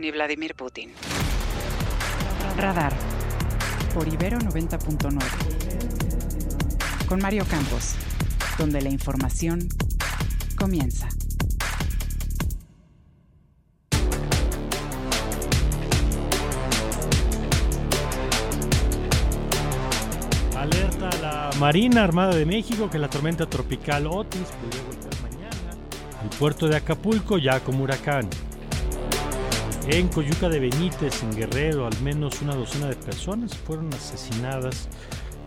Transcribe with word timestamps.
ni 0.00 0.10
Vladimir 0.10 0.54
Putin. 0.54 0.90
Radar. 2.56 2.92
Por 3.94 4.08
Ibero 4.08 4.38
90.9. 4.38 5.20
Con 7.06 7.20
Mario 7.20 7.44
Campos. 7.44 7.96
Donde 8.58 8.80
la 8.80 8.88
información 8.88 9.68
comienza. 10.56 11.08
Alerta 20.56 21.08
a 21.08 21.16
la 21.16 21.50
Marina 21.58 22.04
Armada 22.04 22.34
de 22.34 22.46
México 22.46 22.88
que 22.90 22.98
la 22.98 23.08
tormenta 23.08 23.44
tropical 23.46 24.06
Otis 24.06 24.48
podría 24.62 24.82
golpear 24.82 25.22
mañana 25.22 25.50
el 26.22 26.30
puerto 26.38 26.68
de 26.68 26.76
Acapulco 26.76 27.38
ya 27.38 27.60
como 27.60 27.84
huracán. 27.84 28.28
En 29.92 30.06
Coyuca 30.06 30.48
de 30.48 30.60
Benítez, 30.60 31.24
en 31.24 31.32
Guerrero, 31.32 31.84
al 31.84 32.00
menos 32.00 32.40
una 32.42 32.54
docena 32.54 32.86
de 32.86 32.94
personas 32.94 33.56
fueron 33.56 33.92
asesinadas 33.92 34.88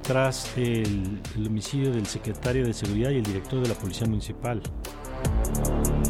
tras 0.01 0.57
el, 0.57 1.21
homicidio 1.47 1.93
del 1.93 2.05
secretario 2.05 2.65
de 2.65 2.73
Seguridad 2.73 3.11
y 3.11 3.19
el 3.19 3.23
director 3.23 3.61
de 3.61 3.69
la 3.69 3.75
Policía 3.75 4.05
Municipal. 4.05 4.61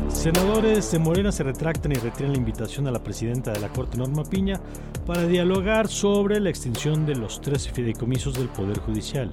Senadores 0.07 0.91
de 0.91 0.97
Morena 0.97 1.31
se 1.31 1.43
retractan 1.43 1.91
y 1.91 1.95
retiran 1.95 2.31
la 2.31 2.39
invitación 2.39 2.87
a 2.87 2.91
la 2.91 3.03
presidenta 3.03 3.51
de 3.51 3.59
la 3.59 3.69
Corte, 3.69 3.99
Norma 3.99 4.23
Piña, 4.23 4.59
para 5.05 5.27
dialogar 5.27 5.87
sobre 5.87 6.39
la 6.39 6.49
extinción 6.49 7.05
de 7.05 7.13
los 7.13 7.39
tres 7.39 7.69
fideicomisos 7.69 8.33
del 8.33 8.47
Poder 8.47 8.79
Judicial. 8.79 9.31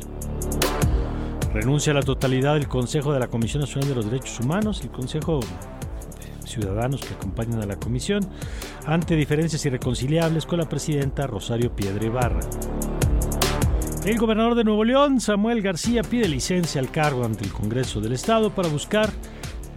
Renuncia 1.55 1.93
a 1.93 1.95
la 1.95 2.03
totalidad 2.03 2.53
del 2.53 2.69
Consejo 2.69 3.15
de 3.15 3.21
la 3.21 3.29
Comisión 3.29 3.63
Nacional 3.63 3.89
de 3.89 3.95
los 3.95 4.05
Derechos 4.05 4.41
Humanos, 4.41 4.83
el 4.83 4.91
Consejo 4.91 5.41
Ciudadanos 6.51 7.01
que 7.01 7.15
acompañan 7.15 7.63
a 7.63 7.67
la 7.67 7.77
comisión, 7.77 8.21
ante 8.87 9.17
diferencias 9.17 9.65
irreconciliables 9.65 10.47
con 10.47 10.59
la 10.59 10.69
presidenta 10.69 11.27
Rosario 11.27 11.75
Piedra 11.75 12.05
Ibarra. 12.05 12.41
El 14.05 14.19
gobernador 14.19 14.55
de 14.55 14.65
Nuevo 14.65 14.85
León, 14.85 15.21
Samuel 15.21 15.61
García, 15.63 16.03
pide 16.03 16.27
licencia 16.27 16.81
al 16.81 16.91
cargo 16.91 17.25
ante 17.25 17.45
el 17.45 17.53
Congreso 17.53 18.01
del 18.01 18.15
Estado 18.15 18.51
para 18.51 18.69
buscar, 18.69 19.11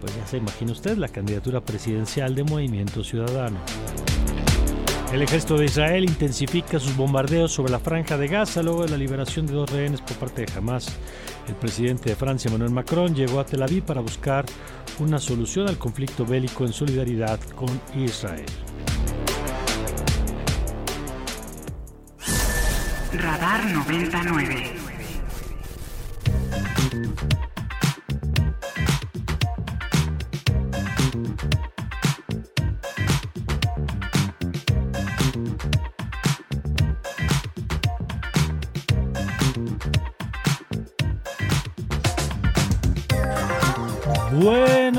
pues 0.00 0.16
ya 0.16 0.26
se 0.26 0.38
imagina 0.38 0.72
usted, 0.72 0.96
la 0.96 1.08
candidatura 1.08 1.60
presidencial 1.60 2.34
de 2.34 2.44
Movimiento 2.44 3.04
Ciudadano. 3.04 3.58
El 5.12 5.22
ejército 5.22 5.56
de 5.56 5.66
Israel 5.66 6.04
intensifica 6.04 6.80
sus 6.80 6.96
bombardeos 6.96 7.52
sobre 7.52 7.70
la 7.70 7.78
franja 7.78 8.18
de 8.18 8.26
Gaza 8.26 8.62
luego 8.62 8.82
de 8.82 8.90
la 8.90 8.96
liberación 8.96 9.46
de 9.46 9.52
dos 9.52 9.70
rehenes 9.70 10.00
por 10.00 10.16
parte 10.16 10.44
de 10.44 10.52
Hamas. 10.58 10.88
El 11.46 11.54
presidente 11.54 12.08
de 12.08 12.16
Francia, 12.16 12.48
Emmanuel 12.48 12.72
Macron, 12.72 13.14
llegó 13.14 13.38
a 13.38 13.46
Tel 13.46 13.62
Aviv 13.62 13.84
para 13.84 14.00
buscar 14.00 14.44
una 14.98 15.18
solución 15.18 15.68
al 15.68 15.78
conflicto 15.78 16.24
bélico 16.24 16.64
en 16.64 16.72
solidaridad 16.72 17.40
con 17.56 17.68
Israel. 17.94 18.46
Radar 23.12 23.64
99. 23.66 24.74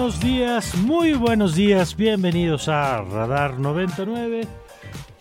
Buenos 0.05 0.21
días, 0.21 0.75
muy 0.75 1.13
buenos 1.13 1.55
días, 1.55 1.95
bienvenidos 1.95 2.69
a 2.69 3.01
Radar 3.01 3.57
99. 3.57 4.47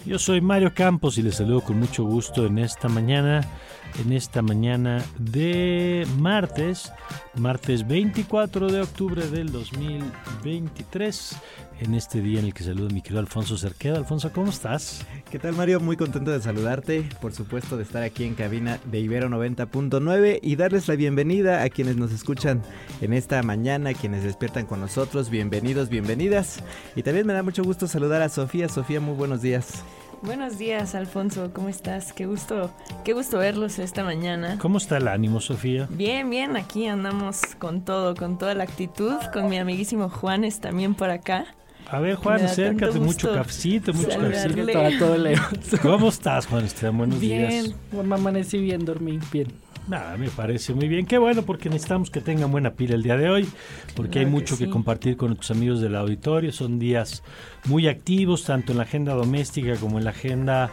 Yo 0.04 0.18
soy 0.18 0.42
Mario 0.42 0.74
Campos 0.74 1.16
y 1.16 1.22
les 1.22 1.36
saludo 1.36 1.62
con 1.62 1.78
mucho 1.78 2.04
gusto 2.04 2.44
en 2.44 2.58
esta 2.58 2.90
mañana, 2.90 3.40
en 4.04 4.12
esta 4.12 4.42
mañana 4.42 5.02
de 5.16 6.06
martes, 6.18 6.92
martes 7.34 7.88
24 7.88 8.70
de 8.70 8.82
octubre 8.82 9.26
del 9.26 9.50
2023, 9.52 11.36
en 11.80 11.94
este 11.94 12.20
día 12.20 12.40
en 12.40 12.46
el 12.46 12.54
que 12.54 12.64
saludo 12.64 12.88
a 12.88 12.92
mi 12.92 13.02
querido 13.02 13.20
Alfonso 13.20 13.56
Cerqueda. 13.56 13.96
Alfonso, 13.96 14.32
¿cómo 14.32 14.50
estás? 14.50 15.04
¿Qué 15.30 15.38
tal 15.38 15.54
Mario? 15.54 15.80
Muy 15.80 15.96
contento 15.96 16.30
de 16.30 16.40
saludarte, 16.40 17.08
por 17.20 17.32
supuesto 17.32 17.76
de 17.76 17.82
estar 17.82 18.02
aquí 18.02 18.24
en 18.24 18.34
cabina 18.34 18.78
de 18.84 19.00
Ibero 19.00 19.28
90.9 19.28 20.38
y 20.42 20.56
darles 20.56 20.88
la 20.88 20.96
bienvenida 20.96 21.62
a 21.62 21.68
quienes 21.68 21.96
nos 21.96 22.12
escuchan 22.12 22.62
en 23.00 23.12
esta 23.12 23.42
mañana, 23.42 23.94
quienes 23.94 24.22
despiertan 24.22 24.66
con 24.66 24.80
nosotros, 24.80 25.30
bienvenidos, 25.30 25.88
bienvenidas. 25.88 26.62
Y 26.96 27.02
también 27.02 27.26
me 27.26 27.32
da 27.32 27.42
mucho 27.42 27.64
gusto 27.64 27.86
saludar 27.86 28.22
a 28.22 28.28
Sofía. 28.28 28.68
Sofía, 28.68 29.00
muy 29.00 29.14
buenos 29.14 29.42
días. 29.42 29.84
Buenos 30.22 30.56
días, 30.56 30.94
Alfonso, 30.94 31.52
¿cómo 31.52 31.68
estás? 31.68 32.14
Qué 32.14 32.24
gusto, 32.24 32.70
qué 33.04 33.12
gusto 33.12 33.36
verlos 33.38 33.78
esta 33.78 34.04
mañana. 34.04 34.56
¿Cómo 34.58 34.78
está 34.78 34.96
el 34.96 35.08
ánimo, 35.08 35.38
Sofía? 35.38 35.86
Bien, 35.90 36.30
bien, 36.30 36.56
aquí 36.56 36.86
andamos 36.86 37.42
con 37.58 37.84
todo, 37.84 38.14
con 38.14 38.38
toda 38.38 38.54
la 38.54 38.64
actitud, 38.64 39.16
con 39.34 39.50
mi 39.50 39.58
amiguísimo 39.58 40.08
Juanes 40.08 40.60
también 40.60 40.94
por 40.94 41.10
acá. 41.10 41.44
A 41.94 42.00
ver, 42.00 42.16
Juan, 42.16 42.42
acércate, 42.44 42.98
mucho 42.98 43.32
cafecito, 43.32 43.92
mucho 43.92 44.10
saludarle. 44.10 44.72
cafecito. 44.72 44.72
Para 44.72 44.98
todo 44.98 45.18
León. 45.18 45.40
¿Cómo 45.82 46.08
estás, 46.08 46.46
Juan 46.46 46.64
Esteban? 46.64 46.98
Buenos 46.98 47.20
Bien, 47.20 47.48
días. 47.48 47.74
bueno, 47.92 48.14
amanecí 48.16 48.58
bien, 48.58 48.84
dormí 48.84 49.20
bien. 49.32 49.48
Nada, 49.86 50.16
me 50.16 50.28
parece 50.30 50.72
muy 50.74 50.88
bien. 50.88 51.06
Qué 51.06 51.18
bueno, 51.18 51.42
porque 51.42 51.68
necesitamos 51.68 52.10
que 52.10 52.20
tengan 52.20 52.50
buena 52.50 52.72
pila 52.72 52.94
el 52.94 53.02
día 53.02 53.16
de 53.16 53.28
hoy, 53.28 53.46
porque 53.94 54.20
hay 54.20 54.24
Claro 54.24 54.36
que 54.36 54.40
mucho 54.42 54.58
que, 54.58 54.64
sí. 54.64 54.70
compartir 54.70 55.16
con 55.16 55.28
nuestros 55.28 55.50
amigos 55.56 55.80
del 55.80 55.94
auditorio. 55.94 56.50
Son 56.52 56.78
días 56.78 57.22
muy 57.66 57.86
activos, 57.86 58.44
tanto 58.44 58.72
en 58.72 58.78
la 58.78 58.84
agenda 58.84 59.12
doméstica 59.14 59.76
como 59.76 59.98
en 59.98 60.04
la 60.04 60.10
agenda 60.10 60.70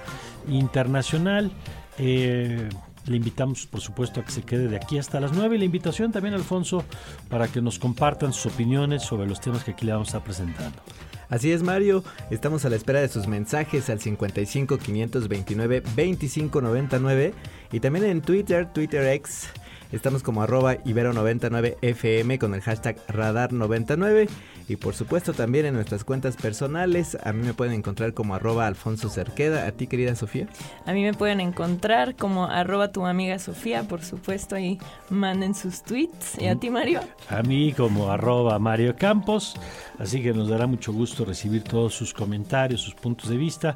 internacional. 0.49 1.51
Eh, 1.99 2.69
le 3.05 3.17
invitamos, 3.17 3.65
por 3.65 3.81
supuesto, 3.81 4.19
a 4.19 4.25
que 4.25 4.31
se 4.31 4.43
quede 4.43 4.67
de 4.67 4.75
aquí 4.75 4.97
hasta 4.97 5.19
las 5.19 5.33
9 5.33 5.55
y 5.55 5.59
la 5.59 5.65
invitación 5.65 6.11
también, 6.11 6.35
Alfonso, 6.35 6.83
para 7.29 7.47
que 7.47 7.61
nos 7.61 7.79
compartan 7.79 8.33
sus 8.33 8.53
opiniones 8.53 9.03
sobre 9.03 9.27
los 9.27 9.41
temas 9.41 9.63
que 9.63 9.71
aquí 9.71 9.85
le 9.85 9.93
vamos 9.93 10.09
a 10.09 10.17
estar 10.17 10.23
presentando. 10.23 10.81
Así 11.29 11.51
es 11.51 11.63
Mario, 11.63 12.03
estamos 12.29 12.65
a 12.65 12.69
la 12.69 12.75
espera 12.75 12.99
de 12.99 13.07
sus 13.07 13.25
mensajes 13.25 13.89
al 13.89 14.01
55 14.01 14.77
529 14.77 15.83
25 15.95 16.61
99 16.61 17.33
y 17.71 17.79
también 17.79 18.05
en 18.05 18.21
Twitter, 18.21 18.67
Twitter 18.73 19.05
X. 19.13 19.47
Estamos 19.91 20.23
como 20.23 20.41
arroba 20.41 20.75
ibero99fm 20.83 22.37
con 22.39 22.53
el 22.53 22.61
hashtag 22.61 22.95
radar99 23.07 24.29
y 24.69 24.75
por 24.77 24.93
supuesto 24.93 25.33
también 25.33 25.65
en 25.65 25.73
nuestras 25.73 26.03
cuentas 26.05 26.37
personales. 26.37 27.17
A 27.23 27.33
mí 27.33 27.45
me 27.45 27.53
pueden 27.53 27.73
encontrar 27.73 28.13
como 28.13 28.35
arroba 28.35 28.67
alfonso 28.67 29.09
cerqueda. 29.09 29.67
A 29.67 29.71
ti 29.71 29.87
querida 29.87 30.15
Sofía. 30.15 30.47
A 30.85 30.93
mí 30.93 31.03
me 31.03 31.13
pueden 31.13 31.41
encontrar 31.41 32.15
como 32.15 32.45
arroba 32.45 32.91
tu 32.91 33.05
amiga 33.05 33.37
Sofía, 33.39 33.83
por 33.83 34.01
supuesto, 34.03 34.55
ahí 34.55 34.79
manden 35.09 35.55
sus 35.55 35.83
tweets. 35.83 36.37
¿Y 36.39 36.47
a 36.47 36.55
ti, 36.55 36.69
Mario? 36.69 37.01
a 37.29 37.41
mí 37.43 37.73
como 37.73 38.11
arroba 38.11 38.57
Mario 38.59 38.95
Campos, 38.95 39.55
así 39.99 40.21
que 40.21 40.33
nos 40.33 40.49
dará 40.49 40.67
mucho 40.67 40.93
gusto 40.93 41.25
recibir 41.25 41.63
todos 41.63 41.93
sus 41.93 42.13
comentarios, 42.13 42.81
sus 42.81 42.95
puntos 42.95 43.29
de 43.29 43.37
vista. 43.37 43.73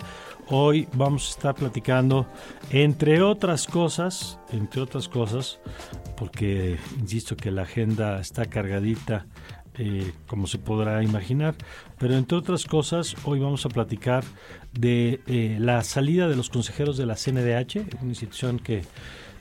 Hoy 0.48 0.88
vamos 0.94 1.28
a 1.28 1.30
estar 1.32 1.56
platicando, 1.56 2.26
entre 2.70 3.22
otras 3.22 3.66
cosas, 3.66 4.40
entre 4.52 4.82
otras 4.82 5.08
cosas, 5.08 5.60
porque 6.18 6.78
insisto 7.00 7.36
que 7.36 7.52
la 7.52 7.64
agenda 7.64 8.20
está 8.20 8.46
cargadita, 8.46 9.26
eh, 9.78 10.14
como 10.28 10.48
se 10.48 10.58
podrá 10.58 11.04
imaginar, 11.04 11.56
pero 12.00 12.16
entre 12.16 12.38
otras 12.38 12.66
cosas, 12.66 13.16
hoy 13.26 13.40
vamos 13.40 13.66
a 13.66 13.70
platicar 13.70 14.24
de 14.72 15.22
eh, 15.28 15.58
la 15.60 15.84
salida 15.84 16.30
de 16.30 16.36
los 16.36 16.50
consejeros 16.50 16.98
de 16.98 17.06
la 17.06 17.16
CNDH, 17.16 18.02
una 18.02 18.10
institución 18.10 18.60
que 18.60 18.84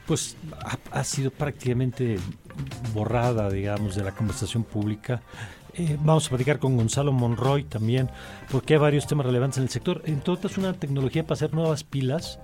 pues 0.07 0.37
ha, 0.65 0.99
ha 0.99 1.05
sido 1.05 1.31
prácticamente 1.31 2.19
borrada, 2.93 3.49
digamos, 3.51 3.95
de 3.95 4.05
la 4.05 4.13
conversación 4.13 4.65
pública. 4.65 5.23
Eh, 5.77 5.97
vamos 6.01 6.27
a 6.27 6.29
platicar 6.29 6.59
con 6.61 6.77
Gonzalo 6.77 7.13
Monroy 7.13 7.65
también, 7.65 8.09
porque 8.51 8.75
hay 8.75 8.81
varios 8.81 9.07
temas 9.07 9.27
relevantes 9.27 9.59
en 9.59 9.65
el 9.65 9.71
sector. 9.71 10.03
Entre 10.05 10.33
otras, 10.33 10.57
una 10.57 10.73
tecnología 10.73 11.25
para 11.25 11.35
hacer 11.35 11.53
nuevas 11.53 11.83
pilas 11.83 12.39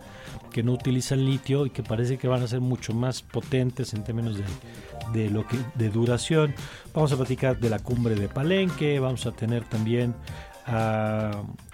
que 0.51 0.63
no 0.63 0.73
utilizan 0.73 1.25
litio 1.25 1.67
y 1.67 1.71
que 1.71 1.83
parece 1.83 2.19
que 2.19 2.29
van 2.29 2.43
a 2.43 2.47
ser 2.47 2.61
mucho 2.61 2.93
más 2.93 3.23
potentes 3.23 3.95
en 3.95 4.05
términos 4.05 4.37
de, 4.37 4.45
de 5.13 5.31
lo 5.31 5.47
que 5.47 5.57
de 5.75 5.89
duración. 5.89 6.55
Vamos 6.93 7.13
a 7.13 7.17
platicar 7.17 7.59
de 7.59 7.71
la 7.71 7.79
cumbre 7.79 8.15
de 8.15 8.29
Palenque, 8.29 8.99
vamos 9.01 9.27
a 9.27 9.33
tener 9.33 9.65
también 9.65 10.15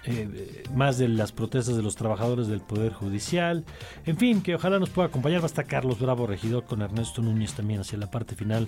eh, 0.05 0.63
más 0.73 0.97
de 0.97 1.07
las 1.07 1.31
protestas 1.31 1.75
de 1.75 1.83
los 1.83 1.95
trabajadores 1.95 2.47
del 2.47 2.61
Poder 2.61 2.93
Judicial. 2.93 3.65
En 4.05 4.17
fin, 4.17 4.41
que 4.41 4.55
ojalá 4.55 4.79
nos 4.79 4.89
pueda 4.89 5.09
acompañar. 5.09 5.41
Va 5.41 5.45
a 5.45 5.47
estar 5.47 5.65
Carlos 5.65 5.99
Bravo, 5.99 6.25
regidor, 6.25 6.63
con 6.63 6.81
Ernesto 6.81 7.21
Núñez 7.21 7.53
también 7.53 7.81
hacia 7.81 7.97
la 7.97 8.09
parte 8.09 8.35
final 8.35 8.67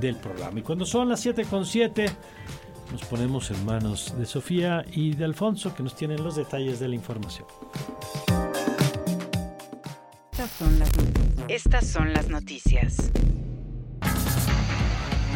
del 0.00 0.16
programa. 0.16 0.60
Y 0.60 0.62
cuando 0.62 0.86
son 0.86 1.08
las 1.08 1.20
7 1.20 1.44
con 1.44 1.66
7, 1.66 2.06
nos 2.92 3.04
ponemos 3.04 3.50
en 3.50 3.64
manos 3.66 4.14
de 4.16 4.26
Sofía 4.26 4.84
y 4.92 5.14
de 5.14 5.24
Alfonso, 5.24 5.74
que 5.74 5.82
nos 5.82 5.94
tienen 5.94 6.22
los 6.22 6.36
detalles 6.36 6.78
de 6.78 6.88
la 6.88 6.94
información. 6.94 7.46
Estas 11.48 11.86
son 11.86 12.14
las 12.14 12.28
noticias. 12.30 13.10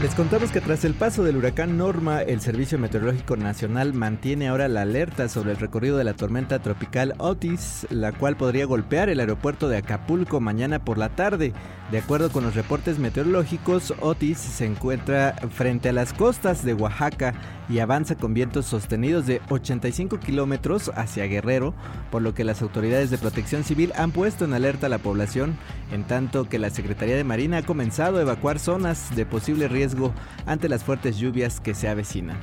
Les 0.00 0.14
contamos 0.14 0.50
que 0.50 0.62
tras 0.62 0.86
el 0.86 0.94
paso 0.94 1.24
del 1.24 1.36
huracán 1.36 1.76
Norma, 1.76 2.22
el 2.22 2.40
Servicio 2.40 2.78
Meteorológico 2.78 3.36
Nacional 3.36 3.92
mantiene 3.92 4.48
ahora 4.48 4.66
la 4.68 4.80
alerta 4.80 5.28
sobre 5.28 5.50
el 5.50 5.58
recorrido 5.58 5.98
de 5.98 6.04
la 6.04 6.14
tormenta 6.14 6.60
tropical 6.60 7.14
Otis, 7.18 7.86
la 7.90 8.12
cual 8.12 8.38
podría 8.38 8.64
golpear 8.64 9.10
el 9.10 9.20
aeropuerto 9.20 9.68
de 9.68 9.76
Acapulco 9.76 10.40
mañana 10.40 10.82
por 10.86 10.96
la 10.96 11.10
tarde. 11.10 11.52
De 11.90 11.98
acuerdo 11.98 12.30
con 12.30 12.44
los 12.44 12.54
reportes 12.54 12.98
meteorológicos, 12.98 13.92
Otis 14.00 14.38
se 14.38 14.64
encuentra 14.64 15.34
frente 15.50 15.90
a 15.90 15.92
las 15.92 16.14
costas 16.14 16.64
de 16.64 16.72
Oaxaca 16.72 17.34
y 17.70 17.78
avanza 17.78 18.16
con 18.16 18.34
vientos 18.34 18.66
sostenidos 18.66 19.26
de 19.26 19.40
85 19.48 20.18
kilómetros 20.18 20.90
hacia 20.96 21.26
Guerrero, 21.26 21.72
por 22.10 22.20
lo 22.20 22.34
que 22.34 22.44
las 22.44 22.62
autoridades 22.62 23.10
de 23.10 23.18
protección 23.18 23.62
civil 23.62 23.92
han 23.96 24.10
puesto 24.10 24.44
en 24.44 24.54
alerta 24.54 24.86
a 24.86 24.90
la 24.90 24.98
población, 24.98 25.56
en 25.92 26.04
tanto 26.04 26.48
que 26.48 26.58
la 26.58 26.70
Secretaría 26.70 27.16
de 27.16 27.24
Marina 27.24 27.58
ha 27.58 27.62
comenzado 27.62 28.18
a 28.18 28.22
evacuar 28.22 28.58
zonas 28.58 29.14
de 29.14 29.24
posible 29.24 29.68
riesgo 29.68 30.12
ante 30.46 30.68
las 30.68 30.82
fuertes 30.82 31.16
lluvias 31.16 31.60
que 31.60 31.74
se 31.74 31.88
avecinan. 31.88 32.38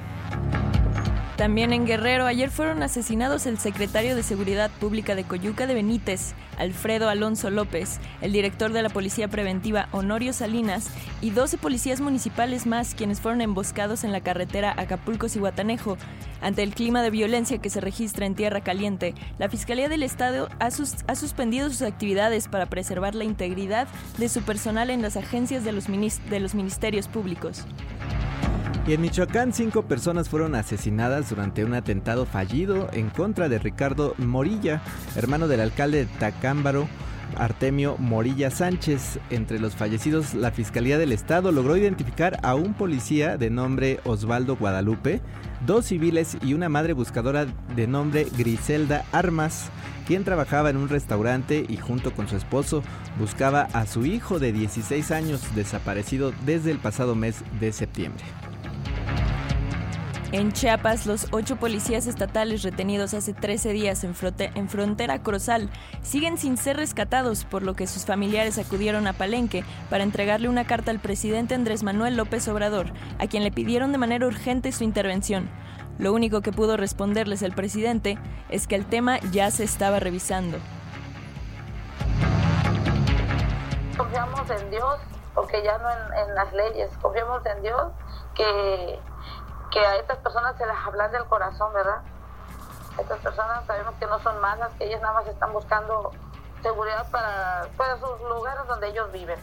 También 1.37 1.71
en 1.71 1.85
Guerrero, 1.85 2.25
ayer 2.25 2.49
fueron 2.49 2.81
asesinados 2.81 3.45
el 3.45 3.59
secretario 3.59 4.15
de 4.15 4.23
Seguridad 4.23 4.71
Pública 4.79 5.13
de 5.13 5.23
Coyuca 5.23 5.67
de 5.67 5.75
Benítez, 5.75 6.33
Alfredo 6.57 7.09
Alonso 7.09 7.51
López, 7.51 7.99
el 8.21 8.31
director 8.31 8.73
de 8.73 8.81
la 8.81 8.89
Policía 8.89 9.27
Preventiva 9.27 9.87
Honorio 9.91 10.33
Salinas 10.33 10.89
y 11.21 11.29
12 11.29 11.59
policías 11.59 12.01
municipales 12.01 12.65
más 12.65 12.95
quienes 12.95 13.21
fueron 13.21 13.41
emboscados 13.41 14.03
en 14.03 14.13
la 14.13 14.21
carretera 14.21 14.73
Acapulco-Cihuatanejo. 14.77 15.99
Ante 16.41 16.63
el 16.63 16.73
clima 16.73 17.01
de 17.01 17.09
violencia 17.09 17.57
que 17.57 17.69
se 17.69 17.81
registra 17.81 18.25
en 18.25 18.35
Tierra 18.35 18.61
Caliente, 18.61 19.15
la 19.39 19.49
Fiscalía 19.49 19.89
del 19.89 20.03
Estado 20.03 20.49
ha, 20.59 20.71
suspendido 21.15 21.69
sus 21.69 21.81
actividades 21.81 22.47
para 22.47 22.67
preservar 22.67 23.15
la 23.15 23.23
integridad 23.23 23.87
de 24.17 24.29
su 24.29 24.41
personal 24.41 24.89
en 24.89 25.01
las 25.01 25.17
agencias 25.17 25.63
de 25.63 25.71
los, 25.71 25.85
de 25.87 26.39
los 26.39 26.55
ministerios 26.55 27.07
públicos. 27.07 27.65
Y 28.87 28.93
en 28.93 29.01
Michoacán, 29.01 29.51
cinco 29.51 29.83
personas 29.83 30.29
fueron 30.29 30.55
asesinadas 30.55 31.29
durante 31.29 31.65
un 31.65 31.73
atentado 31.73 32.25
fallido 32.25 32.87
en 32.93 33.09
contra 33.09 33.49
de 33.49 33.59
Ricardo 33.59 34.15
Morilla, 34.17 34.81
hermano 35.17 35.49
del 35.49 35.59
alcalde 35.59 36.05
de 36.05 36.11
Tacámbaro. 36.19 36.87
Artemio 37.35 37.97
Morilla 37.97 38.49
Sánchez. 38.49 39.19
Entre 39.29 39.59
los 39.59 39.75
fallecidos, 39.75 40.33
la 40.33 40.51
Fiscalía 40.51 40.97
del 40.97 41.11
Estado 41.11 41.51
logró 41.51 41.75
identificar 41.75 42.39
a 42.43 42.55
un 42.55 42.73
policía 42.73 43.37
de 43.37 43.49
nombre 43.49 43.99
Osvaldo 44.05 44.55
Guadalupe, 44.55 45.21
dos 45.67 45.85
civiles 45.87 46.37
y 46.41 46.53
una 46.53 46.69
madre 46.69 46.93
buscadora 46.93 47.45
de 47.75 47.87
nombre 47.87 48.25
Griselda 48.37 49.05
Armas, 49.11 49.69
quien 50.07 50.23
trabajaba 50.23 50.69
en 50.69 50.77
un 50.77 50.87
restaurante 50.87 51.65
y 51.67 51.75
junto 51.75 52.13
con 52.13 52.27
su 52.29 52.37
esposo 52.37 52.81
buscaba 53.19 53.63
a 53.73 53.85
su 53.85 54.05
hijo 54.05 54.39
de 54.39 54.53
16 54.53 55.11
años 55.11 55.55
desaparecido 55.55 56.31
desde 56.45 56.71
el 56.71 56.79
pasado 56.79 57.15
mes 57.15 57.43
de 57.59 57.73
septiembre. 57.73 58.23
En 60.33 60.51
Chiapas, 60.51 61.05
los 61.05 61.27
ocho 61.31 61.55
policías 61.55 62.05
estatales 62.05 62.61
retenidos 62.61 63.13
hace 63.13 63.33
13 63.33 63.69
días 63.69 64.03
en, 64.03 64.13
frontera 64.13 65.23
Cruzal 65.23 65.69
siguen 66.01 66.37
sin 66.37 66.57
ser 66.57 66.75
rescatados, 66.75 67.45
por 67.45 67.63
lo 67.63 67.75
que 67.75 67.87
sus 67.87 68.05
familiares 68.05 68.57
acudieron 68.57 69.07
a 69.07 69.13
Palenque 69.13 69.63
para 69.89 70.03
entregarle 70.03 70.49
una 70.49 70.67
carta 70.67 70.91
al 70.91 70.99
presidente 70.99 71.55
Andrés 71.55 71.81
Manuel 71.81 72.17
López 72.17 72.45
Obrador, 72.49 72.87
a 73.19 73.27
quien 73.27 73.45
le 73.45 73.51
pidieron 73.51 73.93
de 73.93 73.99
manera 73.99 74.27
urgente 74.27 74.73
su 74.73 74.83
intervención. 74.83 75.49
Lo 75.97 76.11
único 76.11 76.41
que 76.41 76.51
pudo 76.51 76.75
responderles 76.75 77.41
el 77.41 77.53
presidente 77.53 78.17
es 78.49 78.67
que 78.67 78.75
el 78.75 78.85
tema 78.85 79.19
ya 79.31 79.49
se 79.49 79.63
estaba 79.63 80.01
revisando. 80.01 80.57
Confiamos 83.95 84.49
en 84.49 84.71
Dios, 84.71 84.99
porque 85.33 85.63
ya 85.63 85.77
no 85.77 85.89
en, 85.89 86.27
en 86.27 86.35
las 86.35 86.51
leyes, 86.51 86.89
confiamos 87.01 87.45
en 87.45 87.61
Dios 87.61 87.91
que 88.35 88.99
que 89.71 89.79
a 89.79 89.95
estas 89.97 90.17
personas 90.19 90.55
se 90.57 90.65
las 90.65 90.77
hablan 90.85 91.11
del 91.11 91.25
corazón, 91.25 91.73
¿verdad? 91.73 92.01
Estas 92.97 93.19
personas 93.19 93.65
sabemos 93.65 93.93
que 93.99 94.07
no 94.07 94.19
son 94.19 94.39
malas, 94.39 94.71
que 94.77 94.85
ellas 94.85 95.01
nada 95.01 95.15
más 95.15 95.27
están 95.27 95.53
buscando 95.53 96.11
seguridad 96.61 97.09
para, 97.11 97.67
para 97.77 97.97
sus 97.99 98.19
lugares 98.21 98.65
donde 98.67 98.87
ellos 98.89 99.11
viven. 99.11 99.39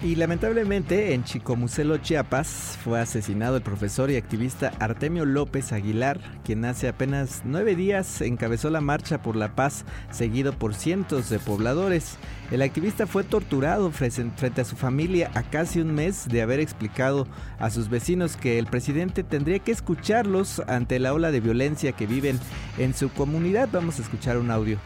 Y 0.00 0.14
lamentablemente 0.14 1.12
en 1.12 1.24
Chicomucelo, 1.24 1.96
Chiapas, 1.98 2.78
fue 2.84 3.00
asesinado 3.00 3.56
el 3.56 3.62
profesor 3.62 4.12
y 4.12 4.16
activista 4.16 4.72
Artemio 4.78 5.24
López 5.24 5.72
Aguilar, 5.72 6.20
quien 6.44 6.64
hace 6.64 6.86
apenas 6.86 7.42
nueve 7.44 7.74
días 7.74 8.20
encabezó 8.20 8.70
la 8.70 8.80
marcha 8.80 9.22
por 9.22 9.34
la 9.34 9.56
paz, 9.56 9.84
seguido 10.12 10.52
por 10.52 10.76
cientos 10.76 11.28
de 11.30 11.40
pobladores. 11.40 12.16
El 12.52 12.62
activista 12.62 13.08
fue 13.08 13.24
torturado 13.24 13.90
frente 13.90 14.60
a 14.60 14.64
su 14.64 14.76
familia 14.76 15.32
a 15.34 15.42
casi 15.42 15.80
un 15.80 15.92
mes 15.92 16.28
de 16.28 16.42
haber 16.42 16.60
explicado 16.60 17.26
a 17.58 17.68
sus 17.68 17.88
vecinos 17.88 18.36
que 18.36 18.60
el 18.60 18.66
presidente 18.66 19.24
tendría 19.24 19.58
que 19.58 19.72
escucharlos 19.72 20.62
ante 20.68 21.00
la 21.00 21.12
ola 21.12 21.32
de 21.32 21.40
violencia 21.40 21.90
que 21.90 22.06
viven 22.06 22.38
en 22.78 22.94
su 22.94 23.10
comunidad. 23.12 23.68
Vamos 23.72 23.98
a 23.98 24.02
escuchar 24.02 24.38
un 24.38 24.52
audio. 24.52 24.78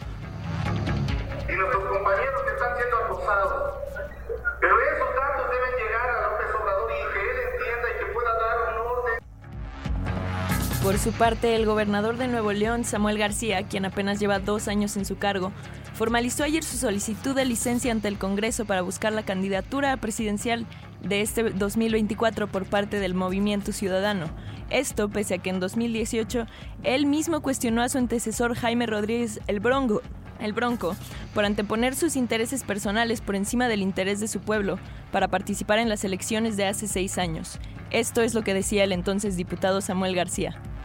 Por 10.83 10.99
su 10.99 11.13
parte, 11.13 11.55
el 11.55 11.65
gobernador 11.65 12.17
de 12.17 12.27
Nuevo 12.27 12.53
León, 12.53 12.83
Samuel 12.83 13.17
García, 13.17 13.63
quien 13.63 13.85
apenas 13.85 14.19
lleva 14.19 14.41
dos 14.41 14.67
años 14.67 14.97
en 14.97 15.05
su 15.05 15.17
cargo, 15.17 15.53
formalizó 15.95 16.43
ayer 16.43 16.65
su 16.65 16.77
solicitud 16.77 17.37
de 17.37 17.45
licencia 17.45 17.93
ante 17.93 18.09
el 18.09 18.19
Congreso 18.19 18.65
para 18.65 18.83
buscar 18.83 19.13
la 19.13 19.23
candidatura 19.23 19.97
presidencial 19.99 20.67
de 21.01 21.21
este 21.21 21.51
2024 21.51 22.49
por 22.49 22.67
parte 22.67 22.99
del 22.99 23.15
Movimiento 23.15 23.71
Ciudadano. 23.71 24.27
Esto 24.71 25.09
pese 25.09 25.35
a 25.35 25.39
que 25.39 25.51
en 25.51 25.61
2018 25.61 26.47
él 26.83 27.07
mismo 27.07 27.43
cuestionó 27.43 27.83
a 27.83 27.89
su 27.89 27.99
antecesor 27.99 28.57
Jaime 28.57 28.87
Rodríguez 28.87 29.39
el 29.47 29.61
Bronco, 29.61 30.03
el 30.41 30.53
Bronco, 30.53 30.97
por 31.33 31.45
anteponer 31.45 31.95
sus 31.95 32.17
intereses 32.17 32.65
personales 32.65 33.21
por 33.21 33.37
encima 33.37 33.69
del 33.69 33.83
interés 33.83 34.19
de 34.19 34.27
su 34.27 34.41
pueblo 34.41 34.81
para 35.13 35.29
participar 35.29 35.79
en 35.79 35.89
las 35.89 36.03
elecciones 36.03 36.57
de 36.57 36.67
hace 36.67 36.89
seis 36.89 37.19
años. 37.19 37.61
Esto 37.93 38.21
es 38.23 38.35
lo 38.35 38.43
que 38.43 38.53
decía 38.53 38.83
el 38.83 38.91
entonces 38.91 39.37
diputado 39.37 39.81
Samuel 39.81 40.17
García. 40.17 40.61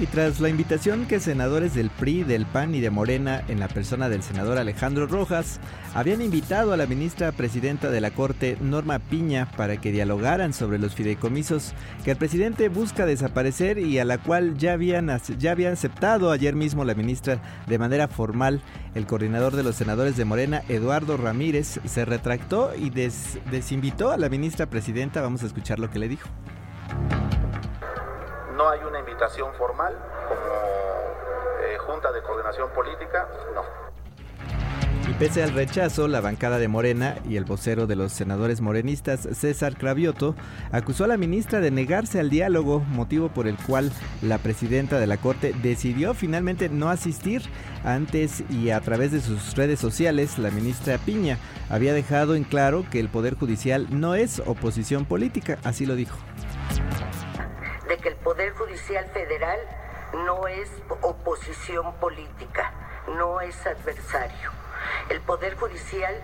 Y 0.00 0.06
tras 0.06 0.40
la 0.40 0.48
invitación 0.48 1.06
que 1.06 1.20
senadores 1.20 1.72
del 1.72 1.88
PRI, 1.88 2.24
del 2.24 2.46
PAN 2.46 2.74
y 2.74 2.80
de 2.80 2.90
Morena, 2.90 3.44
en 3.46 3.60
la 3.60 3.68
persona 3.68 4.08
del 4.08 4.24
senador 4.24 4.58
Alejandro 4.58 5.06
Rojas, 5.06 5.60
habían 5.94 6.20
invitado 6.20 6.72
a 6.72 6.76
la 6.76 6.86
ministra 6.86 7.30
presidenta 7.30 7.90
de 7.90 8.00
la 8.00 8.10
Corte, 8.10 8.58
Norma 8.60 8.98
Piña, 8.98 9.48
para 9.56 9.76
que 9.76 9.92
dialogaran 9.92 10.52
sobre 10.52 10.80
los 10.80 10.96
fideicomisos 10.96 11.74
que 12.04 12.10
el 12.10 12.16
presidente 12.16 12.68
busca 12.68 13.06
desaparecer 13.06 13.78
y 13.78 14.00
a 14.00 14.04
la 14.04 14.18
cual 14.18 14.58
ya 14.58 14.72
habían, 14.72 15.16
ya 15.38 15.52
habían 15.52 15.74
aceptado 15.74 16.32
ayer 16.32 16.56
mismo 16.56 16.84
la 16.84 16.94
ministra 16.94 17.40
de 17.68 17.78
manera 17.78 18.08
formal, 18.08 18.62
el 18.96 19.06
coordinador 19.06 19.54
de 19.54 19.62
los 19.62 19.76
senadores 19.76 20.16
de 20.16 20.24
Morena, 20.24 20.62
Eduardo 20.68 21.16
Ramírez, 21.16 21.78
se 21.84 22.04
retractó 22.04 22.72
y 22.76 22.90
desinvitó 22.90 24.10
a 24.10 24.16
la 24.16 24.28
ministra 24.28 24.66
presidenta. 24.66 25.22
Vamos 25.22 25.44
a 25.44 25.46
escuchar 25.46 25.78
lo 25.78 25.88
que 25.88 26.00
le 26.00 26.08
dijo 26.08 26.28
no 28.56 28.68
hay 28.68 28.80
una 28.80 29.00
invitación 29.00 29.52
formal 29.54 29.94
como 30.28 30.40
eh, 31.62 31.76
Junta 31.78 32.12
de 32.12 32.22
Coordinación 32.22 32.70
Política, 32.70 33.28
no. 33.54 33.62
Y 35.08 35.12
pese 35.14 35.42
al 35.42 35.52
rechazo, 35.52 36.08
la 36.08 36.22
bancada 36.22 36.58
de 36.58 36.66
Morena 36.66 37.16
y 37.28 37.36
el 37.36 37.44
vocero 37.44 37.86
de 37.86 37.94
los 37.94 38.10
senadores 38.12 38.62
morenistas, 38.62 39.28
César 39.32 39.76
Cravioto, 39.76 40.34
acusó 40.72 41.04
a 41.04 41.08
la 41.08 41.18
ministra 41.18 41.60
de 41.60 41.70
negarse 41.70 42.20
al 42.20 42.30
diálogo, 42.30 42.80
motivo 42.80 43.28
por 43.28 43.46
el 43.46 43.56
cual 43.56 43.92
la 44.22 44.38
presidenta 44.38 44.98
de 44.98 45.06
la 45.06 45.18
Corte 45.18 45.54
decidió 45.62 46.14
finalmente 46.14 46.70
no 46.70 46.88
asistir. 46.88 47.42
Antes 47.84 48.44
y 48.48 48.70
a 48.70 48.80
través 48.80 49.12
de 49.12 49.20
sus 49.20 49.54
redes 49.54 49.78
sociales, 49.78 50.38
la 50.38 50.50
ministra 50.50 50.96
Piña 50.96 51.38
había 51.68 51.92
dejado 51.92 52.34
en 52.34 52.44
claro 52.44 52.86
que 52.90 52.98
el 52.98 53.10
Poder 53.10 53.34
Judicial 53.34 53.86
no 53.90 54.14
es 54.14 54.40
oposición 54.46 55.04
política, 55.04 55.58
así 55.64 55.84
lo 55.84 55.96
dijo. 55.96 56.16
De 57.88 57.98
que 57.98 58.08
el 58.08 58.16
Poder 58.16 58.52
Judicial 58.54 59.06
Federal 59.12 59.60
no 60.24 60.46
es 60.46 60.70
oposición 61.02 61.94
política, 61.96 62.72
no 63.08 63.40
es 63.40 63.66
adversario. 63.66 64.50
El 65.08 65.20
Poder 65.20 65.56
Judicial 65.56 66.14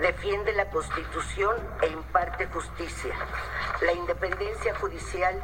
defiende 0.00 0.52
la 0.52 0.70
Constitución 0.70 1.56
e 1.82 1.88
imparte 1.88 2.46
justicia. 2.46 3.14
La 3.80 3.92
independencia 3.92 4.74
judicial 4.74 5.40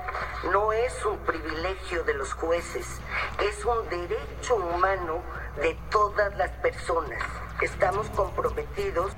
no 0.53 0.73
es 0.73 1.05
un 1.05 1.19
privilegio 1.19 2.03
de 2.05 2.15
los 2.15 2.33
jueces, 2.33 3.01
es 3.41 3.65
un 3.65 3.89
derecho 3.89 4.57
humano 4.57 5.23
de 5.61 5.77
todas 5.91 6.37
las 6.37 6.51
personas. 6.53 7.23
Estamos 7.61 8.09
comprometidos. 8.11 9.13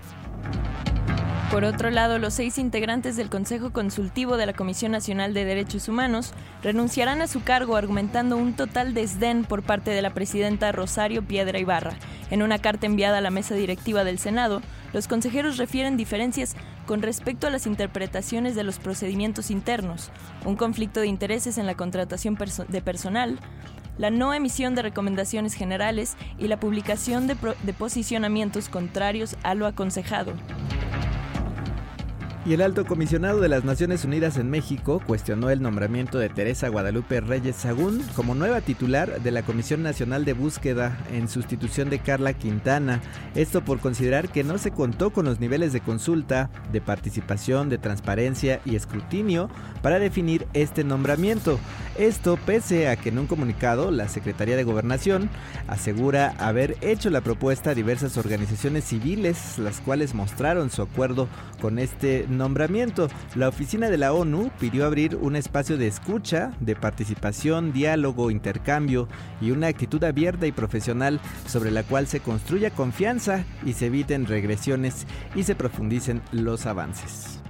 Por 1.52 1.66
otro 1.66 1.90
lado, 1.90 2.18
los 2.18 2.32
seis 2.32 2.56
integrantes 2.56 3.14
del 3.14 3.28
Consejo 3.28 3.74
Consultivo 3.74 4.38
de 4.38 4.46
la 4.46 4.54
Comisión 4.54 4.90
Nacional 4.90 5.34
de 5.34 5.44
Derechos 5.44 5.86
Humanos 5.86 6.32
renunciarán 6.62 7.20
a 7.20 7.26
su 7.26 7.42
cargo 7.42 7.76
argumentando 7.76 8.38
un 8.38 8.54
total 8.54 8.94
desdén 8.94 9.44
por 9.44 9.62
parte 9.62 9.90
de 9.90 10.00
la 10.00 10.14
presidenta 10.14 10.72
Rosario 10.72 11.22
Piedra 11.22 11.58
Ibarra. 11.58 11.92
En 12.30 12.40
una 12.40 12.58
carta 12.58 12.86
enviada 12.86 13.18
a 13.18 13.20
la 13.20 13.28
mesa 13.28 13.54
directiva 13.54 14.02
del 14.02 14.18
Senado, 14.18 14.62
los 14.94 15.08
consejeros 15.08 15.58
refieren 15.58 15.98
diferencias 15.98 16.56
con 16.86 17.02
respecto 17.02 17.48
a 17.48 17.50
las 17.50 17.66
interpretaciones 17.66 18.54
de 18.54 18.64
los 18.64 18.78
procedimientos 18.78 19.50
internos, 19.50 20.10
un 20.46 20.56
conflicto 20.56 21.00
de 21.00 21.08
intereses 21.08 21.58
en 21.58 21.66
la 21.66 21.74
contratación 21.74 22.38
de 22.68 22.80
personal, 22.80 23.38
la 23.98 24.08
no 24.08 24.32
emisión 24.32 24.74
de 24.74 24.80
recomendaciones 24.80 25.52
generales 25.52 26.16
y 26.38 26.48
la 26.48 26.58
publicación 26.58 27.26
de, 27.26 27.36
posicionamientos 27.74 28.70
contrarios 28.70 29.36
a 29.42 29.54
lo 29.54 29.66
aconsejado. 29.66 30.32
Y 32.44 32.54
el 32.54 32.60
alto 32.60 32.84
comisionado 32.84 33.40
de 33.40 33.48
las 33.48 33.62
Naciones 33.62 34.04
Unidas 34.04 34.36
en 34.36 34.50
México 34.50 35.00
cuestionó 35.06 35.48
el 35.50 35.62
nombramiento 35.62 36.18
de 36.18 36.28
Teresa 36.28 36.68
Guadalupe 36.68 37.20
Reyes 37.20 37.54
Sagún 37.54 38.02
como 38.16 38.34
nueva 38.34 38.60
titular 38.60 39.22
de 39.22 39.30
la 39.30 39.44
Comisión 39.44 39.84
Nacional 39.84 40.24
de 40.24 40.32
Búsqueda 40.32 40.98
en 41.12 41.28
sustitución 41.28 41.88
de 41.88 42.00
Carla 42.00 42.32
Quintana. 42.32 43.00
Esto 43.36 43.64
por 43.64 43.78
considerar 43.78 44.28
que 44.28 44.42
no 44.42 44.58
se 44.58 44.72
contó 44.72 45.10
con 45.10 45.24
los 45.24 45.38
niveles 45.38 45.72
de 45.72 45.82
consulta, 45.82 46.50
de 46.72 46.80
participación, 46.80 47.68
de 47.68 47.78
transparencia 47.78 48.60
y 48.64 48.74
escrutinio 48.74 49.48
para 49.80 50.00
definir 50.00 50.48
este 50.52 50.82
nombramiento. 50.82 51.60
Esto 51.96 52.36
pese 52.44 52.88
a 52.88 52.96
que 52.96 53.10
en 53.10 53.20
un 53.20 53.28
comunicado 53.28 53.92
la 53.92 54.08
Secretaría 54.08 54.56
de 54.56 54.64
Gobernación 54.64 55.30
asegura 55.68 56.34
haber 56.38 56.76
hecho 56.80 57.08
la 57.08 57.20
propuesta 57.20 57.70
a 57.70 57.74
diversas 57.74 58.16
organizaciones 58.16 58.82
civiles, 58.82 59.58
las 59.58 59.80
cuales 59.80 60.12
mostraron 60.12 60.70
su 60.70 60.82
acuerdo 60.82 61.28
con 61.60 61.78
este 61.78 62.26
nombramiento. 62.38 63.08
La 63.34 63.48
oficina 63.48 63.90
de 63.90 63.98
la 63.98 64.12
ONU 64.12 64.50
pidió 64.58 64.86
abrir 64.86 65.16
un 65.16 65.36
espacio 65.36 65.76
de 65.76 65.86
escucha, 65.86 66.52
de 66.60 66.76
participación, 66.76 67.72
diálogo, 67.72 68.30
intercambio 68.30 69.08
y 69.40 69.50
una 69.50 69.68
actitud 69.68 70.02
abierta 70.04 70.46
y 70.46 70.52
profesional 70.52 71.20
sobre 71.46 71.70
la 71.70 71.82
cual 71.82 72.06
se 72.06 72.20
construya 72.20 72.70
confianza 72.70 73.44
y 73.64 73.74
se 73.74 73.86
eviten 73.86 74.26
regresiones 74.26 75.06
y 75.34 75.44
se 75.44 75.54
profundicen 75.54 76.22
los 76.32 76.66
avances. 76.66 77.40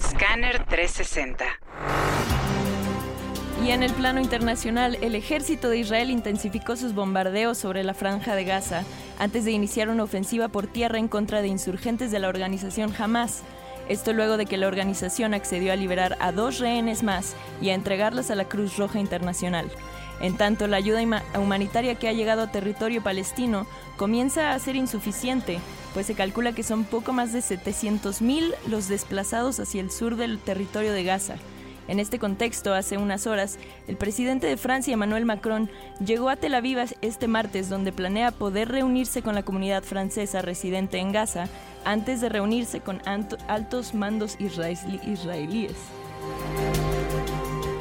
Scanner 0.00 0.64
360. 0.66 2.59
Y 3.62 3.72
en 3.72 3.82
el 3.82 3.92
plano 3.92 4.20
internacional, 4.20 4.96
el 5.02 5.14
ejército 5.14 5.68
de 5.68 5.78
Israel 5.78 6.10
intensificó 6.10 6.76
sus 6.76 6.94
bombardeos 6.94 7.58
sobre 7.58 7.84
la 7.84 7.92
franja 7.92 8.34
de 8.34 8.44
Gaza 8.44 8.84
antes 9.18 9.44
de 9.44 9.52
iniciar 9.52 9.90
una 9.90 10.02
ofensiva 10.02 10.48
por 10.48 10.66
tierra 10.66 10.98
en 10.98 11.08
contra 11.08 11.42
de 11.42 11.48
insurgentes 11.48 12.10
de 12.10 12.20
la 12.20 12.28
organización 12.28 12.94
Hamas. 12.98 13.42
Esto 13.88 14.14
luego 14.14 14.38
de 14.38 14.46
que 14.46 14.56
la 14.56 14.66
organización 14.66 15.34
accedió 15.34 15.74
a 15.74 15.76
liberar 15.76 16.16
a 16.20 16.32
dos 16.32 16.58
rehenes 16.58 17.02
más 17.02 17.34
y 17.60 17.68
a 17.68 17.74
entregarlas 17.74 18.30
a 18.30 18.34
la 18.34 18.46
Cruz 18.46 18.78
Roja 18.78 18.98
Internacional. 18.98 19.70
En 20.22 20.38
tanto, 20.38 20.66
la 20.66 20.78
ayuda 20.78 21.02
humanitaria 21.38 21.96
que 21.96 22.08
ha 22.08 22.12
llegado 22.12 22.42
a 22.42 22.50
territorio 22.50 23.02
palestino 23.02 23.66
comienza 23.98 24.52
a 24.52 24.58
ser 24.58 24.74
insuficiente, 24.74 25.58
pues 25.92 26.06
se 26.06 26.14
calcula 26.14 26.52
que 26.52 26.62
son 26.62 26.84
poco 26.84 27.12
más 27.12 27.32
de 27.34 27.40
700.000 27.40 28.54
los 28.68 28.88
desplazados 28.88 29.60
hacia 29.60 29.82
el 29.82 29.90
sur 29.90 30.16
del 30.16 30.38
territorio 30.38 30.92
de 30.92 31.04
Gaza. 31.04 31.36
En 31.90 31.98
este 31.98 32.20
contexto, 32.20 32.72
hace 32.72 32.98
unas 32.98 33.26
horas, 33.26 33.58
el 33.88 33.96
presidente 33.96 34.46
de 34.46 34.56
Francia, 34.56 34.94
Emmanuel 34.94 35.24
Macron, 35.24 35.68
llegó 35.98 36.28
a 36.28 36.36
Tel 36.36 36.54
Aviv 36.54 36.78
este 37.02 37.26
martes 37.26 37.68
donde 37.68 37.90
planea 37.90 38.30
poder 38.30 38.68
reunirse 38.68 39.22
con 39.22 39.34
la 39.34 39.42
comunidad 39.42 39.82
francesa 39.82 40.40
residente 40.40 40.98
en 40.98 41.10
Gaza 41.10 41.48
antes 41.84 42.20
de 42.20 42.28
reunirse 42.28 42.78
con 42.78 43.02
altos 43.48 43.92
mandos 43.92 44.36
israelíes. 44.38 45.74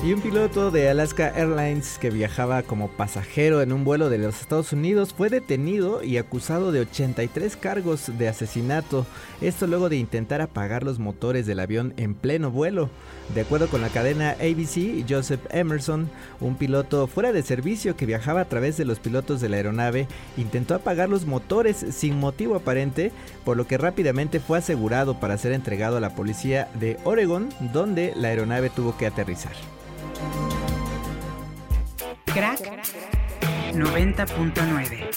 Y 0.01 0.13
un 0.13 0.21
piloto 0.21 0.71
de 0.71 0.87
Alaska 0.87 1.27
Airlines 1.27 1.97
que 1.99 2.09
viajaba 2.09 2.63
como 2.63 2.87
pasajero 2.87 3.61
en 3.61 3.73
un 3.73 3.83
vuelo 3.83 4.09
de 4.09 4.17
los 4.17 4.39
Estados 4.39 4.71
Unidos 4.71 5.13
fue 5.13 5.29
detenido 5.29 6.01
y 6.01 6.15
acusado 6.15 6.71
de 6.71 6.79
83 6.79 7.57
cargos 7.57 8.17
de 8.17 8.29
asesinato. 8.29 9.05
Esto 9.41 9.67
luego 9.67 9.89
de 9.89 9.97
intentar 9.97 10.39
apagar 10.39 10.83
los 10.83 10.99
motores 10.99 11.45
del 11.45 11.59
avión 11.59 11.93
en 11.97 12.13
pleno 12.13 12.49
vuelo. 12.49 12.89
De 13.35 13.41
acuerdo 13.41 13.67
con 13.67 13.81
la 13.81 13.89
cadena 13.89 14.37
ABC, 14.39 15.05
Joseph 15.07 15.41
Emerson, 15.49 16.09
un 16.39 16.55
piloto 16.55 17.07
fuera 17.07 17.33
de 17.33 17.43
servicio 17.43 17.97
que 17.97 18.05
viajaba 18.05 18.39
a 18.39 18.47
través 18.47 18.77
de 18.77 18.85
los 18.85 18.99
pilotos 18.99 19.41
de 19.41 19.49
la 19.49 19.57
aeronave, 19.57 20.07
intentó 20.37 20.75
apagar 20.75 21.09
los 21.09 21.25
motores 21.25 21.75
sin 21.91 22.17
motivo 22.17 22.55
aparente, 22.55 23.11
por 23.43 23.57
lo 23.57 23.67
que 23.67 23.77
rápidamente 23.77 24.39
fue 24.39 24.59
asegurado 24.59 25.19
para 25.19 25.37
ser 25.37 25.51
entregado 25.51 25.97
a 25.97 25.99
la 25.99 26.15
policía 26.15 26.69
de 26.79 26.97
Oregon, 27.03 27.49
donde 27.73 28.13
la 28.15 28.29
aeronave 28.29 28.69
tuvo 28.69 28.95
que 28.95 29.05
aterrizar. 29.05 29.51
Crack 32.25 32.59
90.9 33.73 35.09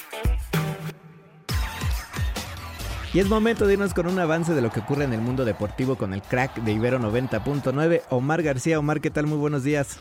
Y 3.14 3.18
es 3.18 3.28
momento 3.28 3.66
de 3.66 3.75
irnos 3.75 3.92
con 3.92 4.06
un 4.06 4.18
avance 4.18 4.54
de 4.54 4.62
lo 4.62 4.71
que 4.71 4.80
ocurre 4.80 5.04
en 5.04 5.12
el 5.12 5.21
mundo 5.21 5.44
deportivo 5.44 5.97
con 5.97 6.14
el 6.14 6.23
crack 6.23 6.62
de 6.62 6.73
Ibero 6.73 6.99
90.9. 6.99 8.02
Omar 8.09 8.42
García, 8.42 8.78
Omar, 8.78 9.02
¿qué 9.02 9.11
tal? 9.11 9.26
Muy 9.26 9.37
buenos 9.37 9.64
días. 9.64 9.99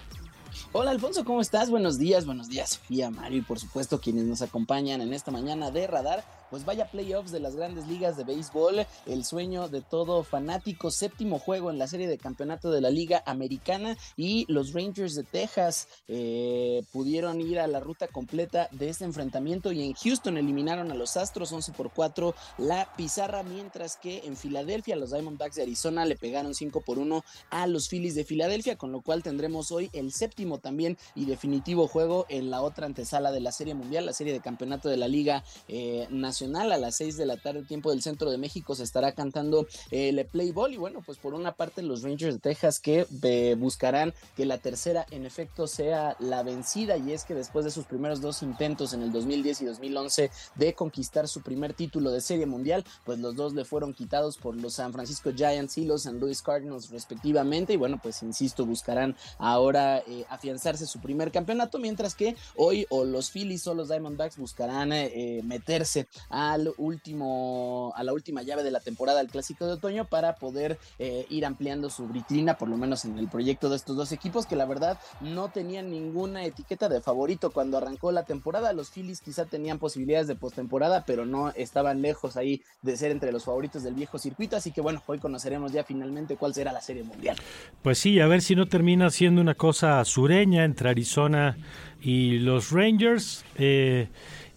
Hola 0.72 0.92
Alfonso, 0.92 1.26
¿cómo 1.26 1.42
estás? 1.42 1.70
Buenos 1.70 1.98
días, 1.98 2.26
buenos 2.26 2.48
días 2.48 2.72
Sofía, 2.72 3.10
Mario 3.10 3.40
y 3.40 3.42
por 3.42 3.60
supuesto 3.60 4.00
quienes 4.00 4.24
nos 4.24 4.42
acompañan 4.42 5.02
en 5.02 5.14
esta 5.14 5.30
mañana 5.30 5.72
de 5.72 5.88
Radar. 5.88 6.24
Pues 6.52 6.66
vaya 6.66 6.92
playoffs 6.92 7.32
de 7.32 7.40
las 7.40 7.56
grandes 7.56 7.88
ligas 7.88 8.18
de 8.18 8.26
béisbol, 8.26 8.86
el 9.06 9.24
sueño 9.24 9.70
de 9.70 9.82
todo 9.82 10.24
fanático, 10.24 10.92
séptimo 10.92 11.40
juego 11.40 11.72
en 11.72 11.80
la 11.80 11.88
serie 11.88 12.10
de 12.10 12.18
campeonato 12.18 12.72
de 12.72 12.82
la 12.82 12.90
Liga 12.90 13.24
Americana 13.26 13.96
y 14.18 14.46
los 14.50 14.74
Rangers 14.74 15.16
de 15.16 15.24
Texas 15.24 15.88
eh, 16.10 16.84
pudieron 16.92 17.40
ir 17.40 17.58
a 17.58 17.68
la 17.68 17.80
ruta 17.80 18.10
completa 18.10 18.68
de 18.72 18.90
este 18.90 19.06
enfrentamiento 19.06 19.72
y 19.72 19.82
en 19.82 19.94
Houston 19.94 20.38
eliminaron 20.38 20.92
a 20.92 20.96
los 20.96 21.16
Astros 21.16 21.54
11 21.54 21.72
por 21.72 21.90
4 21.92 22.36
la 22.58 22.94
pizarra, 22.98 23.44
mientras 23.44 23.96
que 23.96 24.24
en 24.26 24.36
Filadelfia 24.36 24.98
los 24.98 25.12
Diamondbacks 25.12 25.56
de 25.56 25.62
Arizona 25.62 26.04
le 26.04 26.18
pegaron 26.18 26.54
5 26.54 26.82
por 26.82 27.00
1 27.00 27.24
a 27.50 27.66
los 27.68 27.88
Phillies 27.88 28.16
de 28.16 28.26
Filadelfia, 28.26 28.76
con 28.76 28.92
lo 28.92 29.00
cual 29.00 29.24
tendremos 29.24 29.72
hoy 29.72 29.90
el 29.94 30.12
séptimo 30.12 30.58
también 30.58 30.98
y 31.16 31.24
definitivo 31.28 31.88
juego 31.88 32.26
en 32.28 32.50
la 32.50 32.62
otra 32.62 32.88
antesala 32.88 33.32
de 33.32 33.40
la 33.40 33.54
Serie 33.54 33.74
Mundial, 33.74 34.06
la 34.06 34.12
serie 34.12 34.34
de 34.34 34.42
campeonato 34.42 34.90
de 34.90 34.98
la 34.98 35.08
Liga 35.08 35.46
eh, 35.70 36.08
Nacional. 36.10 36.41
A 36.42 36.78
las 36.78 36.96
6 36.96 37.18
de 37.18 37.28
la 37.28 37.38
tarde, 37.38 37.62
tiempo 37.64 37.92
del 37.92 38.02
centro 38.02 38.32
de 38.32 38.38
México, 38.38 38.74
se 38.74 38.84
estará 38.84 39.12
cantando 39.12 39.68
el 39.92 40.26
play 40.26 40.52
ball. 40.52 40.74
Y 40.74 40.78
bueno, 40.78 41.04
pues 41.06 41.20
por 41.20 41.36
una 41.36 41.52
parte, 41.52 41.84
los 41.84 42.02
Rangers 42.02 42.36
de 42.36 42.40
Texas 42.40 42.80
que 42.80 43.06
eh, 43.22 43.56
buscarán 43.60 44.14
que 44.36 44.46
la 44.46 44.58
tercera, 44.58 45.06
en 45.12 45.26
efecto, 45.26 45.68
sea 45.68 46.16
la 46.20 46.42
vencida. 46.42 46.98
Y 46.98 47.12
es 47.12 47.26
que 47.26 47.36
después 47.36 47.64
de 47.64 47.72
sus 47.72 47.86
primeros 47.86 48.22
dos 48.22 48.42
intentos 48.42 48.94
en 48.94 49.04
el 49.04 49.12
2010 49.12 49.62
y 49.62 49.66
2011 49.66 50.32
de 50.56 50.74
conquistar 50.74 51.28
su 51.28 51.42
primer 51.42 51.74
título 51.74 52.12
de 52.12 52.22
Serie 52.22 52.48
Mundial, 52.48 52.84
pues 53.06 53.20
los 53.20 53.36
dos 53.36 53.54
le 53.54 53.64
fueron 53.64 53.94
quitados 53.94 54.38
por 54.38 54.56
los 54.56 54.74
San 54.74 54.94
Francisco 54.94 55.32
Giants 55.36 55.78
y 55.78 55.86
los 55.86 56.04
San 56.04 56.20
Luis 56.20 56.42
Cardinals, 56.42 56.90
respectivamente. 56.90 57.74
Y 57.74 57.78
bueno, 57.78 58.00
pues 58.02 58.24
insisto, 58.24 58.66
buscarán 58.66 59.16
ahora 59.38 60.00
eh, 60.00 60.26
afianzarse 60.30 60.88
su 60.88 61.00
primer 61.00 61.32
campeonato, 61.32 61.78
mientras 61.78 62.16
que 62.16 62.36
hoy 62.56 62.88
o 62.90 63.06
los 63.06 63.30
Phillies 63.30 63.68
o 63.68 63.74
los 63.74 63.90
Diamondbacks 63.90 64.38
buscarán 64.38 64.92
eh, 64.92 65.12
eh, 65.14 65.44
meterse 65.44 66.08
al 66.32 66.74
último, 66.78 67.94
a 67.96 68.04
la 68.04 68.14
última 68.14 68.42
llave 68.42 68.64
de 68.64 68.72
la 68.72 68.80
temporada 68.80 69.20
del 69.20 69.30
Clásico 69.30 69.66
de 69.66 69.74
Otoño 69.74 70.06
para 70.06 70.36
poder 70.36 70.80
eh, 70.98 71.26
ir 71.30 71.46
ampliando 71.46 71.90
su 71.90 72.08
vitrina, 72.08 72.58
por 72.58 72.70
lo 72.70 72.78
menos 72.78 73.06
en 73.06 73.18
el 73.18 73.28
proyecto 73.28 73.70
de 73.70 73.76
estos 73.76 73.96
dos 73.98 74.12
equipos, 74.12 74.46
que 74.46 74.56
la 74.56 74.66
verdad 74.66 74.98
no 75.20 75.50
tenían 75.50 75.92
ninguna 75.92 76.46
etiqueta 76.46 76.90
de 76.90 77.02
favorito 77.02 77.52
cuando 77.52 77.78
arrancó 77.78 78.12
la 78.12 78.24
temporada. 78.24 78.74
Los 78.74 78.92
Phillies 78.92 79.22
quizá 79.22 79.46
tenían 79.46 79.78
posibilidades 79.78 80.28
de 80.28 80.36
postemporada, 80.36 81.04
pero 81.06 81.26
no 81.26 81.50
estaban 81.50 82.02
lejos 82.02 82.38
ahí 82.38 82.62
de 82.82 82.96
ser 82.98 83.12
entre 83.12 83.32
los 83.32 83.44
favoritos 83.44 83.84
del 83.84 83.94
viejo 83.94 84.18
circuito. 84.18 84.56
Así 84.56 84.72
que 84.72 84.82
bueno, 84.82 85.04
hoy 85.06 85.20
conoceremos 85.20 85.74
ya 85.74 85.84
finalmente 85.84 86.38
cuál 86.38 86.54
será 86.54 86.72
la 86.72 86.82
serie 86.82 87.04
mundial. 87.04 87.36
Pues 87.82 87.98
sí, 88.00 88.20
a 88.20 88.28
ver 88.28 88.42
si 88.42 88.56
no 88.56 88.68
termina 88.68 89.10
siendo 89.10 89.42
una 89.42 89.56
cosa 89.56 90.04
sureña 90.06 90.64
entre 90.64 90.90
Arizona 90.90 91.58
y 92.02 92.40
los 92.40 92.72
Rangers. 92.72 93.46
Eh, 93.58 94.10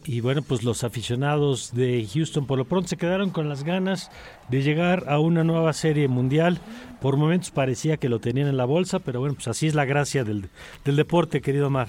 y 0.06 0.20
bueno, 0.20 0.42
pues 0.42 0.62
los 0.62 0.84
aficionados 0.84 1.72
de 1.74 2.06
Houston 2.12 2.46
por 2.46 2.58
lo 2.58 2.64
pronto 2.64 2.88
se 2.88 2.96
quedaron 2.96 3.30
con 3.30 3.48
las 3.48 3.64
ganas 3.64 4.10
de 4.48 4.62
llegar 4.62 5.04
a 5.08 5.18
una 5.18 5.44
nueva 5.44 5.72
serie 5.72 6.08
mundial. 6.08 6.58
Por 7.00 7.16
momentos 7.16 7.50
parecía 7.50 7.96
que 7.96 8.08
lo 8.08 8.20
tenían 8.20 8.48
en 8.48 8.56
la 8.56 8.64
bolsa, 8.64 8.98
pero 8.98 9.20
bueno, 9.20 9.34
pues 9.34 9.48
así 9.48 9.66
es 9.66 9.74
la 9.74 9.84
gracia 9.84 10.24
del, 10.24 10.48
del 10.84 10.96
deporte, 10.96 11.40
querido 11.40 11.70
Mar. 11.70 11.88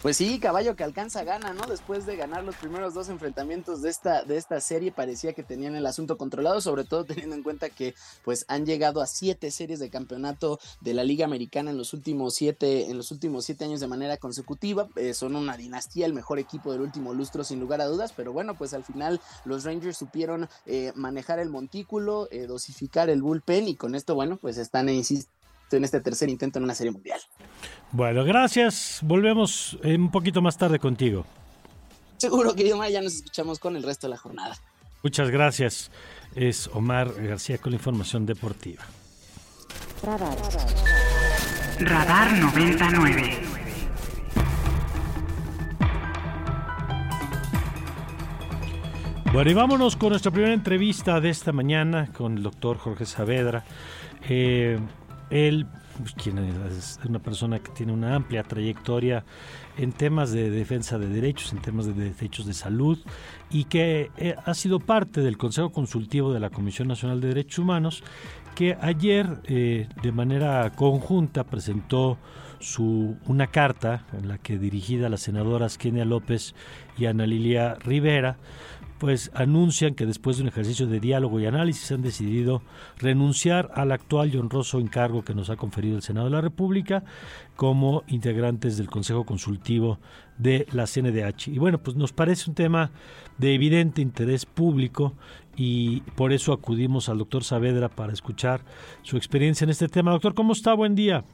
Pues 0.00 0.16
sí, 0.16 0.38
caballo 0.38 0.76
que 0.76 0.84
alcanza 0.84 1.24
gana, 1.24 1.52
¿no? 1.52 1.66
Después 1.66 2.06
de 2.06 2.16
ganar 2.16 2.44
los 2.44 2.56
primeros 2.56 2.94
dos 2.94 3.08
enfrentamientos 3.08 3.82
de 3.82 3.90
esta, 3.90 4.24
de 4.24 4.36
esta 4.36 4.60
serie, 4.60 4.92
parecía 4.92 5.32
que 5.32 5.42
tenían 5.42 5.74
el 5.74 5.86
asunto 5.86 6.16
controlado, 6.16 6.60
sobre 6.60 6.84
todo 6.84 7.04
teniendo 7.04 7.36
en 7.36 7.42
cuenta 7.42 7.70
que 7.70 7.94
pues 8.24 8.44
han 8.48 8.66
llegado 8.66 9.00
a 9.00 9.06
siete 9.06 9.50
series 9.50 9.80
de 9.80 9.90
campeonato 9.90 10.58
de 10.80 10.94
la 10.94 11.04
Liga 11.04 11.24
Americana 11.24 11.70
en 11.70 11.78
los 11.78 11.92
últimos 11.94 12.34
siete, 12.34 12.90
en 12.90 12.96
los 12.96 13.10
últimos 13.10 13.44
siete 13.44 13.64
años 13.64 13.80
de 13.80 13.86
manera 13.88 14.16
consecutiva. 14.16 14.88
Eh, 14.96 15.14
son 15.14 15.36
una 15.36 15.56
dinastía, 15.56 16.06
el 16.06 16.14
mejor 16.14 16.38
equipo 16.38 16.72
del 16.72 16.80
último 16.80 17.14
lustro, 17.14 17.44
sin 17.44 17.60
lugar 17.60 17.80
a 17.80 17.86
dudas, 17.86 18.12
pero 18.16 18.32
bueno, 18.32 18.54
pues 18.54 18.74
al 18.74 18.84
final 18.84 19.20
los 19.44 19.64
Rangers 19.64 19.96
supieron 19.96 20.48
eh, 20.66 20.92
manejar 20.94 21.38
el 21.38 21.50
montículo, 21.50 22.28
eh, 22.30 22.46
dosificar 22.46 23.10
el 23.10 23.22
bullpen, 23.22 23.68
y 23.68 23.76
con 23.76 23.94
esto, 23.94 24.14
bueno, 24.14 24.36
pues 24.36 24.58
están, 24.58 24.88
insistiendo 24.88 25.41
en 25.76 25.84
este 25.84 26.00
tercer 26.00 26.28
intento 26.28 26.58
en 26.58 26.64
una 26.64 26.74
serie 26.74 26.92
mundial. 26.92 27.20
Bueno, 27.90 28.24
gracias. 28.24 29.00
Volvemos 29.02 29.78
un 29.84 30.10
poquito 30.10 30.40
más 30.42 30.56
tarde 30.56 30.78
contigo. 30.78 31.24
Seguro, 32.16 32.54
que 32.54 32.72
Omar, 32.72 32.90
ya 32.90 33.02
nos 33.02 33.14
escuchamos 33.14 33.58
con 33.58 33.76
el 33.76 33.82
resto 33.82 34.06
de 34.06 34.12
la 34.12 34.16
jornada. 34.16 34.56
Muchas 35.02 35.30
gracias. 35.30 35.90
Es 36.34 36.68
Omar 36.68 37.12
García 37.14 37.58
con 37.58 37.72
la 37.72 37.76
información 37.76 38.24
deportiva. 38.26 38.84
Radar, 40.02 40.38
Radar 41.80 42.32
99. 42.38 43.52
Bueno, 49.32 49.50
y 49.50 49.54
vámonos 49.54 49.96
con 49.96 50.10
nuestra 50.10 50.30
primera 50.30 50.52
entrevista 50.52 51.18
de 51.20 51.30
esta 51.30 51.52
mañana 51.52 52.10
con 52.12 52.36
el 52.36 52.42
doctor 52.42 52.76
Jorge 52.76 53.06
Saavedra. 53.06 53.64
Eh, 54.28 54.78
él, 55.32 55.66
pues, 55.98 56.12
quien 56.14 56.38
es 56.38 57.00
una 57.08 57.18
persona 57.18 57.58
que 57.58 57.72
tiene 57.72 57.92
una 57.92 58.14
amplia 58.14 58.42
trayectoria 58.42 59.24
en 59.78 59.92
temas 59.92 60.30
de 60.30 60.50
defensa 60.50 60.98
de 60.98 61.08
derechos, 61.08 61.52
en 61.52 61.60
temas 61.60 61.86
de 61.86 61.94
derechos 61.94 62.46
de 62.46 62.52
salud, 62.52 62.98
y 63.50 63.64
que 63.64 64.10
eh, 64.18 64.34
ha 64.44 64.54
sido 64.54 64.78
parte 64.78 65.20
del 65.22 65.38
Consejo 65.38 65.70
Consultivo 65.70 66.32
de 66.32 66.40
la 66.40 66.50
Comisión 66.50 66.88
Nacional 66.88 67.20
de 67.20 67.28
Derechos 67.28 67.58
Humanos, 67.58 68.04
que 68.54 68.76
ayer 68.80 69.40
eh, 69.44 69.88
de 70.02 70.12
manera 70.12 70.70
conjunta 70.76 71.44
presentó 71.44 72.18
su, 72.58 73.16
una 73.26 73.46
carta 73.46 74.04
en 74.12 74.28
la 74.28 74.38
que 74.38 74.58
dirigida 74.58 75.06
a 75.06 75.10
las 75.10 75.22
senadoras 75.22 75.78
Kenia 75.78 76.04
López 76.04 76.54
y 76.96 77.06
Ana 77.06 77.26
Lilia 77.26 77.74
Rivera, 77.74 78.36
pues 79.02 79.32
anuncian 79.34 79.96
que 79.96 80.06
después 80.06 80.36
de 80.36 80.44
un 80.44 80.48
ejercicio 80.48 80.86
de 80.86 81.00
diálogo 81.00 81.40
y 81.40 81.46
análisis 81.46 81.90
han 81.90 82.02
decidido 82.02 82.62
renunciar 83.00 83.68
al 83.74 83.90
actual 83.90 84.32
y 84.32 84.38
honroso 84.38 84.78
encargo 84.78 85.24
que 85.24 85.34
nos 85.34 85.50
ha 85.50 85.56
conferido 85.56 85.96
el 85.96 86.02
Senado 86.02 86.26
de 86.26 86.30
la 86.30 86.40
República 86.40 87.02
como 87.56 88.04
integrantes 88.06 88.76
del 88.76 88.86
Consejo 88.86 89.26
Consultivo 89.26 89.98
de 90.38 90.68
la 90.70 90.86
CNDH. 90.86 91.48
Y 91.48 91.58
bueno, 91.58 91.78
pues 91.78 91.96
nos 91.96 92.12
parece 92.12 92.48
un 92.48 92.54
tema 92.54 92.92
de 93.38 93.52
evidente 93.52 94.02
interés 94.02 94.46
público 94.46 95.14
y 95.56 96.02
por 96.14 96.32
eso 96.32 96.52
acudimos 96.52 97.08
al 97.08 97.18
doctor 97.18 97.42
Saavedra 97.42 97.88
para 97.88 98.12
escuchar 98.12 98.60
su 99.02 99.16
experiencia 99.16 99.64
en 99.64 99.70
este 99.70 99.88
tema. 99.88 100.12
Doctor, 100.12 100.34
¿cómo 100.34 100.52
está? 100.52 100.74
Buen 100.74 100.94
día. 100.94 101.24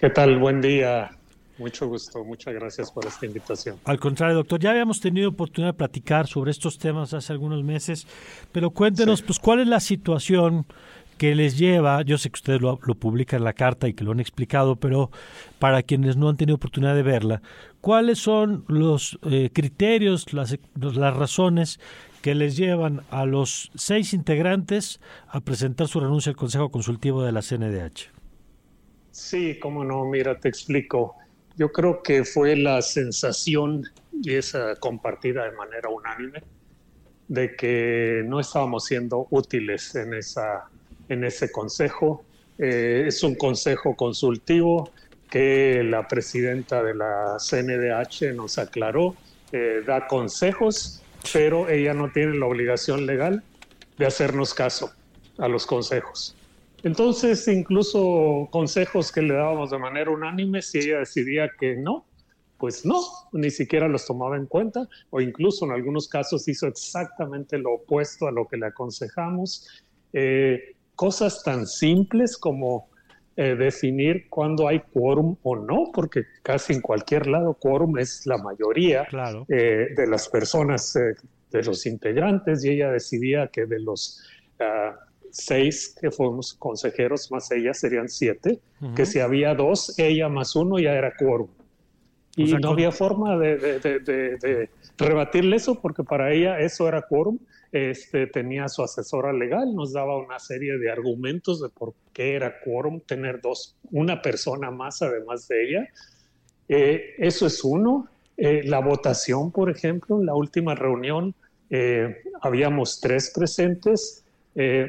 ¿Qué 0.00 0.10
tal? 0.10 0.40
Buen 0.40 0.60
día. 0.60 1.12
Mucho 1.58 1.86
gusto, 1.86 2.24
muchas 2.24 2.52
gracias 2.54 2.90
por 2.90 3.06
esta 3.06 3.26
invitación. 3.26 3.78
Al 3.84 4.00
contrario, 4.00 4.36
doctor, 4.36 4.58
ya 4.58 4.70
habíamos 4.70 5.00
tenido 5.00 5.28
oportunidad 5.28 5.72
de 5.72 5.78
platicar 5.78 6.26
sobre 6.26 6.50
estos 6.50 6.78
temas 6.78 7.14
hace 7.14 7.32
algunos 7.32 7.62
meses, 7.62 8.06
pero 8.50 8.70
cuéntenos, 8.70 9.22
pues, 9.22 9.38
¿cuál 9.38 9.60
es 9.60 9.68
la 9.68 9.78
situación 9.78 10.66
que 11.16 11.36
les 11.36 11.56
lleva? 11.56 12.02
Yo 12.02 12.18
sé 12.18 12.30
que 12.30 12.38
ustedes 12.38 12.60
lo, 12.60 12.80
lo 12.82 12.96
publican 12.96 13.38
en 13.38 13.44
la 13.44 13.52
carta 13.52 13.86
y 13.86 13.94
que 13.94 14.02
lo 14.02 14.10
han 14.10 14.18
explicado, 14.18 14.74
pero 14.74 15.10
para 15.60 15.84
quienes 15.84 16.16
no 16.16 16.28
han 16.28 16.36
tenido 16.36 16.56
oportunidad 16.56 16.96
de 16.96 17.04
verla, 17.04 17.40
¿cuáles 17.80 18.18
son 18.18 18.64
los 18.66 19.18
eh, 19.22 19.50
criterios, 19.52 20.32
las, 20.32 20.58
las 20.74 21.16
razones 21.16 21.78
que 22.20 22.34
les 22.34 22.56
llevan 22.56 23.02
a 23.10 23.26
los 23.26 23.70
seis 23.76 24.12
integrantes 24.12 24.98
a 25.28 25.40
presentar 25.40 25.86
su 25.86 26.00
renuncia 26.00 26.30
al 26.30 26.36
Consejo 26.36 26.70
Consultivo 26.70 27.22
de 27.22 27.30
la 27.30 27.42
CNDH? 27.42 28.10
Sí, 29.12 29.60
cómo 29.60 29.84
no, 29.84 30.04
mira, 30.06 30.40
te 30.40 30.48
explico. 30.48 31.14
Yo 31.56 31.70
creo 31.70 32.02
que 32.02 32.24
fue 32.24 32.56
la 32.56 32.82
sensación, 32.82 33.84
y 34.22 34.34
esa 34.34 34.76
compartida 34.76 35.44
de 35.44 35.52
manera 35.52 35.88
unánime, 35.88 36.42
de 37.28 37.54
que 37.56 38.22
no 38.26 38.40
estábamos 38.40 38.84
siendo 38.84 39.26
útiles 39.30 39.94
en, 39.94 40.14
esa, 40.14 40.64
en 41.08 41.24
ese 41.24 41.50
consejo. 41.50 42.24
Eh, 42.58 43.04
es 43.06 43.22
un 43.22 43.34
consejo 43.34 43.96
consultivo 43.96 44.90
que 45.30 45.82
la 45.84 46.06
presidenta 46.06 46.82
de 46.82 46.94
la 46.94 47.36
CNDH 47.38 48.34
nos 48.34 48.58
aclaró, 48.58 49.16
eh, 49.52 49.82
da 49.86 50.06
consejos, 50.06 51.02
pero 51.32 51.68
ella 51.68 51.94
no 51.94 52.10
tiene 52.12 52.36
la 52.36 52.46
obligación 52.46 53.06
legal 53.06 53.42
de 53.98 54.06
hacernos 54.06 54.54
caso 54.54 54.92
a 55.38 55.48
los 55.48 55.66
consejos. 55.66 56.36
Entonces, 56.84 57.48
incluso 57.48 58.46
consejos 58.50 59.10
que 59.10 59.22
le 59.22 59.32
dábamos 59.32 59.70
de 59.70 59.78
manera 59.78 60.10
unánime, 60.10 60.60
si 60.60 60.80
ella 60.80 60.98
decidía 60.98 61.50
que 61.58 61.76
no, 61.76 62.04
pues 62.58 62.84
no, 62.84 63.00
ni 63.32 63.50
siquiera 63.50 63.88
los 63.88 64.06
tomaba 64.06 64.36
en 64.36 64.44
cuenta, 64.44 64.86
o 65.08 65.22
incluso 65.22 65.64
en 65.64 65.72
algunos 65.72 66.08
casos 66.08 66.46
hizo 66.46 66.66
exactamente 66.66 67.56
lo 67.56 67.72
opuesto 67.76 68.28
a 68.28 68.32
lo 68.32 68.46
que 68.46 68.58
le 68.58 68.66
aconsejamos. 68.66 69.82
Eh, 70.12 70.76
cosas 70.94 71.42
tan 71.42 71.66
simples 71.66 72.36
como 72.36 72.90
eh, 73.36 73.56
definir 73.56 74.28
cuándo 74.28 74.68
hay 74.68 74.80
quórum 74.80 75.36
o 75.42 75.56
no, 75.56 75.90
porque 75.90 76.24
casi 76.42 76.74
en 76.74 76.82
cualquier 76.82 77.28
lado 77.28 77.54
quórum 77.54 77.96
es 77.98 78.26
la 78.26 78.36
mayoría 78.36 79.08
eh, 79.48 79.88
de 79.96 80.06
las 80.06 80.28
personas, 80.28 80.92
de 80.92 81.62
los 81.62 81.86
integrantes, 81.86 82.62
y 82.62 82.72
ella 82.72 82.90
decidía 82.90 83.48
que 83.48 83.64
de 83.64 83.80
los 83.80 84.22
ah, 84.60 84.94
seis 85.34 85.94
que 86.00 86.10
fuimos 86.10 86.54
consejeros 86.54 87.30
más 87.30 87.50
ella 87.50 87.74
serían 87.74 88.08
siete, 88.08 88.60
que 88.94 89.04
si 89.04 89.18
había 89.18 89.54
dos, 89.54 89.98
ella 89.98 90.28
más 90.28 90.54
uno 90.54 90.78
ya 90.78 90.92
era 90.92 91.12
quórum. 91.16 91.48
Y 92.36 92.52
no 92.54 92.70
había 92.70 92.90
forma 92.90 93.36
de, 93.38 93.56
de, 93.58 94.68
rebatirle 94.98 95.56
eso 95.56 95.80
porque 95.80 96.02
para 96.02 96.32
ella 96.32 96.58
eso 96.60 96.88
era 96.88 97.02
quórum. 97.02 97.38
Este, 97.72 98.28
tenía 98.28 98.68
su 98.68 98.82
asesora 98.82 99.32
legal, 99.32 99.74
nos 99.74 99.92
daba 99.92 100.16
una 100.16 100.38
serie 100.38 100.78
de 100.78 100.92
argumentos 100.92 101.60
de 101.60 101.68
por 101.68 101.94
qué 102.12 102.36
era 102.36 102.60
quórum 102.60 103.00
tener 103.00 103.40
dos, 103.40 103.76
una 103.90 104.22
persona 104.22 104.70
más 104.70 105.02
además 105.02 105.48
de 105.48 105.64
ella. 105.64 105.88
Eh, 106.68 107.14
eso 107.18 107.46
es 107.46 107.64
uno. 107.64 108.08
Eh, 108.36 108.62
la 108.64 108.78
votación, 108.78 109.50
por 109.50 109.70
ejemplo, 109.70 110.20
en 110.20 110.26
la 110.26 110.34
última 110.34 110.76
reunión 110.76 111.34
eh, 111.70 112.18
habíamos 112.40 113.00
tres 113.00 113.32
presentes. 113.34 114.24
Eh, 114.54 114.86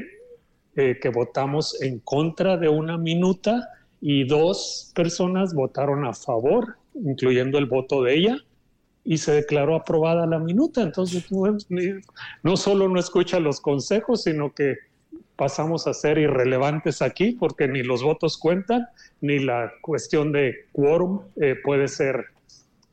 que 0.76 1.10
votamos 1.10 1.82
en 1.82 2.00
contra 2.00 2.58
de 2.58 2.68
una 2.68 2.98
minuta 2.98 3.70
y 4.02 4.26
dos 4.26 4.92
personas 4.94 5.54
votaron 5.54 6.06
a 6.06 6.14
favor, 6.14 6.76
incluyendo 6.94 7.58
el 7.58 7.66
voto 7.66 8.04
de 8.04 8.16
ella, 8.16 8.38
y 9.06 9.18
se 9.20 9.32
declaró 9.32 9.76
aprobada 9.76 10.26
la 10.26 10.40
minuta. 10.40 10.82
Entonces, 10.82 11.26
no 12.44 12.58
solo 12.58 12.90
no 12.90 13.00
escucha 13.00 13.40
los 13.40 13.62
consejos, 13.62 14.24
sino 14.24 14.54
que 14.54 14.76
pasamos 15.36 15.88
a 15.88 15.94
ser 15.94 16.18
irrelevantes 16.18 17.02
aquí 17.02 17.34
porque 17.34 17.68
ni 17.68 17.84
los 17.84 18.04
votos 18.04 18.38
cuentan, 18.38 18.88
ni 19.22 19.40
la 19.40 19.72
cuestión 19.82 20.32
de 20.32 20.66
quórum 20.72 21.22
eh, 21.36 21.56
puede 21.64 21.88
ser 21.88 22.26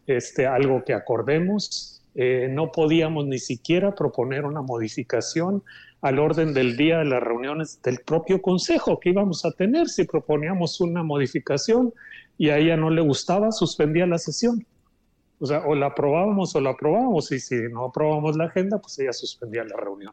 este, 0.07 0.47
algo 0.47 0.85
que 0.85 0.93
acordemos. 0.93 2.03
Eh, 2.15 2.49
no 2.51 2.73
podíamos 2.73 3.27
ni 3.27 3.39
siquiera 3.39 3.95
proponer 3.95 4.45
una 4.45 4.61
modificación 4.61 5.63
al 6.03 6.19
orden 6.19 6.53
del 6.53 6.77
día 6.77 6.99
de 6.99 7.05
las 7.05 7.23
reuniones 7.23 7.81
del 7.83 8.01
propio 8.01 8.43
consejo 8.43 8.99
que 8.99 9.11
íbamos 9.11 9.45
a 9.45 9.53
tener. 9.53 9.89
Si 9.89 10.05
proponíamos 10.05 10.81
una 10.81 11.03
modificación 11.05 11.95
y 12.37 12.51
a 12.51 12.59
ella 12.59 12.77
no 12.77 12.91
le 12.91 13.01
gustaba, 13.01 13.53
suspendía 13.53 14.05
la 14.07 14.19
sesión. 14.19 14.67
O 15.39 15.47
sea, 15.47 15.61
o 15.65 15.75
la 15.75 15.87
aprobábamos 15.87 16.55
o 16.57 16.61
la 16.61 16.71
aprobábamos 16.71 17.31
y 17.33 17.41
si 17.41 17.55
no 17.71 17.87
aprobábamos 17.87 18.37
la 18.37 18.45
agenda, 18.45 18.81
pues 18.81 18.99
ella 18.99 19.13
suspendía 19.13 19.65
la 19.65 19.77
reunión. 19.77 20.13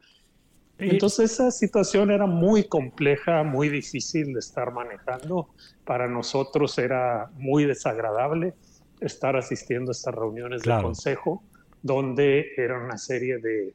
Entonces 0.78 1.34
esa 1.34 1.52
situación 1.52 2.10
era 2.10 2.26
muy 2.26 2.64
compleja, 2.64 3.44
muy 3.44 3.68
difícil 3.68 4.34
de 4.34 4.40
estar 4.40 4.72
manejando. 4.72 5.50
Para 5.86 6.08
nosotros 6.08 6.78
era 6.78 7.32
muy 7.34 7.66
desagradable 7.66 8.54
estar 9.02 9.36
asistiendo 9.36 9.92
a 9.92 9.94
estas 9.94 10.14
reuniones 10.14 10.62
del 10.62 10.82
consejo, 10.82 11.44
donde 11.82 12.54
era 12.58 12.80
una 12.80 12.98
serie 12.98 13.40
de 13.40 13.74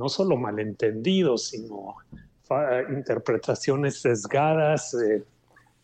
no 0.00 0.08
solo 0.08 0.36
malentendidos, 0.38 1.48
sino 1.48 1.96
interpretaciones 2.90 4.00
sesgadas, 4.00 4.94
eh, 4.94 5.22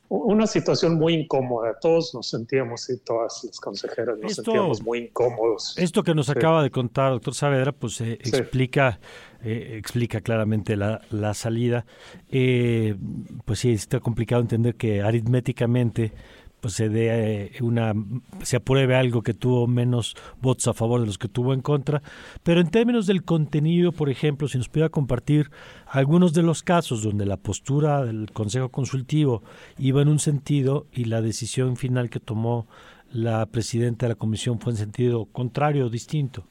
una 0.08 0.46
situación 0.46 0.94
muy 0.94 1.14
incómoda. 1.14 1.76
Todos 1.80 2.14
nos 2.14 2.30
sentíamos 2.30 2.88
y 2.90 2.98
todas 2.98 3.44
las 3.44 3.60
consejeras 3.60 4.18
nos 4.18 4.34
sentíamos 4.34 4.82
muy 4.82 4.98
incómodos. 5.00 5.74
Esto 5.76 6.02
que 6.02 6.14
nos 6.14 6.30
acaba 6.30 6.62
de 6.62 6.70
contar, 6.70 7.12
doctor 7.12 7.34
Saavedra, 7.34 7.72
pues 7.72 8.00
eh, 8.00 8.14
explica, 8.14 9.00
eh, 9.42 9.76
explica 9.78 10.20
claramente 10.20 10.76
la, 10.76 11.02
la 11.10 11.34
salida. 11.34 11.84
Eh, 12.30 12.96
pues 13.44 13.60
sí, 13.60 13.72
está 13.72 14.00
complicado 14.00 14.40
entender 14.40 14.76
que 14.76 15.02
aritméticamente 15.02 16.12
pues 16.60 16.74
se 16.74 16.88
dé 16.88 17.08
eh, 17.10 17.52
una 17.60 17.94
se 18.42 18.56
apruebe 18.56 18.96
algo 18.96 19.22
que 19.22 19.34
tuvo 19.34 19.66
menos 19.66 20.16
votos 20.40 20.68
a 20.68 20.74
favor 20.74 21.00
de 21.00 21.06
los 21.06 21.18
que 21.18 21.28
tuvo 21.28 21.52
en 21.54 21.60
contra, 21.60 22.02
pero 22.42 22.60
en 22.60 22.70
términos 22.70 23.06
del 23.06 23.24
contenido, 23.24 23.92
por 23.92 24.08
ejemplo, 24.10 24.48
si 24.48 24.58
nos 24.58 24.68
pudiera 24.68 24.88
compartir 24.88 25.50
algunos 25.86 26.32
de 26.32 26.42
los 26.42 26.62
casos 26.62 27.02
donde 27.02 27.26
la 27.26 27.36
postura 27.36 28.04
del 28.04 28.30
Consejo 28.32 28.70
Consultivo 28.70 29.42
iba 29.78 30.02
en 30.02 30.08
un 30.08 30.18
sentido 30.18 30.86
y 30.92 31.04
la 31.04 31.22
decisión 31.22 31.76
final 31.76 32.10
que 32.10 32.20
tomó 32.20 32.66
la 33.12 33.46
presidenta 33.46 34.06
de 34.06 34.10
la 34.10 34.16
comisión 34.16 34.58
fue 34.58 34.72
en 34.72 34.78
sentido 34.78 35.26
contrario 35.26 35.86
o 35.86 35.90
distinto. 35.90 36.44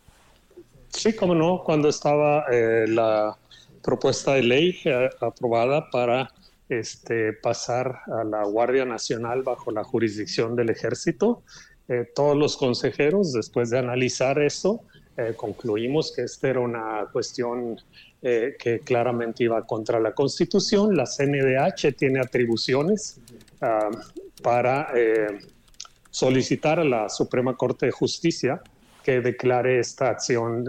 Sí, 0.90 1.14
como 1.16 1.36
no, 1.36 1.62
cuando 1.64 1.90
estaba 1.90 2.46
eh, 2.52 2.86
la 2.88 3.38
propuesta 3.84 4.34
de 4.34 4.44
ley 4.44 4.80
eh, 4.86 5.10
aprobada 5.22 5.90
para 5.90 6.32
este, 6.70 7.34
pasar 7.34 8.00
a 8.08 8.24
la 8.24 8.44
Guardia 8.46 8.86
Nacional 8.86 9.44
bajo 9.44 9.72
la 9.72 9.84
jurisdicción 9.84 10.56
del 10.56 10.70
ejército. 10.70 11.44
Eh, 11.88 12.10
todos 12.16 12.36
los 12.36 12.58
consejeros, 12.58 13.34
después 13.34 13.70
de 13.70 13.78
analizar 13.78 14.40
eso, 14.40 14.82
eh, 15.18 15.34
concluimos 15.38 16.12
que 16.14 16.24
esta 16.24 16.50
era 16.50 16.60
una 16.60 17.08
cuestión 17.12 17.80
eh, 18.22 18.56
que 18.58 18.80
claramente 18.80 19.44
iba 19.44 19.62
contra 19.66 20.00
la 20.00 20.14
Constitución. 20.14 20.98
La 20.98 21.06
CNDH 21.06 21.96
tiene 21.96 22.20
atribuciones 22.20 23.20
ah, 23.62 23.92
para 24.42 24.88
solicitar 26.10 26.80
a 26.80 26.84
la 26.84 27.10
Suprema 27.10 27.56
Corte 27.56 27.88
de 27.88 27.92
Justicia 27.92 28.62
que 29.04 29.22
declare 29.22 29.80
esta 29.80 30.10
acción 30.10 30.66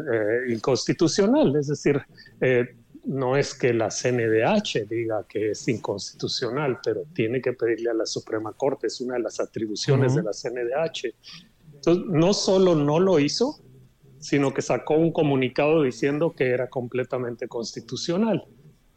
inconstitucional. 0.48 1.56
Es 1.56 1.68
decir, 1.68 2.02
no 3.06 3.36
es 3.36 3.54
que 3.54 3.72
la 3.72 3.88
CNDH 3.88 4.88
diga 4.88 5.24
que 5.28 5.52
es 5.52 5.68
inconstitucional, 5.68 6.80
pero 6.84 7.04
tiene 7.14 7.40
que 7.40 7.52
pedirle 7.52 7.90
a 7.90 7.94
la 7.94 8.06
Suprema 8.06 8.52
Corte, 8.52 8.88
es 8.88 9.00
una 9.00 9.14
de 9.14 9.20
las 9.20 9.38
atribuciones 9.38 10.14
de 10.14 10.24
la 10.24 10.32
CNDH. 10.32 11.14
Entonces, 11.74 12.04
no 12.08 12.34
solo 12.34 12.74
no 12.74 12.98
lo 12.98 13.20
hizo, 13.20 13.60
sino 14.18 14.52
que 14.52 14.60
sacó 14.60 14.94
un 14.94 15.12
comunicado 15.12 15.82
diciendo 15.82 16.34
que 16.36 16.48
era 16.48 16.68
completamente 16.68 17.46
constitucional. 17.46 18.44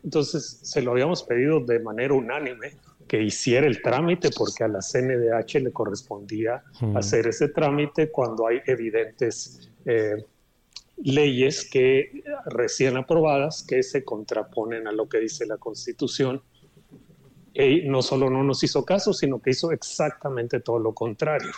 Entonces, 0.04 0.60
se 0.64 0.82
lo 0.82 0.92
habíamos 0.92 1.22
pedido 1.24 1.60
de 1.60 1.80
manera 1.80 2.16
unánime 2.16 2.78
que 3.08 3.22
hiciera 3.22 3.68
el 3.68 3.82
trámite 3.82 4.30
porque 4.36 4.64
a 4.64 4.68
la 4.68 4.80
CNDH 4.80 5.62
le 5.62 5.72
correspondía 5.72 6.64
hacer 6.96 7.28
ese 7.28 7.50
trámite 7.50 8.10
cuando 8.12 8.48
hay 8.48 8.60
evidentes 8.66 9.70
eh, 9.86 10.24
leyes 11.04 11.70
que 11.70 12.24
recién 12.46 12.98
aprobadas 12.98 13.64
que 13.68 13.84
se 13.84 14.04
contraponen 14.04 14.88
a 14.88 14.92
lo 14.92 15.08
que 15.08 15.20
dice 15.20 15.46
la 15.46 15.58
Constitución. 15.58 16.42
Y 17.54 17.88
no 17.88 18.02
solo 18.02 18.30
no 18.30 18.44
nos 18.44 18.64
hizo 18.64 18.86
caso, 18.86 19.14
sino 19.14 19.42
que 19.42 19.52
hizo 19.52 19.72
exactamente 19.72 20.60
todo 20.60 20.80
lo 20.80 20.94
contrario. 20.94 21.52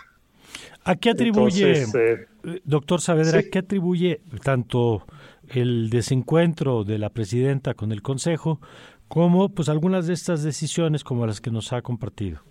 ¿A 0.83 0.95
qué 0.95 1.11
atribuye, 1.11 1.83
eh, 1.83 2.27
doctor 2.63 3.01
Saavedra, 3.01 3.43
qué 3.43 3.59
atribuye 3.59 4.21
tanto 4.43 5.05
el 5.47 5.89
desencuentro 5.89 6.83
de 6.83 6.97
la 6.97 7.09
presidenta 7.09 7.73
con 7.73 7.91
el 7.91 8.01
Consejo 8.01 8.59
como 9.07 9.49
pues 9.49 9.69
algunas 9.69 10.07
de 10.07 10.13
estas 10.13 10.43
decisiones 10.43 11.03
como 11.03 11.27
las 11.27 11.41
que 11.41 11.51
nos 11.51 11.73
ha 11.73 11.81
compartido? 11.81 12.41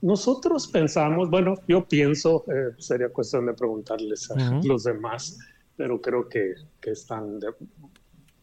Nosotros 0.00 0.68
pensamos, 0.68 1.28
bueno, 1.28 1.56
yo 1.66 1.84
pienso, 1.84 2.44
eh, 2.48 2.74
sería 2.78 3.08
cuestión 3.08 3.46
de 3.46 3.54
preguntarles 3.54 4.30
a 4.30 4.60
los 4.62 4.84
demás, 4.84 5.38
pero 5.76 6.00
creo 6.00 6.28
que, 6.28 6.54
que, 6.80 6.90
están 6.90 7.40
de 7.40 7.48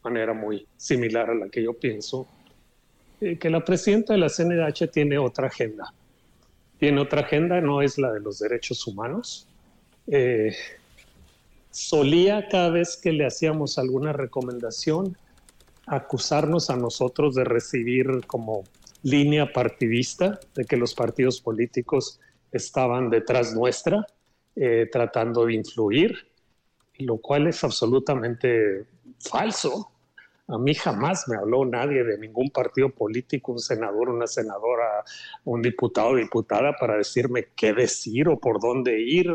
manera 0.04 0.34
muy 0.34 0.68
similar 0.76 1.30
a 1.30 1.36
la 1.36 1.50
que 1.50 1.64
yo 1.64 1.74
pienso, 1.74 2.28
eh, 3.22 3.38
que 3.38 3.50
la 3.50 3.64
presidenta 3.64 4.14
de 4.14 4.20
la 4.20 4.30
CNDH 4.30 4.92
tiene 4.92 5.18
otra 5.18 5.48
agenda. 5.48 5.94
Tiene 6.78 7.00
otra 7.00 7.22
agenda, 7.22 7.62
no 7.62 7.82
es 7.82 7.98
la 7.98 8.12
de 8.12 8.20
los 8.20 8.40
derechos 8.40 8.86
humanos. 8.86 9.48
Eh, 10.08 10.54
solía 11.72 12.48
cada 12.50 12.70
vez 12.70 12.98
que 12.98 13.14
le 13.14 13.26
hacíamos 13.26 13.78
alguna 13.78 14.12
recomendación 14.14 15.18
acusarnos 15.88 16.70
a 16.70 16.76
nosotros 16.76 17.36
de 17.36 17.44
recibir 17.44 18.26
como 18.28 18.64
línea 19.06 19.54
partidista, 19.54 20.40
de 20.56 20.66
que 20.66 20.78
los 20.78 20.96
partidos 20.96 21.40
políticos 21.40 22.20
estaban 22.52 23.12
detrás 23.12 23.54
nuestra, 23.54 24.06
eh, 24.56 24.90
tratando 24.92 25.46
de 25.46 25.54
influir, 25.54 26.28
lo 26.98 27.18
cual 27.18 27.46
es 27.46 27.64
absolutamente 27.64 28.88
falso. 29.20 29.92
A 30.48 30.60
mí 30.60 30.76
jamás 30.76 31.28
me 31.28 31.38
habló 31.38 31.66
nadie 31.66 32.04
de 32.04 32.20
ningún 32.20 32.52
partido 32.52 32.90
político, 32.90 33.54
un 33.54 33.60
senador, 33.60 34.10
una 34.10 34.28
senadora, 34.28 35.04
un 35.44 35.64
diputado 35.64 36.16
diputada 36.16 36.76
para 36.80 36.98
decirme 36.98 37.48
qué 37.56 37.74
decir 37.74 38.28
o 38.28 38.40
por 38.40 38.62
dónde 38.62 39.02
ir. 39.02 39.28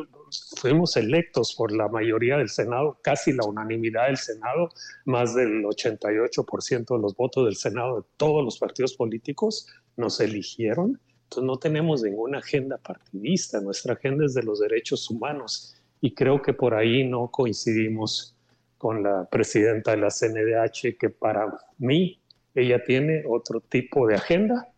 Fuimos 0.61 0.97
electos 0.97 1.55
por 1.57 1.73
la 1.73 1.89
mayoría 1.89 2.37
del 2.37 2.49
Senado, 2.49 3.01
casi 3.03 3.33
la 3.33 3.45
unanimidad 3.45 4.07
del 4.07 4.19
Senado, 4.19 4.69
más 5.05 5.35
del 5.35 5.65
88% 5.65 6.97
de 6.97 7.03
los 7.03 7.17
votos 7.17 7.45
del 7.45 7.57
Senado 7.57 8.03
de 8.03 8.09
todos 8.17 8.45
los 8.45 8.59
partidos 8.59 8.95
políticos 8.95 9.67
nos 9.97 10.21
eligieron. 10.21 11.01
Entonces 11.25 11.45
no 11.45 11.59
tenemos 11.59 12.03
ninguna 12.03 12.39
agenda 12.39 12.79
partidista, 12.79 13.61
nuestra 13.61 13.95
agenda 13.95 14.27
es 14.27 14.35
de 14.35 14.45
los 14.45 14.61
derechos 14.61 15.11
humanos 15.11 15.75
y 16.01 16.15
creo 16.15 16.41
que 16.41 16.53
por 16.53 16.75
ahí 16.75 17.03
no 17.03 17.33
coincidimos 17.33 18.37
con 18.81 19.03
la 19.03 19.29
presidenta 19.31 19.91
de 19.91 19.99
la 19.99 20.09
CNDH, 20.09 20.97
que 20.99 21.11
para 21.11 21.53
mí 21.77 22.19
ella 22.55 22.83
tiene 22.83 23.25
otro 23.29 23.61
tipo 23.61 24.07
de 24.07 24.15
agenda 24.15 24.69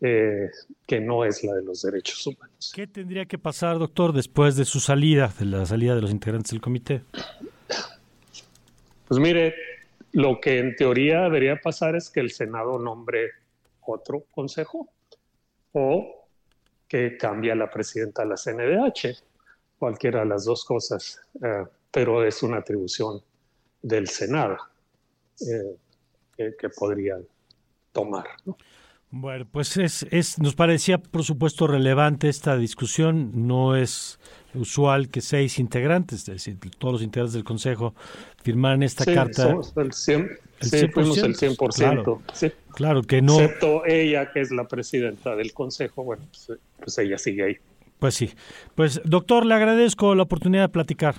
eh, 0.00 0.50
que 0.84 1.00
no 1.00 1.24
es 1.24 1.44
la 1.44 1.54
de 1.54 1.62
los 1.62 1.82
derechos 1.82 2.26
humanos. 2.26 2.72
¿Qué 2.74 2.88
tendría 2.88 3.26
que 3.26 3.38
pasar, 3.38 3.78
doctor, 3.78 4.12
después 4.12 4.56
de 4.56 4.64
su 4.64 4.80
salida, 4.80 5.32
de 5.38 5.44
la 5.44 5.64
salida 5.66 5.94
de 5.94 6.00
los 6.00 6.10
integrantes 6.10 6.50
del 6.50 6.60
comité? 6.60 7.02
Pues 9.06 9.20
mire, 9.20 9.54
lo 10.10 10.40
que 10.40 10.58
en 10.58 10.74
teoría 10.74 11.20
debería 11.22 11.60
pasar 11.60 11.94
es 11.94 12.10
que 12.10 12.18
el 12.18 12.32
Senado 12.32 12.80
nombre 12.80 13.30
otro 13.82 14.24
consejo 14.32 14.88
o 15.70 16.26
que 16.88 17.16
cambie 17.16 17.54
la 17.54 17.70
presidenta 17.70 18.22
de 18.24 18.30
la 18.30 18.34
CNDH, 18.34 19.22
cualquiera 19.78 20.24
de 20.24 20.26
las 20.26 20.44
dos 20.44 20.64
cosas, 20.64 21.20
eh, 21.40 21.66
pero 21.92 22.24
es 22.24 22.42
una 22.42 22.56
atribución 22.56 23.22
del 23.84 24.08
Senado 24.08 24.56
eh, 25.40 25.76
que 26.58 26.68
podrían 26.70 27.22
tomar. 27.92 28.24
Bueno, 29.10 29.46
pues 29.48 29.76
es, 29.76 30.04
es, 30.10 30.40
nos 30.40 30.56
parecía, 30.56 30.98
por 30.98 31.22
supuesto, 31.22 31.68
relevante 31.68 32.28
esta 32.28 32.56
discusión. 32.56 33.46
No 33.46 33.76
es 33.76 34.18
usual 34.54 35.08
que 35.08 35.20
seis 35.20 35.60
integrantes, 35.60 36.20
es 36.20 36.26
decir, 36.26 36.58
todos 36.78 36.94
los 36.94 37.02
integrantes 37.02 37.34
del 37.34 37.44
Consejo, 37.44 37.94
firmaran 38.42 38.82
esta 38.82 39.04
carta. 39.04 39.50
Somos 39.50 39.72
el 39.76 39.92
100, 39.92 40.38
el 40.60 40.70
100%, 40.70 40.92
fuimos 40.92 41.18
el 41.18 41.36
100%. 41.36 41.76
Claro, 41.76 42.22
claro, 42.74 43.02
que 43.02 43.22
no. 43.22 43.38
Excepto 43.40 43.86
ella, 43.86 44.32
que 44.32 44.40
es 44.40 44.50
la 44.50 44.66
presidenta 44.66 45.36
del 45.36 45.52
Consejo, 45.52 46.02
bueno, 46.02 46.24
pues, 46.32 46.58
pues 46.80 46.98
ella 46.98 47.18
sigue 47.18 47.44
ahí. 47.44 47.56
Pues 48.00 48.16
sí. 48.16 48.32
Pues, 48.74 49.00
doctor, 49.04 49.46
le 49.46 49.54
agradezco 49.54 50.14
la 50.16 50.24
oportunidad 50.24 50.64
de 50.64 50.68
platicar. 50.70 51.14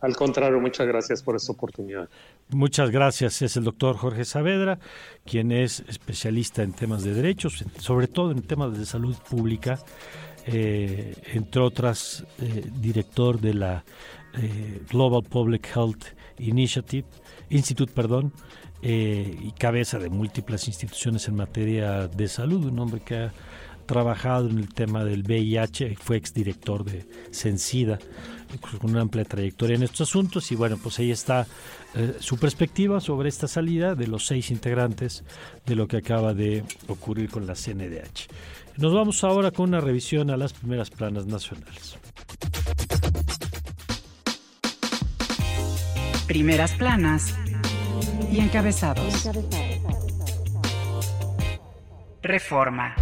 Al 0.00 0.14
contrario, 0.14 0.60
muchas 0.60 0.86
gracias 0.86 1.22
por 1.22 1.36
esta 1.36 1.52
oportunidad. 1.52 2.08
Muchas 2.50 2.90
gracias. 2.90 3.40
Es 3.42 3.56
el 3.56 3.64
doctor 3.64 3.96
Jorge 3.96 4.24
Saavedra, 4.24 4.78
quien 5.24 5.52
es 5.52 5.80
especialista 5.88 6.62
en 6.62 6.72
temas 6.72 7.02
de 7.02 7.14
derechos, 7.14 7.64
sobre 7.78 8.06
todo 8.06 8.30
en 8.30 8.42
temas 8.42 8.76
de 8.78 8.84
salud 8.84 9.16
pública, 9.28 9.78
eh, 10.46 11.14
entre 11.32 11.60
otras, 11.62 12.24
eh, 12.40 12.64
director 12.78 13.40
de 13.40 13.54
la 13.54 13.84
eh, 14.34 14.82
Global 14.90 15.22
Public 15.22 15.66
Health 15.74 16.04
Initiative, 16.38 17.06
Institute, 17.48 17.92
perdón, 17.92 18.32
y 18.82 19.50
cabeza 19.52 19.98
de 19.98 20.10
múltiples 20.10 20.68
instituciones 20.68 21.26
en 21.26 21.34
materia 21.34 22.06
de 22.06 22.28
salud, 22.28 22.66
un 22.66 22.78
hombre 22.78 23.00
que 23.00 23.16
ha 23.16 23.32
trabajado 23.86 24.48
en 24.50 24.58
el 24.58 24.72
tema 24.72 25.04
del 25.04 25.22
VIH, 25.22 25.96
fue 25.96 26.16
exdirector 26.16 26.84
de 26.84 27.06
Censida, 27.30 27.98
con 28.80 28.90
una 28.90 29.02
amplia 29.02 29.24
trayectoria 29.24 29.76
en 29.76 29.82
estos 29.82 30.08
asuntos 30.08 30.50
y 30.52 30.56
bueno, 30.56 30.78
pues 30.82 30.98
ahí 30.98 31.10
está 31.10 31.46
eh, 31.94 32.16
su 32.20 32.38
perspectiva 32.38 33.00
sobre 33.00 33.28
esta 33.28 33.48
salida 33.48 33.94
de 33.94 34.06
los 34.06 34.26
seis 34.26 34.50
integrantes 34.50 35.24
de 35.64 35.74
lo 35.76 35.88
que 35.88 35.98
acaba 35.98 36.34
de 36.34 36.64
ocurrir 36.88 37.30
con 37.30 37.46
la 37.46 37.54
CNDH. 37.54 38.28
Nos 38.76 38.92
vamos 38.92 39.24
ahora 39.24 39.50
con 39.50 39.70
una 39.70 39.80
revisión 39.80 40.30
a 40.30 40.36
las 40.36 40.52
primeras 40.52 40.90
planas 40.90 41.26
nacionales. 41.26 41.98
Primeras 46.26 46.72
planas 46.72 47.34
y 48.30 48.40
encabezados. 48.40 49.30
Reforma. 52.22 52.94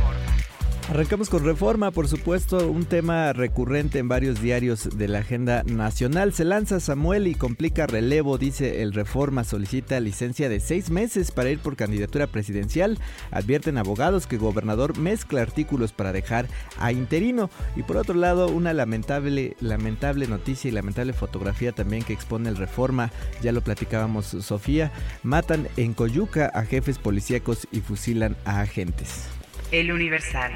Arrancamos 0.91 1.31
con 1.31 1.43
reforma, 1.43 1.91
por 1.93 2.09
supuesto, 2.09 2.71
un 2.71 2.85
tema 2.85 3.33
recurrente 3.33 3.99
en 3.99 4.07
varios 4.07 4.43
diarios 4.43 4.99
de 4.99 5.09
la 5.09 5.21
agenda 5.21 5.63
nacional. 5.65 6.35
Se 6.35 6.45
lanza 6.45 6.79
Samuel 6.79 7.27
y 7.27 7.35
complica 7.35 7.87
relevo, 7.87 8.37
dice 8.37 8.83
el 8.83 8.93
reforma, 8.93 9.45
solicita 9.45 9.99
licencia 9.99 10.51
de 10.51 10.61
seis 10.61 10.91
meses 10.91 11.31
para 11.31 11.49
ir 11.49 11.59
por 11.59 11.77
candidatura 11.77 12.27
presidencial. 12.27 12.99
Advierten 13.31 13.79
abogados 13.79 14.27
que 14.27 14.37
gobernador 14.37 14.99
mezcla 14.99 15.41
artículos 15.41 15.93
para 15.93 16.13
dejar 16.13 16.49
a 16.79 16.93
interino. 16.93 17.49
Y 17.77 17.83
por 17.83 17.97
otro 17.97 18.15
lado, 18.15 18.49
una 18.49 18.75
lamentable, 18.75 19.57
lamentable 19.61 20.27
noticia 20.27 20.69
y 20.69 20.73
lamentable 20.73 21.15
fotografía 21.15 21.73
también 21.73 22.03
que 22.03 22.13
expone 22.13 22.51
el 22.51 22.59
reforma, 22.59 23.11
ya 23.43 23.53
lo 23.53 23.63
platicábamos 23.63 24.27
Sofía, 24.27 24.93
matan 25.23 25.67
en 25.79 25.95
Coyuca 25.95 26.53
a 26.55 26.63
jefes 26.67 26.99
policíacos 26.99 27.67
y 27.73 27.81
fusilan 27.81 28.37
a 28.45 28.61
agentes. 28.61 29.34
El 29.75 29.91
Universal. 29.91 30.53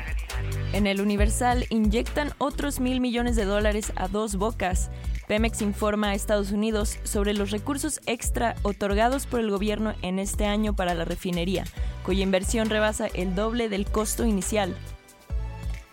En 0.72 0.86
el 0.86 1.00
Universal 1.00 1.66
inyectan 1.70 2.30
otros 2.38 2.78
mil 2.78 3.00
millones 3.00 3.34
de 3.34 3.44
dólares 3.44 3.92
a 3.96 4.06
dos 4.06 4.36
bocas. 4.36 4.92
Pemex 5.26 5.60
informa 5.60 6.10
a 6.10 6.14
Estados 6.14 6.52
Unidos 6.52 7.00
sobre 7.02 7.34
los 7.34 7.50
recursos 7.50 8.00
extra 8.06 8.54
otorgados 8.62 9.26
por 9.26 9.40
el 9.40 9.50
gobierno 9.50 9.94
en 10.02 10.20
este 10.20 10.46
año 10.46 10.76
para 10.76 10.94
la 10.94 11.04
refinería, 11.04 11.64
cuya 12.04 12.22
inversión 12.22 12.70
rebasa 12.70 13.08
el 13.08 13.34
doble 13.34 13.68
del 13.68 13.86
costo 13.86 14.24
inicial. 14.24 14.76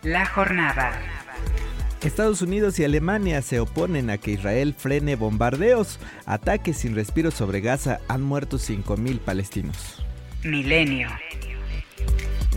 La 0.04 0.28
jornada. 0.28 0.92
Estados 2.04 2.44
Unidos 2.44 2.78
y 2.78 2.84
Alemania 2.84 3.42
se 3.42 3.60
oponen 3.60 4.12
a 4.12 4.20
que 4.20 4.34
Israel 4.34 4.76
frene 4.78 5.16
bombardeos. 5.16 6.00
Ataques 6.28 6.78
sin 6.78 6.94
respiro 6.94 7.32
sobre 7.32 7.62
Gaza 7.62 8.02
han 8.08 8.22
muerto 8.22 8.58
5.000 8.58 9.18
palestinos. 9.18 10.06
Milenio. 10.44 11.10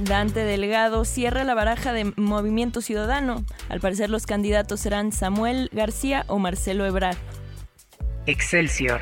Dante 0.04 0.44
Delgado 0.44 1.04
cierra 1.04 1.44
la 1.44 1.54
baraja 1.54 1.92
de 1.92 2.12
Movimiento 2.16 2.80
Ciudadano. 2.80 3.44
Al 3.68 3.80
parecer 3.80 4.11
los 4.11 4.26
candidatos 4.26 4.80
serán 4.80 5.12
Samuel 5.12 5.70
García 5.72 6.24
o 6.28 6.38
Marcelo 6.38 6.87
Ebrard. 6.87 7.16
Excelsior. 8.26 9.00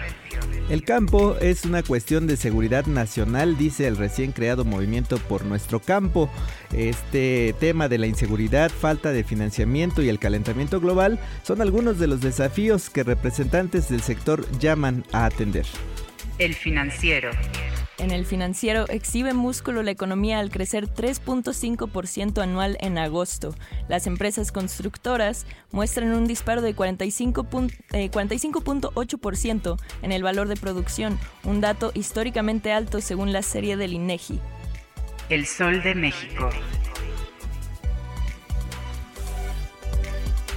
El 0.69 0.85
campo 0.85 1.37
es 1.41 1.65
una 1.65 1.83
cuestión 1.83 2.27
de 2.27 2.37
seguridad 2.37 2.87
nacional, 2.87 3.57
dice 3.57 3.87
el 3.87 3.97
recién 3.97 4.33
creado 4.33 4.65
movimiento 4.65 5.19
por 5.19 5.45
nuestro 5.45 5.81
campo. 5.81 6.31
Este 6.73 7.55
tema 7.61 7.89
de 7.89 7.99
la 7.99 8.07
inseguridad, 8.07 8.71
falta 8.71 9.13
de 9.13 9.25
financiamiento 9.25 10.03
y 10.03 10.09
el 10.09 10.19
calentamiento 10.19 10.81
global 10.81 11.19
son 11.43 11.61
algunos 11.61 11.99
de 11.99 12.07
los 12.07 12.21
desafíos 12.21 12.91
que 12.91 13.05
representantes 13.05 13.89
del 13.89 14.01
sector 14.01 14.45
llaman 14.59 15.05
a 15.13 15.27
atender. 15.27 15.67
El 16.39 16.55
financiero. 16.55 17.31
En 17.99 18.11
el 18.11 18.27
financiero 18.27 18.85
exhibe 18.89 19.33
músculo 19.33 19.83
la 19.83 19.91
economía 19.91 20.39
al 20.39 20.51
crecer 20.51 20.87
3.5% 20.87 22.43
anual 22.43 22.77
en 22.81 22.99
agosto. 22.99 23.55
Las 23.89 24.07
empresas 24.07 24.53
constructoras 24.53 25.47
muestran 25.73 26.13
un 26.13 26.27
disparo 26.27 26.61
de 26.61 26.77
45.8% 26.77 29.77
en 30.03 30.13
el 30.13 30.23
valor 30.23 30.49
de 30.49 30.57
producción, 30.57 31.19
un 31.43 31.63
dato 31.63 31.91
históricamente 31.95 32.71
alto 32.71 33.01
según 33.01 33.33
la 33.33 33.41
serie 33.41 33.79
del 33.79 33.95
INEGI. 33.95 34.41
El 35.31 35.47
Sol 35.47 35.83
de 35.83 35.95
México. 35.95 36.51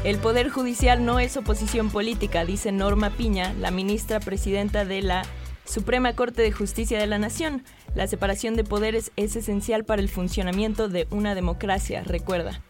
El 0.03 0.17
Poder 0.17 0.49
Judicial 0.49 1.05
no 1.05 1.19
es 1.19 1.37
oposición 1.37 1.89
política, 1.89 2.45
dice 2.45 2.71
Norma 2.71 3.09
Piña, 3.11 3.53
la 3.53 3.71
ministra 3.71 4.19
presidenta 4.19 4.85
de 4.85 5.01
la 5.01 5.23
Suprema 5.69 6.15
Corte 6.15 6.41
de 6.41 6.51
Justicia 6.51 6.97
de 6.99 7.05
la 7.05 7.19
Nación. 7.19 7.63
La 7.93 8.07
separación 8.07 8.55
de 8.55 8.63
poderes 8.63 9.11
es 9.17 9.35
esencial 9.35 9.85
para 9.85 10.01
el 10.01 10.09
funcionamiento 10.09 10.89
de 10.89 11.07
una 11.11 11.35
democracia, 11.35 12.03
recuerda. 12.03 12.63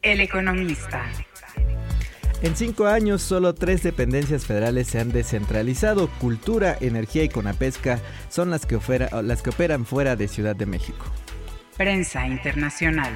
El 0.00 0.20
economista. 0.20 1.04
En 2.40 2.56
cinco 2.56 2.86
años, 2.86 3.20
solo 3.20 3.54
tres 3.54 3.82
dependencias 3.82 4.46
federales 4.46 4.88
se 4.88 4.98
han 4.98 5.12
descentralizado. 5.12 6.08
Cultura, 6.18 6.76
Energía 6.80 7.22
y 7.22 7.28
Conapesca 7.28 8.00
son 8.30 8.50
las 8.50 8.64
que, 8.64 8.78
las 9.22 9.42
que 9.42 9.50
operan 9.50 9.84
fuera 9.84 10.16
de 10.16 10.26
Ciudad 10.26 10.56
de 10.56 10.66
México. 10.66 11.04
Prensa 11.76 12.26
Internacional. 12.26 13.12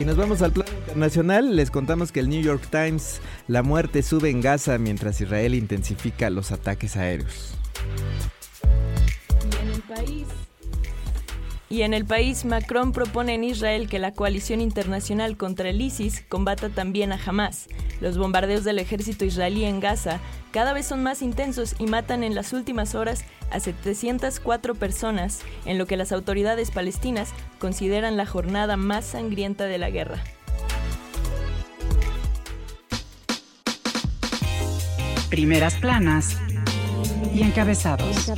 Y 0.00 0.04
nos 0.04 0.16
vamos 0.16 0.42
al 0.42 0.52
plano 0.52 0.70
internacional. 0.76 1.56
Les 1.56 1.70
contamos 1.70 2.12
que 2.12 2.20
el 2.20 2.28
New 2.28 2.42
York 2.42 2.66
Times, 2.70 3.20
la 3.46 3.62
muerte 3.62 4.02
sube 4.02 4.28
en 4.28 4.40
Gaza 4.40 4.76
mientras 4.78 5.20
Israel 5.20 5.54
intensifica 5.54 6.30
los 6.30 6.52
ataques 6.52 6.96
aéreos. 6.96 7.57
Y 9.44 9.56
en 9.62 9.68
el 9.70 9.82
país. 9.82 10.26
Y 11.70 11.82
en 11.82 11.92
el 11.92 12.06
país, 12.06 12.46
Macron 12.46 12.92
propone 12.92 13.34
en 13.34 13.44
Israel 13.44 13.88
que 13.88 13.98
la 13.98 14.12
coalición 14.12 14.62
internacional 14.62 15.36
contra 15.36 15.68
el 15.68 15.80
ISIS 15.82 16.24
combata 16.26 16.70
también 16.70 17.12
a 17.12 17.20
Hamas. 17.24 17.68
Los 18.00 18.16
bombardeos 18.16 18.64
del 18.64 18.78
ejército 18.78 19.26
israelí 19.26 19.64
en 19.64 19.80
Gaza 19.80 20.18
cada 20.50 20.72
vez 20.72 20.86
son 20.86 21.02
más 21.02 21.20
intensos 21.20 21.74
y 21.78 21.86
matan 21.86 22.24
en 22.24 22.34
las 22.34 22.54
últimas 22.54 22.94
horas 22.94 23.24
a 23.50 23.60
704 23.60 24.74
personas, 24.76 25.42
en 25.66 25.76
lo 25.76 25.86
que 25.86 25.98
las 25.98 26.10
autoridades 26.10 26.70
palestinas 26.70 27.34
consideran 27.58 28.16
la 28.16 28.24
jornada 28.24 28.78
más 28.78 29.04
sangrienta 29.04 29.64
de 29.64 29.78
la 29.78 29.90
guerra. 29.90 30.22
Primeras 35.28 35.74
planas 35.74 36.38
y 37.34 37.42
encabezados. 37.42 38.28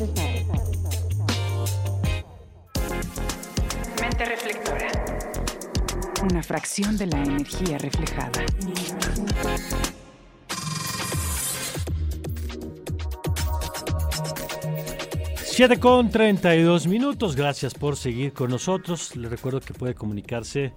Mente 4.01 4.25
reflectora. 4.25 4.91
Una 6.23 6.43
fracción 6.43 6.97
de 6.97 7.07
la 7.07 7.23
energía 7.23 7.79
reflejada. 7.79 8.45
Siete 15.37 15.79
con 15.79 16.11
32 16.11 16.87
minutos. 16.87 17.37
Gracias 17.37 17.75
por 17.75 17.97
seguir 17.97 18.33
con 18.33 18.51
nosotros. 18.51 19.15
Les 19.17 19.31
recuerdo 19.31 19.61
que 19.61 19.75
puede 19.75 19.95
comunicarse 19.95 20.73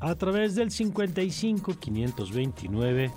a 0.00 0.14
través 0.14 0.54
del 0.54 0.70
55 0.70 1.74
529 1.78 3.10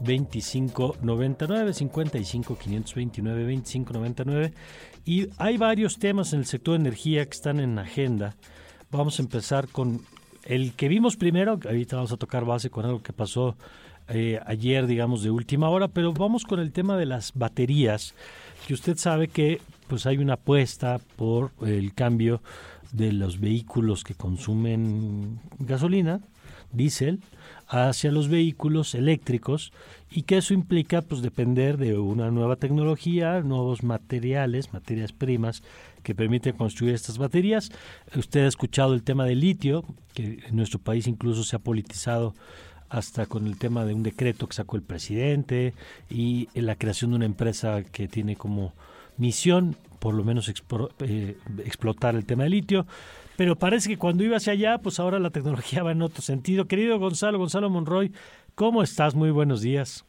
2599 0.00 1.72
55 1.72 2.58
529 2.58 3.42
2599 3.42 4.52
y 5.04 5.28
hay 5.38 5.56
varios 5.56 5.98
temas 5.98 6.32
en 6.32 6.40
el 6.40 6.46
sector 6.46 6.74
de 6.74 6.80
energía 6.80 7.24
que 7.24 7.30
están 7.30 7.60
en 7.60 7.78
agenda. 7.78 8.34
Vamos 8.90 9.18
a 9.18 9.22
empezar 9.22 9.68
con 9.68 10.02
el 10.44 10.72
que 10.74 10.88
vimos 10.88 11.16
primero, 11.16 11.58
ahorita 11.64 11.96
vamos 11.96 12.12
a 12.12 12.16
tocar 12.16 12.44
base 12.44 12.70
con 12.70 12.84
algo 12.84 13.02
que 13.02 13.12
pasó 13.12 13.56
eh, 14.08 14.40
ayer, 14.46 14.86
digamos, 14.86 15.22
de 15.22 15.30
última 15.30 15.68
hora, 15.68 15.88
pero 15.88 16.12
vamos 16.12 16.44
con 16.44 16.60
el 16.60 16.72
tema 16.72 16.96
de 16.96 17.06
las 17.06 17.32
baterías, 17.34 18.14
que 18.66 18.74
usted 18.74 18.96
sabe 18.96 19.28
que 19.28 19.60
pues 19.88 20.06
hay 20.06 20.18
una 20.18 20.34
apuesta 20.34 21.00
por 21.16 21.50
el 21.64 21.94
cambio 21.94 22.40
de 22.92 23.12
los 23.12 23.40
vehículos 23.40 24.04
que 24.04 24.14
consumen 24.14 25.40
gasolina, 25.58 26.20
diésel, 26.72 27.20
hacia 27.68 28.12
los 28.12 28.28
vehículos 28.28 28.94
eléctricos 28.94 29.72
y 30.10 30.22
que 30.22 30.38
eso 30.38 30.54
implica 30.54 31.02
pues 31.02 31.22
depender 31.22 31.76
de 31.76 31.98
una 31.98 32.30
nueva 32.30 32.56
tecnología, 32.56 33.40
nuevos 33.40 33.82
materiales, 33.82 34.72
materias 34.72 35.12
primas 35.12 35.62
que 36.02 36.14
permiten 36.14 36.56
construir 36.56 36.94
estas 36.94 37.18
baterías. 37.18 37.72
Usted 38.14 38.44
ha 38.44 38.48
escuchado 38.48 38.94
el 38.94 39.02
tema 39.02 39.24
del 39.24 39.40
litio, 39.40 39.84
que 40.14 40.44
en 40.46 40.56
nuestro 40.56 40.78
país 40.78 41.06
incluso 41.06 41.42
se 41.42 41.56
ha 41.56 41.58
politizado 41.58 42.34
hasta 42.88 43.26
con 43.26 43.46
el 43.46 43.58
tema 43.58 43.84
de 43.84 43.94
un 43.94 44.04
decreto 44.04 44.46
que 44.46 44.54
sacó 44.54 44.76
el 44.76 44.82
presidente 44.82 45.74
y 46.08 46.48
la 46.54 46.76
creación 46.76 47.10
de 47.10 47.16
una 47.16 47.26
empresa 47.26 47.82
que 47.82 48.06
tiene 48.06 48.36
como 48.36 48.72
misión 49.16 49.76
por 49.98 50.14
lo 50.14 50.24
menos 50.24 50.48
eh, 51.00 51.36
explotar 51.64 52.14
el 52.14 52.24
tema 52.24 52.44
del 52.44 52.52
litio. 52.52 52.86
Pero 53.36 53.56
parece 53.56 53.88
que 53.88 53.98
cuando 53.98 54.24
iba 54.24 54.36
hacia 54.36 54.54
allá, 54.54 54.78
pues 54.78 54.98
ahora 54.98 55.18
la 55.18 55.30
tecnología 55.30 55.82
va 55.82 55.92
en 55.92 56.02
otro 56.02 56.22
sentido. 56.22 56.66
Querido 56.66 56.98
Gonzalo, 56.98 57.38
Gonzalo 57.38 57.70
Monroy, 57.70 58.12
¿cómo 58.54 58.82
estás? 58.82 59.14
Muy 59.14 59.30
buenos 59.30 59.60
días. 59.60 60.04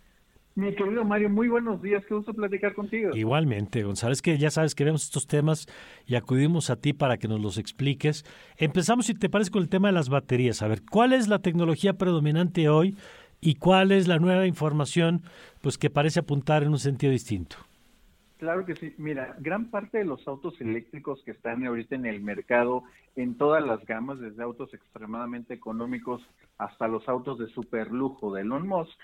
Mi 0.55 0.73
querido 0.73 1.05
Mario, 1.05 1.29
muy 1.29 1.49
buenos 1.49 1.83
días, 1.83 2.03
qué 2.07 2.15
gusto 2.15 2.33
platicar 2.33 2.73
contigo. 2.73 3.15
Igualmente, 3.15 3.83
Gonzalo, 3.83 4.11
es 4.11 4.23
que 4.23 4.39
ya 4.39 4.49
sabes 4.49 4.73
que 4.73 4.85
vemos 4.85 5.03
estos 5.03 5.27
temas 5.27 5.67
y 6.07 6.15
acudimos 6.15 6.71
a 6.71 6.77
ti 6.77 6.93
para 6.93 7.17
que 7.17 7.27
nos 7.27 7.39
los 7.39 7.59
expliques. 7.59 8.25
Empezamos, 8.57 9.05
si 9.05 9.13
te 9.13 9.29
parece, 9.29 9.51
con 9.51 9.61
el 9.61 9.69
tema 9.69 9.89
de 9.89 9.93
las 9.93 10.09
baterías. 10.09 10.63
A 10.63 10.67
ver, 10.67 10.81
¿cuál 10.89 11.13
es 11.13 11.27
la 11.27 11.39
tecnología 11.39 11.93
predominante 11.93 12.69
hoy 12.69 12.97
y 13.39 13.53
cuál 13.55 13.91
es 13.91 14.07
la 14.07 14.17
nueva 14.17 14.47
información 14.47 15.21
pues 15.61 15.77
que 15.77 15.91
parece 15.91 16.21
apuntar 16.21 16.63
en 16.63 16.69
un 16.69 16.79
sentido 16.79 17.11
distinto? 17.11 17.57
Claro 18.37 18.65
que 18.65 18.75
sí. 18.75 18.93
Mira, 18.97 19.35
gran 19.39 19.71
parte 19.71 19.97
de 19.97 20.05
los 20.05 20.27
autos 20.27 20.59
eléctricos 20.61 21.23
que 21.23 21.31
están 21.31 21.65
ahorita 21.65 21.95
en 21.95 22.05
el 22.05 22.21
mercado, 22.21 22.83
en 23.15 23.35
todas 23.35 23.65
las 23.65 23.83
gamas, 23.85 24.19
desde 24.19 24.43
autos 24.43 24.73
extremadamente 24.73 25.55
económicos 25.55 26.21
hasta 26.59 26.87
los 26.87 27.09
autos 27.09 27.39
de 27.39 27.47
super 27.47 27.91
lujo 27.91 28.33
de 28.33 28.41
Elon 28.41 28.67
Musk, 28.67 28.97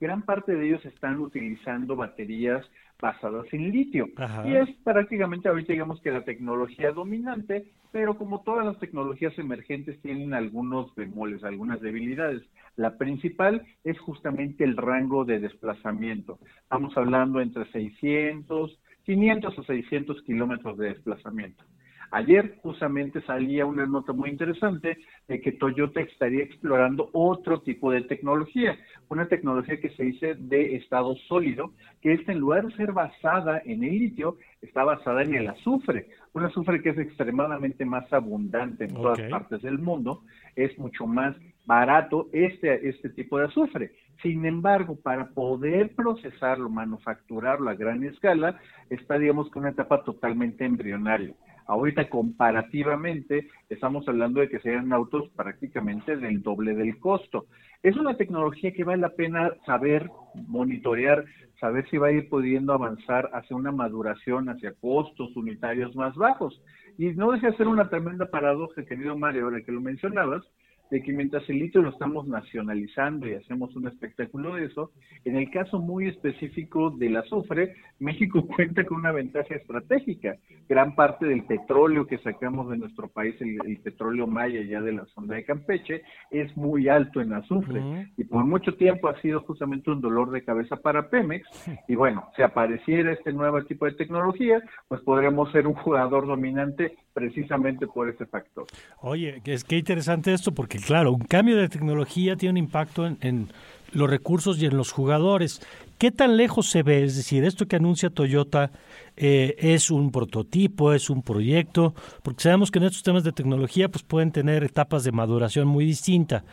gran 0.00 0.22
parte 0.22 0.54
de 0.54 0.66
ellos 0.66 0.84
están 0.86 1.20
utilizando 1.20 1.94
baterías 1.94 2.66
basadas 3.00 3.46
en 3.52 3.70
litio. 3.70 4.08
Y 4.44 4.54
es 4.54 4.68
prácticamente 4.84 5.48
ahorita 5.48 5.72
digamos 5.72 6.00
que 6.00 6.10
la 6.10 6.24
tecnología 6.24 6.92
dominante, 6.92 7.66
pero 7.92 8.16
como 8.16 8.42
todas 8.42 8.64
las 8.64 8.78
tecnologías 8.78 9.38
emergentes 9.38 10.00
tienen 10.02 10.34
algunos 10.34 10.94
bemoles, 10.94 11.44
algunas 11.44 11.80
debilidades. 11.80 12.42
La 12.76 12.96
principal 12.96 13.64
es 13.84 13.98
justamente 13.98 14.64
el 14.64 14.76
rango 14.76 15.24
de 15.24 15.40
desplazamiento. 15.40 16.38
Estamos 16.62 16.96
hablando 16.96 17.40
entre 17.40 17.70
600, 17.72 18.78
500 19.04 19.58
o 19.58 19.62
600 19.64 20.22
kilómetros 20.22 20.78
de 20.78 20.88
desplazamiento. 20.88 21.64
Ayer 22.12 22.58
justamente 22.62 23.20
salía 23.22 23.66
una 23.66 23.86
nota 23.86 24.12
muy 24.12 24.30
interesante 24.30 24.98
de 25.28 25.40
que 25.40 25.52
Toyota 25.52 26.00
estaría 26.00 26.42
explorando 26.42 27.08
otro 27.12 27.60
tipo 27.60 27.92
de 27.92 28.02
tecnología, 28.02 28.76
una 29.08 29.28
tecnología 29.28 29.80
que 29.80 29.90
se 29.90 30.04
dice 30.04 30.34
de 30.34 30.76
estado 30.76 31.14
sólido, 31.28 31.72
que 32.00 32.12
esta 32.12 32.32
en 32.32 32.40
lugar 32.40 32.66
de 32.66 32.74
ser 32.74 32.92
basada 32.92 33.62
en 33.64 33.84
el 33.84 33.98
litio, 33.98 34.38
está 34.60 34.82
basada 34.82 35.22
en 35.22 35.34
el 35.34 35.48
azufre, 35.48 36.08
un 36.32 36.44
azufre 36.44 36.82
que 36.82 36.90
es 36.90 36.98
extremadamente 36.98 37.84
más 37.84 38.12
abundante 38.12 38.84
en 38.84 38.94
todas 38.94 39.20
partes 39.30 39.62
del 39.62 39.78
mundo, 39.78 40.22
es 40.56 40.76
mucho 40.78 41.06
más 41.06 41.36
barato 41.64 42.28
este, 42.32 42.88
este 42.88 43.10
tipo 43.10 43.38
de 43.38 43.46
azufre. 43.46 43.92
Sin 44.22 44.44
embargo, 44.44 44.96
para 45.00 45.28
poder 45.30 45.94
procesarlo, 45.94 46.68
manufacturarlo 46.68 47.70
a 47.70 47.74
gran 47.74 48.04
escala, 48.04 48.60
está, 48.90 49.18
digamos, 49.18 49.48
con 49.50 49.62
una 49.62 49.70
etapa 49.70 50.02
totalmente 50.02 50.64
embrionaria. 50.64 51.34
Ahorita 51.70 52.08
comparativamente 52.08 53.46
estamos 53.68 54.08
hablando 54.08 54.40
de 54.40 54.48
que 54.48 54.58
sean 54.58 54.92
autos 54.92 55.28
prácticamente 55.36 56.16
del 56.16 56.42
doble 56.42 56.74
del 56.74 56.98
costo. 56.98 57.46
Es 57.84 57.96
una 57.96 58.16
tecnología 58.16 58.72
que 58.72 58.82
vale 58.82 59.02
la 59.02 59.10
pena 59.10 59.52
saber, 59.66 60.10
monitorear, 60.48 61.24
saber 61.60 61.88
si 61.88 61.96
va 61.96 62.08
a 62.08 62.12
ir 62.12 62.28
pudiendo 62.28 62.72
avanzar 62.72 63.30
hacia 63.34 63.54
una 63.54 63.70
maduración, 63.70 64.48
hacia 64.48 64.72
costos 64.72 65.36
unitarios 65.36 65.94
más 65.94 66.16
bajos. 66.16 66.60
Y 66.98 67.12
no 67.12 67.30
deja 67.30 67.52
de 67.52 67.56
ser 67.56 67.68
una 67.68 67.88
tremenda 67.88 68.26
paradoja, 68.26 68.84
querido 68.84 69.16
Mario, 69.16 69.44
ahora 69.44 69.62
que 69.62 69.70
lo 69.70 69.80
mencionabas, 69.80 70.42
de 70.90 71.02
que 71.02 71.12
mientras 71.12 71.48
el 71.48 71.58
litio 71.58 71.82
lo 71.82 71.90
estamos 71.90 72.26
nacionalizando 72.26 73.28
y 73.28 73.34
hacemos 73.34 73.74
un 73.76 73.86
espectáculo 73.86 74.54
de 74.54 74.66
eso, 74.66 74.90
en 75.24 75.36
el 75.36 75.50
caso 75.50 75.78
muy 75.78 76.08
específico 76.08 76.90
del 76.90 77.16
azufre, 77.16 77.74
México 77.98 78.46
cuenta 78.56 78.84
con 78.84 78.98
una 78.98 79.12
ventaja 79.12 79.54
estratégica. 79.54 80.36
Gran 80.68 80.94
parte 80.94 81.26
del 81.26 81.44
petróleo 81.44 82.06
que 82.06 82.18
sacamos 82.18 82.70
de 82.70 82.78
nuestro 82.78 83.08
país, 83.08 83.34
el, 83.40 83.78
petróleo 83.82 84.26
maya 84.26 84.62
ya 84.62 84.80
de 84.80 84.92
la 84.92 85.06
zona 85.06 85.36
de 85.36 85.44
Campeche, 85.44 86.02
es 86.30 86.54
muy 86.56 86.88
alto 86.88 87.20
en 87.20 87.32
azufre. 87.32 88.10
Y 88.16 88.24
por 88.24 88.44
mucho 88.44 88.74
tiempo 88.74 89.08
ha 89.08 89.20
sido 89.20 89.40
justamente 89.40 89.90
un 89.90 90.00
dolor 90.00 90.30
de 90.30 90.44
cabeza 90.44 90.76
para 90.76 91.08
Pemex. 91.08 91.46
Y 91.88 91.96
bueno, 91.96 92.28
si 92.36 92.42
apareciera 92.42 93.12
este 93.12 93.32
nuevo 93.32 93.64
tipo 93.64 93.84
de 93.84 93.92
tecnología, 93.92 94.62
pues 94.86 95.00
podríamos 95.00 95.50
ser 95.50 95.66
un 95.66 95.74
jugador 95.74 96.26
dominante 96.26 96.96
precisamente 97.12 97.86
por 97.86 98.08
ese 98.08 98.26
factor. 98.26 98.66
Oye, 99.00 99.40
es 99.44 99.64
que 99.64 99.76
interesante 99.76 100.32
esto 100.32 100.52
porque 100.52 100.78
claro, 100.78 101.12
un 101.12 101.24
cambio 101.24 101.56
de 101.56 101.68
tecnología 101.68 102.36
tiene 102.36 102.52
un 102.52 102.56
impacto 102.58 103.06
en, 103.06 103.48
los 103.92 104.08
recursos 104.08 104.62
y 104.62 104.66
en 104.66 104.76
los 104.76 104.92
jugadores. 104.92 105.60
¿Qué 105.98 106.10
tan 106.10 106.36
lejos 106.36 106.70
se 106.70 106.82
ve? 106.82 107.02
Es 107.02 107.16
decir, 107.16 107.44
esto 107.44 107.66
que 107.66 107.76
anuncia 107.76 108.08
Toyota 108.08 108.70
eh, 109.16 109.56
es 109.58 109.90
un 109.90 110.12
prototipo, 110.12 110.92
es 110.92 111.10
un 111.10 111.22
proyecto, 111.22 111.94
porque 112.22 112.44
sabemos 112.44 112.70
que 112.70 112.78
en 112.78 112.84
estos 112.84 113.02
temas 113.02 113.24
de 113.24 113.32
tecnología 113.32 113.88
pues 113.88 114.02
pueden 114.04 114.32
tener 114.32 114.64
etapas 114.64 115.04
de 115.04 115.12
maduración 115.12 115.66
muy 115.66 115.84
distintas. 115.84 116.44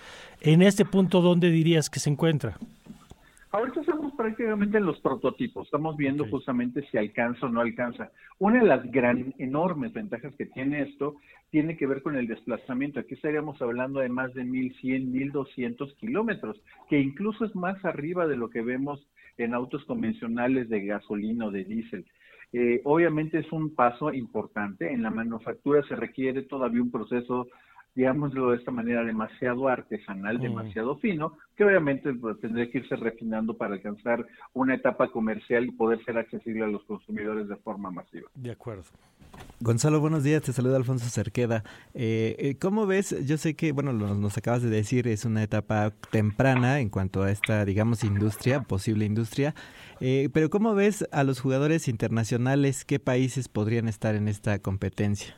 En 0.42 0.62
este 0.62 0.84
punto, 0.84 1.22
¿dónde 1.22 1.50
dirías 1.50 1.90
que 1.90 2.00
se 2.00 2.10
encuentra? 2.10 2.58
Ahorita 3.52 3.82
prácticamente 4.18 4.78
en 4.78 4.86
los 4.86 5.00
prototipos, 5.00 5.68
estamos 5.68 5.96
viendo 5.96 6.28
justamente 6.28 6.86
si 6.90 6.98
alcanza 6.98 7.46
o 7.46 7.50
no 7.50 7.62
alcanza. 7.62 8.12
Una 8.40 8.60
de 8.60 8.68
las 8.68 8.92
gran, 8.92 9.34
enormes 9.38 9.94
ventajas 9.94 10.34
que 10.36 10.48
tiene 10.48 10.82
esto 10.82 11.16
tiene 11.50 11.78
que 11.78 11.88
ver 11.88 12.02
con 12.02 12.18
el 12.18 12.28
desplazamiento. 12.28 13.00
Aquí 13.00 13.14
estaríamos 13.14 13.62
hablando 13.62 14.02
de 14.02 14.10
más 14.10 14.34
de 14.34 14.44
1100, 14.44 15.12
1200 15.12 15.94
kilómetros, 15.94 16.62
que 16.90 17.00
incluso 17.00 17.46
es 17.46 17.56
más 17.56 17.84
arriba 17.86 18.28
de 18.28 18.36
lo 18.36 18.50
que 18.50 18.62
vemos 18.62 19.08
en 19.38 19.54
autos 19.54 19.86
convencionales 19.86 20.68
de 20.68 20.86
gasolina 20.86 21.46
o 21.46 21.52
de 21.52 21.64
diésel. 21.64 22.06
Eh, 22.54 22.82
obviamente 22.86 23.40
es 23.40 23.52
un 23.52 23.76
paso 23.76 24.14
importante. 24.14 24.92
En 24.92 25.04
la 25.04 25.12
manufactura 25.12 25.84
se 25.84 25.96
requiere 25.96 26.44
todavía 26.44 26.82
un 26.82 26.92
proceso 26.92 27.48
digámoslo 27.98 28.52
de 28.52 28.58
esta 28.58 28.70
manera, 28.70 29.04
demasiado 29.04 29.68
artesanal, 29.68 30.38
mm. 30.38 30.42
demasiado 30.42 30.98
fino, 31.00 31.36
que 31.56 31.64
obviamente 31.64 32.14
pues, 32.14 32.40
tendría 32.40 32.70
que 32.70 32.78
irse 32.78 32.96
refinando 32.96 33.58
para 33.58 33.74
alcanzar 33.74 34.24
una 34.54 34.76
etapa 34.76 35.10
comercial 35.10 35.66
y 35.66 35.72
poder 35.72 36.06
ser 36.06 36.20
accesible 36.20 36.64
a 36.64 36.68
los 36.68 36.84
consumidores 36.84 37.48
de 37.48 37.56
forma 37.56 37.90
masiva. 37.90 38.30
De 38.36 38.52
acuerdo. 38.52 38.84
Gonzalo, 39.60 40.00
buenos 40.00 40.24
días, 40.24 40.44
te 40.44 40.54
saluda 40.54 40.78
Alfonso 40.78 41.10
Cerqueda. 41.10 41.64
Eh, 41.96 42.36
eh, 42.38 42.56
¿Cómo 42.60 42.86
ves? 42.86 43.16
Yo 43.26 43.38
sé 43.38 43.56
que, 43.56 43.72
bueno, 43.72 43.94
nos 43.94 44.38
acabas 44.38 44.62
de 44.62 44.70
decir, 44.70 45.08
es 45.08 45.26
una 45.26 45.42
etapa 45.42 45.92
temprana 46.12 46.80
en 46.80 46.90
cuanto 46.90 47.24
a 47.24 47.32
esta, 47.32 47.66
digamos, 47.66 48.04
industria, 48.04 48.62
posible 48.62 49.06
industria, 49.06 49.56
eh, 50.02 50.30
pero 50.32 50.52
¿cómo 50.52 50.76
ves 50.76 51.08
a 51.12 51.24
los 51.24 51.40
jugadores 51.40 51.88
internacionales? 51.88 52.86
¿Qué 52.86 53.00
países 53.00 53.50
podrían 53.50 53.88
estar 53.88 54.14
en 54.14 54.28
esta 54.28 54.60
competencia? 54.60 55.36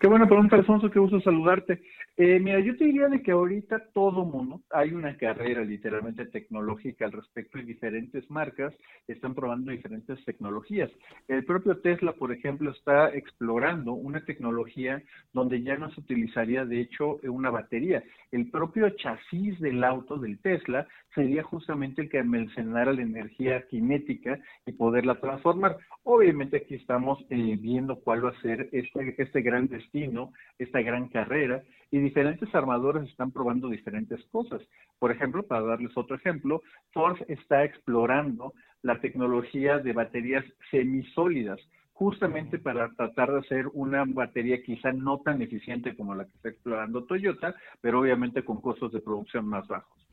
Qué 0.00 0.06
bueno, 0.06 0.26
pregunta, 0.26 0.56
Alfonso, 0.56 0.90
qué 0.90 0.98
gusto 0.98 1.20
saludarte. 1.20 1.82
Eh, 2.16 2.38
mira, 2.38 2.60
yo 2.60 2.76
te 2.76 2.84
diría 2.84 3.08
de 3.08 3.22
que 3.22 3.32
ahorita 3.32 3.88
todo 3.92 4.24
mundo, 4.24 4.62
hay 4.70 4.92
una 4.92 5.16
carrera 5.16 5.64
literalmente 5.64 6.26
tecnológica 6.26 7.06
al 7.06 7.12
respecto 7.12 7.58
y 7.58 7.64
diferentes 7.64 8.30
marcas 8.30 8.72
están 9.08 9.34
probando 9.34 9.72
diferentes 9.72 10.24
tecnologías. 10.24 10.90
El 11.26 11.44
propio 11.44 11.78
Tesla, 11.78 12.12
por 12.12 12.32
ejemplo, 12.32 12.70
está 12.70 13.08
explorando 13.08 13.94
una 13.94 14.24
tecnología 14.24 15.02
donde 15.32 15.62
ya 15.62 15.76
no 15.76 15.90
se 15.90 16.00
utilizaría, 16.00 16.64
de 16.64 16.80
hecho, 16.80 17.18
una 17.24 17.50
batería. 17.50 18.04
El 18.30 18.50
propio 18.50 18.88
chasis 18.90 19.58
del 19.60 19.82
auto 19.82 20.16
del 20.16 20.38
Tesla 20.38 20.86
sería 21.14 21.42
justamente 21.42 22.02
el 22.02 22.10
que 22.10 22.18
almacenara 22.18 22.92
la 22.92 23.02
energía 23.02 23.64
cinética 23.70 24.38
y 24.66 24.72
poderla 24.72 25.20
transformar. 25.20 25.76
Obviamente 26.02 26.58
aquí 26.58 26.74
estamos 26.74 27.18
eh, 27.30 27.56
viendo 27.60 27.96
cuál 28.00 28.24
va 28.24 28.30
a 28.30 28.40
ser 28.40 28.68
este, 28.72 29.14
este 29.22 29.42
gran 29.42 29.68
destino, 29.68 30.32
esta 30.58 30.80
gran 30.82 31.08
carrera 31.08 31.62
y 31.90 31.98
diferentes 31.98 32.52
armadoras 32.54 33.08
están 33.08 33.30
probando 33.30 33.68
diferentes 33.68 34.24
cosas. 34.26 34.60
Por 34.98 35.12
ejemplo, 35.12 35.44
para 35.44 35.62
darles 35.62 35.96
otro 35.96 36.16
ejemplo, 36.16 36.62
Ford 36.92 37.18
está 37.28 37.64
explorando 37.64 38.52
la 38.82 39.00
tecnología 39.00 39.78
de 39.78 39.92
baterías 39.92 40.44
semisólidas, 40.70 41.60
justamente 41.92 42.58
para 42.58 42.90
tratar 42.94 43.32
de 43.32 43.38
hacer 43.38 43.66
una 43.72 44.04
batería 44.04 44.62
quizá 44.62 44.92
no 44.92 45.20
tan 45.20 45.40
eficiente 45.40 45.96
como 45.96 46.14
la 46.14 46.24
que 46.24 46.34
está 46.34 46.48
explorando 46.48 47.04
Toyota, 47.04 47.54
pero 47.80 48.00
obviamente 48.00 48.44
con 48.44 48.60
costos 48.60 48.92
de 48.92 49.00
producción 49.00 49.46
más 49.46 49.66
bajos. 49.68 50.06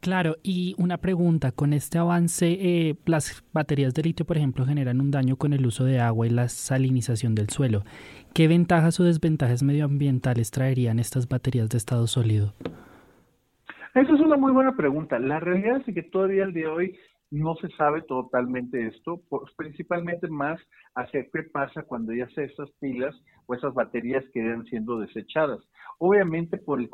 Claro, 0.00 0.36
y 0.44 0.76
una 0.78 0.98
pregunta, 0.98 1.50
con 1.50 1.72
este 1.72 1.98
avance, 1.98 2.46
eh, 2.60 2.96
las 3.04 3.44
baterías 3.52 3.94
de 3.94 4.02
litio, 4.02 4.24
por 4.24 4.36
ejemplo, 4.36 4.64
generan 4.64 5.00
un 5.00 5.10
daño 5.10 5.36
con 5.36 5.52
el 5.52 5.66
uso 5.66 5.84
de 5.84 5.98
agua 5.98 6.26
y 6.26 6.30
la 6.30 6.48
salinización 6.48 7.34
del 7.34 7.48
suelo. 7.48 7.82
¿Qué 8.32 8.46
ventajas 8.46 9.00
o 9.00 9.04
desventajas 9.04 9.64
medioambientales 9.64 10.52
traerían 10.52 11.00
estas 11.00 11.28
baterías 11.28 11.68
de 11.68 11.78
estado 11.78 12.06
sólido? 12.06 12.54
Esa 13.94 14.14
es 14.14 14.20
una 14.20 14.36
muy 14.36 14.52
buena 14.52 14.76
pregunta. 14.76 15.18
La 15.18 15.40
realidad 15.40 15.82
es 15.84 15.92
que 15.92 16.02
todavía 16.02 16.44
el 16.44 16.52
día 16.52 16.66
de 16.66 16.70
hoy 16.70 16.98
no 17.30 17.56
se 17.56 17.68
sabe 17.76 18.02
totalmente 18.02 18.86
esto, 18.86 19.20
principalmente 19.56 20.28
más 20.28 20.60
hacia 20.94 21.24
qué 21.24 21.42
pasa 21.42 21.82
cuando 21.82 22.12
ya 22.12 22.28
se 22.30 22.44
esas 22.44 22.70
pilas 22.80 23.14
o 23.46 23.54
esas 23.54 23.74
baterías 23.74 24.24
quedan 24.32 24.64
siendo 24.64 24.98
desechadas. 24.98 25.60
Obviamente 25.98 26.58
por 26.58 26.80
el, 26.80 26.88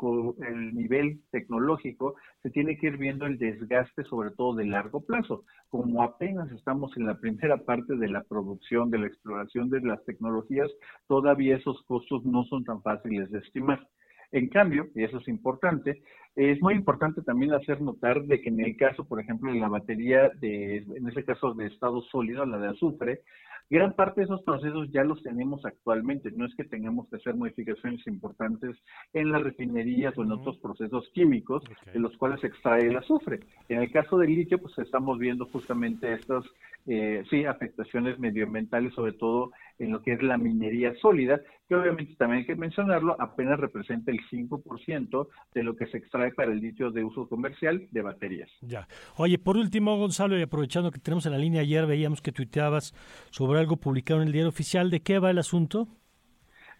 el, 0.47 0.75
nivel 0.75 1.21
tecnológico 1.31 2.15
se 2.41 2.49
tiene 2.49 2.77
que 2.77 2.87
ir 2.87 2.97
viendo 2.97 3.25
el 3.25 3.37
desgaste 3.37 4.03
sobre 4.05 4.31
todo 4.31 4.55
de 4.55 4.65
largo 4.65 5.01
plazo. 5.01 5.43
Como 5.69 6.03
apenas 6.03 6.51
estamos 6.51 6.95
en 6.97 7.05
la 7.05 7.19
primera 7.19 7.57
parte 7.57 7.95
de 7.95 8.09
la 8.09 8.23
producción, 8.23 8.89
de 8.89 8.99
la 8.99 9.07
exploración 9.07 9.69
de 9.69 9.81
las 9.81 10.03
tecnologías, 10.05 10.71
todavía 11.07 11.55
esos 11.55 11.81
costos 11.83 12.25
no 12.25 12.43
son 12.45 12.63
tan 12.63 12.81
fáciles 12.81 13.31
de 13.31 13.39
estimar. 13.39 13.87
En 14.35 14.49
cambio, 14.49 14.89
y 14.93 15.01
eso 15.01 15.19
es 15.19 15.29
importante, 15.29 16.01
es 16.35 16.61
muy 16.61 16.73
importante 16.73 17.21
también 17.21 17.53
hacer 17.53 17.79
notar 17.79 18.21
de 18.23 18.41
que 18.41 18.49
en 18.49 18.59
el 18.59 18.75
caso, 18.75 19.05
por 19.05 19.21
ejemplo, 19.21 19.53
de 19.53 19.61
la 19.61 19.69
batería, 19.69 20.29
de, 20.41 20.79
en 20.79 21.07
este 21.07 21.23
caso 21.23 21.53
de 21.53 21.67
estado 21.67 22.01
sólido, 22.11 22.45
la 22.45 22.57
de 22.57 22.67
azufre, 22.67 23.21
gran 23.69 23.93
parte 23.93 24.19
de 24.19 24.25
esos 24.25 24.41
procesos 24.43 24.91
ya 24.91 25.05
los 25.05 25.23
tenemos 25.23 25.65
actualmente. 25.65 26.31
No 26.31 26.45
es 26.45 26.53
que 26.55 26.65
tengamos 26.65 27.07
que 27.07 27.15
hacer 27.15 27.33
modificaciones 27.35 28.05
importantes 28.07 28.75
en 29.13 29.31
las 29.31 29.41
refinerías 29.41 30.17
o 30.17 30.23
en 30.23 30.33
otros 30.33 30.57
procesos 30.57 31.09
químicos 31.13 31.63
de 31.93 31.99
los 32.01 32.15
cuales 32.17 32.41
se 32.41 32.47
extrae 32.47 32.87
el 32.87 32.97
azufre. 32.97 33.39
En 33.69 33.81
el 33.83 33.89
caso 33.89 34.17
del 34.17 34.35
litio, 34.35 34.57
pues 34.57 34.77
estamos 34.79 35.17
viendo 35.17 35.45
justamente 35.45 36.11
estas 36.11 36.43
eh, 36.87 37.23
sí, 37.29 37.45
afectaciones 37.45 38.19
medioambientales, 38.19 38.93
sobre 38.93 39.13
todo 39.13 39.51
en 39.79 39.91
lo 39.91 40.01
que 40.01 40.13
es 40.13 40.21
la 40.21 40.37
minería 40.37 40.93
sólida, 41.01 41.41
que 41.67 41.75
obviamente 41.75 42.15
también 42.15 42.41
hay 42.41 42.45
que 42.45 42.55
mencionarlo, 42.55 43.15
apenas 43.19 43.59
representa 43.59 44.11
el 44.11 44.19
5% 44.29 45.27
de 45.53 45.63
lo 45.63 45.75
que 45.75 45.87
se 45.87 45.97
extrae 45.97 46.15
trae 46.15 46.33
para 46.33 46.53
el 46.53 46.59
litio 46.59 46.91
de 46.91 47.03
uso 47.03 47.27
comercial 47.27 47.87
de 47.91 48.01
baterías. 48.01 48.49
Ya. 48.61 48.87
Oye, 49.17 49.37
por 49.37 49.57
último, 49.57 49.97
Gonzalo, 49.97 50.37
y 50.37 50.41
aprovechando 50.41 50.91
que 50.91 50.99
tenemos 50.99 51.25
en 51.25 51.33
la 51.33 51.37
línea 51.37 51.61
ayer, 51.61 51.85
veíamos 51.85 52.21
que 52.21 52.31
tuiteabas 52.31 52.93
sobre 53.31 53.59
algo 53.59 53.77
publicado 53.77 54.21
en 54.21 54.27
el 54.27 54.33
diario 54.33 54.49
oficial. 54.49 54.89
¿De 54.89 55.01
qué 55.01 55.19
va 55.19 55.31
el 55.31 55.39
asunto? 55.39 55.87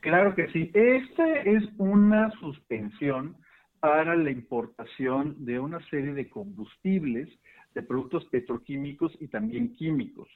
Claro 0.01 0.35
que 0.35 0.47
sí. 0.51 0.71
Esta 0.73 1.41
es 1.41 1.63
una 1.77 2.31
suspensión 2.39 3.35
para 3.79 4.15
la 4.15 4.31
importación 4.31 5.45
de 5.45 5.59
una 5.59 5.79
serie 5.89 6.13
de 6.13 6.29
combustibles, 6.29 7.29
de 7.75 7.83
productos 7.83 8.25
petroquímicos 8.25 9.15
y 9.19 9.27
también 9.27 9.75
químicos. 9.75 10.27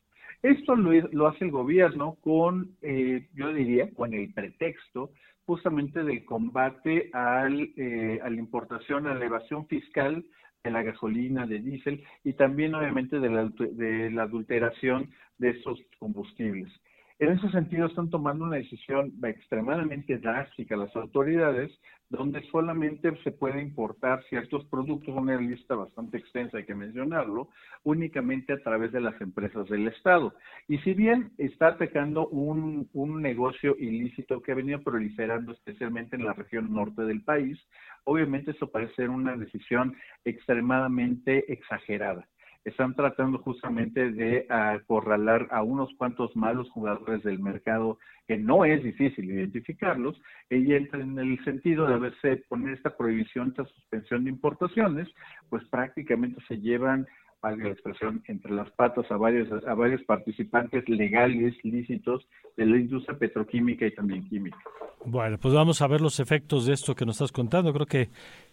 Esto 0.43 0.75
lo, 0.75 1.27
hace 1.27 1.45
el 1.45 1.51
gobierno 1.51 2.17
con, 2.21 2.75
eh, 2.81 3.27
yo 3.33 3.51
diría, 3.53 3.89
con 3.93 4.13
el 4.13 4.31
pretexto 4.33 5.11
justamente 5.45 6.03
del 6.03 6.23
combate 6.25 7.09
al, 7.11 7.73
eh, 7.75 8.19
a 8.21 8.29
la 8.29 8.35
importación, 8.35 9.07
a 9.07 9.15
la 9.15 9.25
evasión 9.25 9.65
fiscal 9.67 10.23
de 10.63 10.71
la 10.71 10.83
gasolina, 10.83 11.47
de 11.47 11.59
diésel 11.59 12.03
y 12.23 12.33
también 12.33 12.75
obviamente 12.75 13.19
de 13.19 13.29
la, 13.29 13.45
de 13.45 14.11
la 14.11 14.23
adulteración 14.23 15.09
de 15.39 15.51
esos 15.51 15.79
combustibles. 15.97 16.71
En 17.19 17.33
ese 17.33 17.49
sentido, 17.49 17.87
están 17.87 18.09
tomando 18.09 18.45
una 18.45 18.55
decisión 18.55 19.11
extremadamente 19.21 20.17
drástica 20.19 20.77
las 20.77 20.95
autoridades, 20.95 21.69
donde 22.09 22.41
solamente 22.43 23.13
se 23.25 23.31
puede 23.33 23.61
importar 23.61 24.23
ciertos 24.29 24.63
productos, 24.67 25.13
una 25.13 25.35
lista 25.35 25.75
bastante 25.75 26.17
extensa, 26.17 26.57
hay 26.57 26.65
que 26.65 26.75
mencionarlo, 26.75 27.49
únicamente 27.83 28.53
a 28.53 28.63
través 28.63 28.93
de 28.93 29.01
las 29.01 29.19
empresas 29.19 29.67
del 29.67 29.89
Estado. 29.89 30.33
Y 30.69 30.77
si 30.77 30.93
bien 30.93 31.33
está 31.37 31.67
atacando 31.67 32.29
un, 32.29 32.89
un 32.93 33.21
negocio 33.21 33.75
ilícito 33.77 34.41
que 34.41 34.53
ha 34.53 34.55
venido 34.55 34.81
proliferando 34.81 35.51
especialmente 35.51 36.15
en 36.15 36.23
la 36.23 36.31
región 36.31 36.71
norte 36.71 37.01
del 37.01 37.21
país, 37.21 37.59
obviamente 38.05 38.51
eso 38.51 38.71
parece 38.71 38.95
ser 38.95 39.09
una 39.09 39.35
decisión 39.35 39.93
extremadamente 40.23 41.51
exagerada 41.51 42.25
están 42.65 42.95
tratando 42.95 43.39
justamente 43.39 44.11
de 44.11 44.45
acorralar 44.49 45.47
a 45.51 45.63
unos 45.63 45.89
cuantos 45.97 46.35
malos 46.35 46.69
jugadores 46.71 47.23
del 47.23 47.39
mercado 47.39 47.97
que 48.27 48.37
no 48.37 48.65
es 48.65 48.83
difícil 48.83 49.25
identificarlos 49.25 50.21
y 50.49 50.73
entra 50.73 51.01
en 51.01 51.17
el 51.17 51.43
sentido 51.43 51.87
de 51.87 51.95
haberse 51.95 52.37
poner 52.47 52.75
esta 52.75 52.95
prohibición, 52.95 53.49
esta 53.49 53.65
suspensión 53.65 54.23
de 54.23 54.29
importaciones, 54.29 55.07
pues 55.49 55.63
prácticamente 55.69 56.41
se 56.47 56.59
llevan 56.59 57.07
valga 57.41 57.65
la 57.65 57.71
expresión, 57.71 58.23
entre 58.27 58.51
las 58.51 58.69
patas 58.71 59.09
a 59.09 59.17
varios, 59.17 59.47
a 59.65 59.73
varios 59.73 60.03
participantes 60.03 60.87
legales, 60.89 61.55
lícitos 61.63 62.27
de 62.57 62.65
la 62.65 62.77
industria 62.77 63.17
petroquímica 63.17 63.85
y 63.85 63.95
también 63.95 64.27
química. 64.27 64.57
Bueno, 65.05 65.37
pues 65.37 65.53
vamos 65.53 65.81
a 65.81 65.87
ver 65.87 66.01
los 66.01 66.19
efectos 66.19 66.65
de 66.65 66.73
esto 66.73 66.95
que 66.95 67.05
nos 67.05 67.15
estás 67.15 67.31
contando. 67.31 67.73
Creo 67.73 67.85
que 67.85 68.09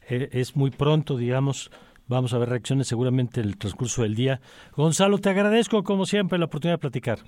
eh, 0.08 0.28
es 0.32 0.54
muy 0.54 0.70
pronto, 0.70 1.16
digamos, 1.16 1.70
Vamos 2.08 2.32
a 2.34 2.38
ver 2.38 2.48
reacciones 2.48 2.86
seguramente 2.86 3.40
en 3.40 3.48
el 3.48 3.58
transcurso 3.58 4.02
del 4.02 4.14
día. 4.14 4.40
Gonzalo, 4.76 5.18
te 5.18 5.30
agradezco 5.30 5.82
como 5.82 6.06
siempre 6.06 6.38
la 6.38 6.44
oportunidad 6.44 6.74
de 6.74 6.80
platicar. 6.80 7.18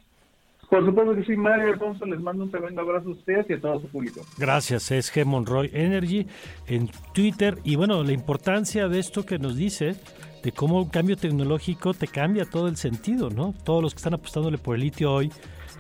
Por 0.71 0.85
supuesto 0.85 1.15
que 1.15 1.25
sí, 1.25 1.35
Mario 1.35 1.73
Alfonso, 1.73 2.05
les 2.05 2.21
mando 2.21 2.45
un 2.45 2.51
tremendo 2.51 2.83
abrazo 2.83 3.09
a 3.09 3.13
ustedes 3.13 3.49
y 3.49 3.55
a 3.55 3.61
todo 3.61 3.81
su 3.81 3.89
público. 3.89 4.21
Gracias, 4.37 4.91
es 4.91 5.13
G. 5.13 5.25
Monroy 5.25 5.71
Energy 5.73 6.27
en 6.67 6.91
Twitter. 7.15 7.59
Y 7.65 7.77
bueno, 7.77 8.05
la 8.05 8.13
importancia 8.13 8.87
de 8.87 8.99
esto 8.99 9.25
que 9.25 9.39
nos 9.39 9.57
dice, 9.57 9.97
de 10.43 10.53
cómo 10.53 10.83
un 10.83 10.91
cambio 10.91 11.17
tecnológico 11.17 11.95
te 11.95 12.07
cambia 12.07 12.45
todo 12.45 12.69
el 12.69 12.77
sentido, 12.77 13.31
¿no? 13.31 13.55
Todos 13.65 13.83
los 13.83 13.95
que 13.95 13.99
están 13.99 14.15
apostándole 14.15 14.59
por 14.59 14.75
el 14.75 14.83
litio 14.83 15.13
hoy, 15.13 15.33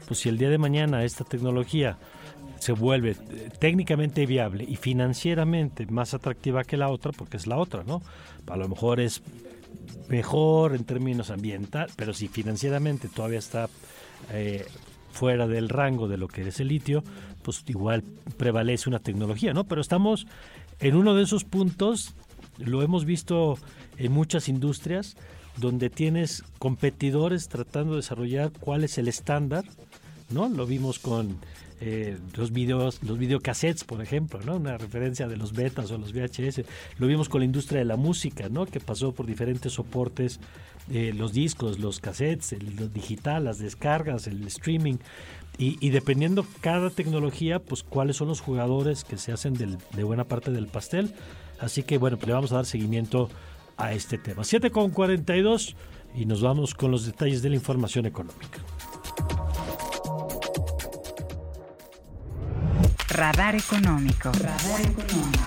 pues 0.06 0.20
si 0.20 0.30
el 0.30 0.38
día 0.38 0.48
de 0.48 0.58
mañana 0.58 1.04
esta 1.04 1.22
tecnología 1.22 1.98
se 2.58 2.72
vuelve 2.72 3.10
eh, 3.10 3.50
técnicamente 3.58 4.26
viable 4.26 4.64
y 4.64 4.76
financieramente 4.76 5.86
más 5.86 6.14
atractiva 6.14 6.64
que 6.64 6.76
la 6.76 6.88
otra, 6.88 7.12
porque 7.12 7.36
es 7.36 7.46
la 7.46 7.56
otra, 7.56 7.84
¿no? 7.84 8.02
A 8.46 8.56
lo 8.56 8.68
mejor 8.68 9.00
es 9.00 9.22
mejor 10.08 10.74
en 10.74 10.84
términos 10.84 11.30
ambientales, 11.30 11.92
pero 11.96 12.14
si 12.14 12.28
financieramente 12.28 13.08
todavía 13.08 13.38
está 13.38 13.68
eh, 14.32 14.66
fuera 15.12 15.46
del 15.46 15.68
rango 15.68 16.08
de 16.08 16.16
lo 16.16 16.28
que 16.28 16.46
es 16.46 16.60
el 16.60 16.68
litio, 16.68 17.02
pues 17.42 17.62
igual 17.66 18.02
prevalece 18.36 18.88
una 18.88 18.98
tecnología, 18.98 19.52
¿no? 19.52 19.64
Pero 19.64 19.80
estamos 19.80 20.26
en 20.80 20.96
uno 20.96 21.14
de 21.14 21.24
esos 21.24 21.44
puntos, 21.44 22.14
lo 22.58 22.82
hemos 22.82 23.04
visto 23.04 23.58
en 23.96 24.12
muchas 24.12 24.48
industrias, 24.48 25.16
donde 25.56 25.90
tienes 25.90 26.44
competidores 26.58 27.48
tratando 27.48 27.92
de 27.92 27.98
desarrollar 27.98 28.52
cuál 28.52 28.84
es 28.84 28.96
el 28.98 29.08
estándar, 29.08 29.64
¿no? 30.30 30.48
Lo 30.48 30.66
vimos 30.66 30.98
con 30.98 31.38
eh, 31.80 32.18
los 32.36 32.52
videos, 32.52 33.02
los 33.02 33.18
videocassettes, 33.18 33.84
por 33.84 34.02
ejemplo, 34.02 34.40
¿no? 34.44 34.56
Una 34.56 34.78
referencia 34.78 35.28
de 35.28 35.36
los 35.36 35.52
betas 35.52 35.90
o 35.90 35.98
los 35.98 36.12
VHS. 36.12 36.62
Lo 36.98 37.06
vimos 37.06 37.28
con 37.28 37.40
la 37.40 37.44
industria 37.44 37.78
de 37.78 37.84
la 37.84 37.96
música, 37.96 38.48
¿no? 38.48 38.66
Que 38.66 38.80
pasó 38.80 39.12
por 39.12 39.26
diferentes 39.26 39.74
soportes, 39.74 40.40
eh, 40.90 41.12
los 41.14 41.32
discos, 41.32 41.78
los 41.78 42.00
cassettes, 42.00 42.52
el, 42.52 42.92
digital, 42.92 43.44
las 43.44 43.58
descargas, 43.58 44.26
el 44.26 44.46
streaming. 44.46 44.96
Y, 45.60 45.90
dependiendo 45.90 46.46
cada 46.60 46.88
tecnología, 46.88 47.58
pues 47.58 47.82
cuáles 47.82 48.14
son 48.14 48.28
los 48.28 48.40
jugadores 48.40 49.02
que 49.02 49.18
se 49.18 49.32
hacen 49.32 49.54
de 49.54 50.04
buena 50.04 50.22
parte 50.22 50.52
del 50.52 50.68
pastel. 50.68 51.12
Así 51.58 51.82
que 51.82 51.98
bueno, 51.98 52.16
pues 52.16 52.28
le 52.28 52.34
vamos 52.34 52.52
a 52.52 52.56
dar 52.56 52.66
seguimiento 52.66 53.28
a 53.76 53.92
este 53.92 54.18
tema. 54.18 54.44
7 54.44 54.70
con 54.70 54.90
42 54.90 55.74
y 56.14 56.26
nos 56.26 56.42
vamos 56.42 56.74
con 56.74 56.90
los 56.90 57.06
detalles 57.06 57.42
de 57.42 57.50
la 57.50 57.56
información 57.56 58.06
económica. 58.06 58.60
Radar 63.08 63.56
Económico. 63.56 64.30
Radar 64.32 64.80
Económico. 64.82 65.40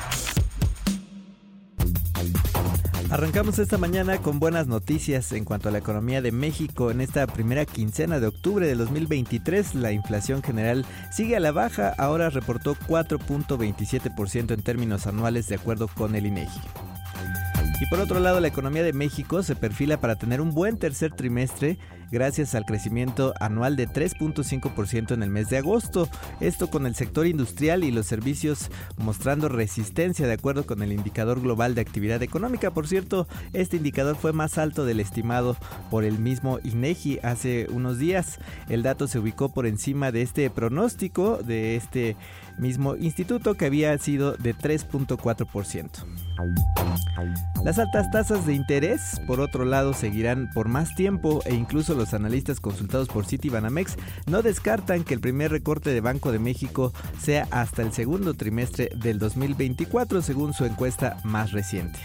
Arrancamos 3.12 3.59
esta 3.59 3.78
mañana 3.78 4.18
con 4.18 4.39
buenas 4.39 4.66
noticias 4.66 5.32
en 5.32 5.45
cuanto 5.45 5.70
a 5.70 5.72
la 5.72 5.78
economía 5.78 6.24
de 6.24 6.32
México. 6.32 6.89
En 6.89 7.01
esta 7.01 7.28
primera 7.28 7.66
quincena 7.66 8.20
de 8.20 8.28
octubre 8.28 8.66
de 8.66 8.74
2023, 8.74 9.76
la 9.76 9.91
inflación 9.91 10.41
general 10.41 10.86
sigue 11.12 11.36
a 11.36 11.39
la 11.39 11.51
baja, 11.51 11.93
ahora 11.99 12.32
reportó 12.32 12.76
4.27% 12.88 14.53
en 14.53 14.62
términos 14.64 15.05
anuales 15.05 15.47
de 15.47 15.55
acuerdo 15.55 15.88
con 15.88 16.16
el 16.16 16.26
INEGI. 16.26 16.62
Y 17.80 17.86
por 17.88 17.99
otro 17.99 18.20
lado, 18.20 18.39
la 18.39 18.47
economía 18.47 18.84
de 18.84 18.93
México 18.93 19.43
se 19.43 19.55
perfila 19.55 19.99
para 19.99 20.16
tener 20.16 20.41
un 20.41 20.53
buen 20.53 20.78
tercer 20.78 21.14
trimestre 21.14 21.78
gracias 22.12 22.53
al 22.55 22.66
crecimiento 22.66 23.34
anual 23.39 23.76
de 23.76 23.88
3.5% 23.88 25.14
en 25.14 25.24
el 25.24 25.30
mes 25.30 25.49
de 25.49 25.57
agosto. 25.57 26.09
Esto 26.39 26.70
con 26.70 26.86
el 26.86 26.95
sector 26.95 27.26
industrial 27.26 27.84
y 27.84 27.91
los 27.91 28.05
servicios 28.05 28.70
mostrando 28.97 29.49
resistencia 29.49 30.28
de 30.28 30.34
acuerdo 30.34 30.66
con 30.66 30.84
el 30.84 30.91
indicador 30.91 31.41
global 31.41 31.74
de 31.74 31.82
actividad 31.82 32.22
económica. 32.22 32.72
Por 32.72 32.88
cierto, 32.88 33.28
este 33.53 33.78
indicador 33.78 34.16
fue 34.16 34.34
más 34.34 34.57
alto 34.57 34.86
del 34.86 34.99
estimado 34.99 35.55
por 35.89 36.03
el 36.03 36.20
mismo 36.20 36.59
INEGI 36.64 37.20
hace 37.24 37.68
unos 37.72 37.97
días. 37.97 38.39
El 38.70 38.84
dato 38.84 39.07
se 39.07 39.20
ubicó 39.20 39.49
por 39.49 39.66
encima 39.66 40.12
de 40.12 40.22
este 40.22 40.49
pronóstico 40.49 41.38
de 41.38 41.76
este 41.76 42.16
mismo 42.62 42.95
instituto 42.95 43.55
que 43.55 43.66
había 43.66 43.97
sido 43.97 44.34
de 44.34 44.55
3.4%. 44.55 45.89
Las 47.64 47.78
altas 47.78 48.09
tasas 48.12 48.45
de 48.45 48.53
interés, 48.53 49.22
por 49.28 49.39
otro 49.39 49.66
lado, 49.66 49.93
seguirán 49.93 50.49
por 50.53 50.68
más 50.68 50.95
tiempo 50.95 51.41
e 51.45 51.53
incluso 51.53 51.93
los 51.93 52.14
analistas 52.14 52.59
consultados 52.59 53.07
por 53.07 53.26
Citibanamex 53.26 53.97
no 54.28 54.41
descartan 54.41 55.03
que 55.03 55.14
el 55.14 55.20
primer 55.20 55.51
recorte 55.51 55.91
de 55.91 56.01
Banco 56.01 56.32
de 56.32 56.39
México 56.39 56.93
sea 57.20 57.47
hasta 57.51 57.82
el 57.82 57.91
segundo 57.93 58.34
trimestre 58.34 58.89
del 58.95 59.20
2024, 59.20 60.22
según 60.22 60.53
su 60.53 60.66
encuesta 60.66 61.18
más 61.24 61.51
reciente. 61.51 61.99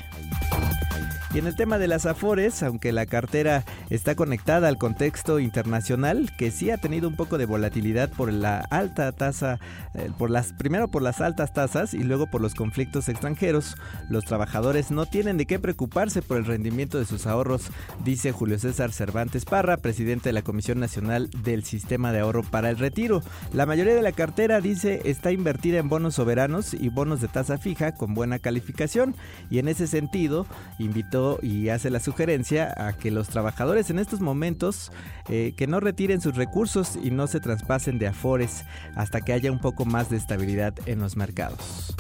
En 1.37 1.47
el 1.47 1.55
tema 1.55 1.77
de 1.77 1.87
las 1.87 2.07
afores, 2.07 2.63
aunque 2.63 2.93
la 2.93 3.05
cartera 3.05 3.63
está 3.91 4.15
conectada 4.15 4.69
al 4.69 4.79
contexto 4.79 5.39
internacional, 5.39 6.31
que 6.39 6.51
sí 6.51 6.71
ha 6.71 6.79
tenido 6.79 7.09
un 7.09 7.15
poco 7.15 7.37
de 7.37 7.45
volatilidad 7.45 8.09
por 8.09 8.33
la 8.33 8.61
alta 8.61 9.13
tasa, 9.13 9.61
eh, 9.93 10.11
por 10.17 10.31
las, 10.31 10.55
primero 10.55 10.89
por 10.89 11.03
las 11.03 11.21
altas 11.21 11.53
tasas 11.53 11.93
y 11.93 11.99
luego 11.99 12.27
por 12.27 12.41
los 12.41 12.55
conflictos 12.55 13.11
extranjeros, 13.11 13.77
los 14.09 14.25
trabajadores 14.25 14.91
no 14.91 15.05
tienen 15.05 15.37
de 15.37 15.45
qué 15.45 15.59
preocuparse 15.59 16.23
por 16.23 16.39
el 16.39 16.47
rendimiento 16.47 16.99
de 16.99 17.05
sus 17.05 17.27
ahorros, 17.27 17.69
dice 18.03 18.33
Julio 18.33 18.59
César 18.59 18.91
Cervantes 18.91 19.45
Parra, 19.45 19.77
presidente 19.77 20.31
de 20.31 20.33
la 20.33 20.43
Comisión 20.43 20.81
Nacional 20.81 21.29
del 21.45 21.65
Sistema 21.65 22.13
de 22.13 22.21
Ahorro 22.21 22.45
para 22.45 22.71
el 22.71 22.79
Retiro. 22.79 23.21
La 23.53 23.67
mayoría 23.67 23.95
de 23.95 24.01
la 24.01 24.13
cartera, 24.13 24.63
dice, 24.63 25.03
está 25.05 25.33
invertida 25.33 25.81
en 25.81 25.91
bonos 25.91 26.15
soberanos 26.15 26.73
y 26.73 26.89
bonos 26.89 27.21
de 27.21 27.29
tasa 27.29 27.59
fija 27.59 27.93
con 27.93 28.15
buena 28.15 28.39
calificación 28.39 29.15
y 29.51 29.59
en 29.59 29.69
ese 29.69 29.87
sentido 29.87 30.47
invitó 30.79 31.26
y 31.43 31.69
hace 31.69 31.91
la 31.91 32.01
sugerencia 32.01 32.73
a 32.77 32.93
que 32.93 33.11
los 33.11 33.29
trabajadores 33.29 33.91
en 33.91 33.99
estos 33.99 34.21
momentos 34.21 34.93
eh, 35.29 35.55
que 35.57 35.67
no 35.67 35.81
retiren 35.81 36.21
sus 36.21 36.37
recursos 36.37 36.99
y 37.03 37.11
no 37.11 37.27
se 37.27 37.41
traspasen 37.41 37.99
de 37.99 38.07
afores 38.07 38.65
hasta 38.95 39.21
que 39.21 39.33
haya 39.33 39.51
un 39.51 39.61
poco 39.61 39.85
más 39.85 40.11
de 40.11 40.17
estabilidad 40.17 40.75
en 40.87 41.01
los 41.01 41.17
mercados. 41.17 41.95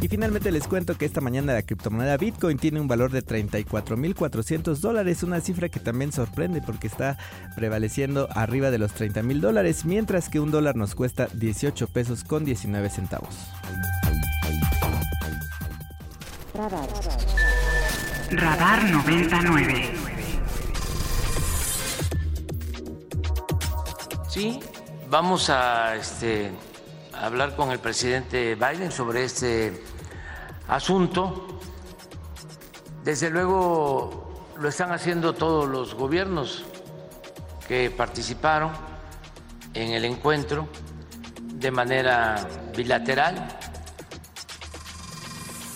Y 0.00 0.08
finalmente 0.08 0.50
les 0.50 0.66
cuento 0.66 0.96
que 0.96 1.04
esta 1.04 1.20
mañana 1.20 1.52
la 1.52 1.62
criptomoneda 1.62 2.16
Bitcoin 2.16 2.58
tiene 2.58 2.80
un 2.80 2.88
valor 2.88 3.10
de 3.10 3.24
34.400 3.24 4.76
dólares, 4.78 5.22
una 5.22 5.40
cifra 5.40 5.68
que 5.68 5.80
también 5.80 6.12
sorprende 6.12 6.62
porque 6.62 6.86
está 6.86 7.18
prevaleciendo 7.54 8.28
arriba 8.34 8.70
de 8.70 8.78
los 8.78 8.94
30.000 8.94 9.40
dólares, 9.40 9.84
mientras 9.84 10.28
que 10.28 10.40
un 10.40 10.50
dólar 10.50 10.76
nos 10.76 10.94
cuesta 10.94 11.28
18 11.34 11.88
pesos 11.88 12.24
con 12.24 12.44
19 12.44 12.88
centavos. 12.88 13.36
99. 18.30 19.92
Sí, 24.28 24.60
vamos 25.08 25.50
a 25.50 25.96
este, 25.96 26.52
hablar 27.12 27.56
con 27.56 27.72
el 27.72 27.80
presidente 27.80 28.54
Biden 28.54 28.92
sobre 28.92 29.24
este 29.24 29.82
asunto. 30.68 31.58
Desde 33.02 33.30
luego 33.30 34.52
lo 34.58 34.68
están 34.68 34.92
haciendo 34.92 35.32
todos 35.32 35.68
los 35.68 35.94
gobiernos 35.94 36.64
que 37.66 37.90
participaron 37.90 38.70
en 39.74 39.90
el 39.90 40.04
encuentro 40.04 40.68
de 41.54 41.70
manera 41.72 42.46
bilateral. 42.76 43.48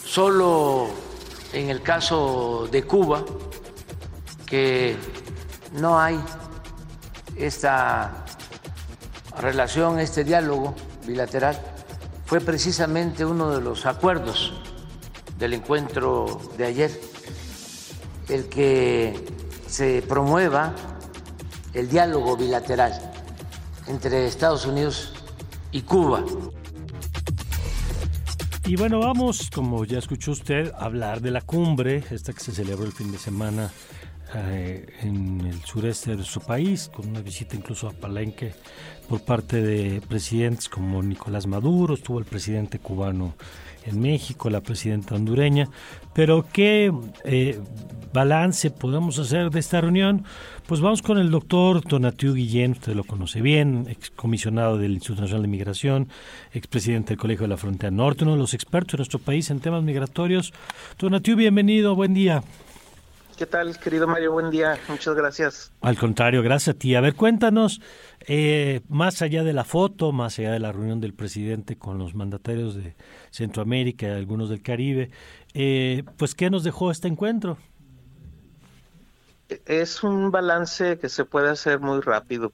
Solo 0.04 1.03
en 1.54 1.70
el 1.70 1.82
caso 1.82 2.68
de 2.70 2.82
Cuba, 2.82 3.24
que 4.44 4.96
no 5.74 5.98
hay 5.98 6.20
esta 7.36 8.24
relación, 9.38 10.00
este 10.00 10.24
diálogo 10.24 10.74
bilateral, 11.06 11.60
fue 12.26 12.40
precisamente 12.40 13.24
uno 13.24 13.50
de 13.50 13.60
los 13.60 13.86
acuerdos 13.86 14.52
del 15.38 15.54
encuentro 15.54 16.40
de 16.58 16.66
ayer, 16.66 17.00
el 18.28 18.48
que 18.48 19.24
se 19.68 20.02
promueva 20.02 20.74
el 21.72 21.88
diálogo 21.88 22.36
bilateral 22.36 23.12
entre 23.86 24.26
Estados 24.26 24.66
Unidos 24.66 25.12
y 25.70 25.82
Cuba. 25.82 26.24
Y 28.66 28.76
bueno, 28.76 28.98
vamos, 29.00 29.50
como 29.50 29.84
ya 29.84 29.98
escuchó 29.98 30.32
usted, 30.32 30.72
a 30.72 30.86
hablar 30.86 31.20
de 31.20 31.30
la 31.30 31.42
cumbre, 31.42 32.02
esta 32.10 32.32
que 32.32 32.40
se 32.40 32.50
celebró 32.50 32.86
el 32.86 32.92
fin 32.92 33.12
de 33.12 33.18
semana 33.18 33.70
eh, 34.34 34.86
en 35.02 35.42
el 35.42 35.60
sureste 35.64 36.16
de 36.16 36.24
su 36.24 36.40
país, 36.40 36.90
con 36.92 37.10
una 37.10 37.20
visita 37.20 37.56
incluso 37.56 37.88
a 37.88 37.92
Palenque 37.92 38.54
por 39.06 39.20
parte 39.20 39.60
de 39.60 40.00
presidentes 40.00 40.70
como 40.70 41.02
Nicolás 41.02 41.46
Maduro, 41.46 41.92
estuvo 41.92 42.18
el 42.18 42.24
presidente 42.24 42.78
cubano 42.78 43.34
en 43.84 44.00
México, 44.00 44.48
la 44.48 44.62
presidenta 44.62 45.14
hondureña. 45.14 45.68
Pero 46.14 46.46
¿qué 46.50 46.90
eh, 47.24 47.60
balance 48.14 48.70
podemos 48.70 49.18
hacer 49.18 49.50
de 49.50 49.60
esta 49.60 49.82
reunión? 49.82 50.24
Pues 50.66 50.80
vamos 50.80 51.02
con 51.02 51.18
el 51.18 51.30
doctor 51.30 51.86
Donatiu 51.86 52.32
Guillén, 52.32 52.72
usted 52.72 52.94
lo 52.94 53.04
conoce 53.04 53.42
bien, 53.42 53.86
excomisionado 53.90 54.78
del 54.78 54.92
Instituto 54.92 55.20
Nacional 55.20 55.42
de 55.42 55.48
Migración, 55.48 56.08
expresidente 56.54 57.10
del 57.10 57.18
Colegio 57.18 57.42
de 57.42 57.48
la 57.48 57.58
Frontera 57.58 57.90
Norte, 57.90 58.24
uno 58.24 58.32
de 58.32 58.38
los 58.38 58.54
expertos 58.54 58.92
de 58.92 58.96
nuestro 58.98 59.18
país 59.18 59.50
en 59.50 59.60
temas 59.60 59.82
migratorios. 59.82 60.54
Donatiu, 60.98 61.36
bienvenido, 61.36 61.94
buen 61.94 62.14
día. 62.14 62.42
¿Qué 63.36 63.44
tal, 63.44 63.78
querido 63.78 64.06
Mario? 64.06 64.32
Buen 64.32 64.50
día, 64.50 64.78
muchas 64.88 65.14
gracias. 65.14 65.70
Al 65.82 65.98
contrario, 65.98 66.42
gracias 66.42 66.76
a 66.76 66.78
ti. 66.78 66.94
A 66.94 67.02
ver, 67.02 67.14
cuéntanos, 67.14 67.82
eh, 68.26 68.80
más 68.88 69.20
allá 69.20 69.44
de 69.44 69.52
la 69.52 69.64
foto, 69.64 70.12
más 70.12 70.38
allá 70.38 70.52
de 70.52 70.60
la 70.60 70.72
reunión 70.72 70.98
del 70.98 71.12
presidente 71.12 71.76
con 71.76 71.98
los 71.98 72.14
mandatarios 72.14 72.74
de 72.74 72.96
Centroamérica 73.30 74.06
y 74.06 74.10
algunos 74.12 74.48
del 74.48 74.62
Caribe, 74.62 75.10
eh, 75.52 76.04
pues, 76.16 76.34
¿qué 76.34 76.48
nos 76.48 76.64
dejó 76.64 76.90
este 76.90 77.08
encuentro? 77.08 77.58
Es 79.66 80.02
un 80.02 80.30
balance 80.30 80.98
que 80.98 81.08
se 81.08 81.24
puede 81.24 81.50
hacer 81.50 81.80
muy 81.80 82.00
rápido 82.00 82.52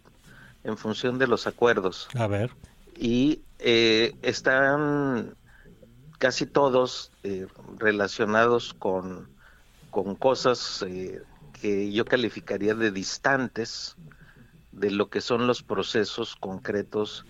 en 0.65 0.77
función 0.77 1.19
de 1.19 1.27
los 1.27 1.47
acuerdos. 1.47 2.09
A 2.15 2.27
ver. 2.27 2.51
Y 2.97 3.43
eh, 3.59 4.15
están 4.23 5.35
casi 6.19 6.47
todos 6.47 7.13
relacionados 7.79 8.75
con 8.75 9.29
con 9.91 10.15
cosas 10.15 10.85
eh, 10.87 11.23
que 11.61 11.93
yo 11.93 12.05
calificaría 12.05 12.75
de 12.75 12.91
distantes 12.91 13.97
de 14.73 14.91
lo 14.91 15.11
que 15.11 15.21
son 15.21 15.47
los 15.47 15.63
procesos 15.63 16.37
concretos 16.37 17.27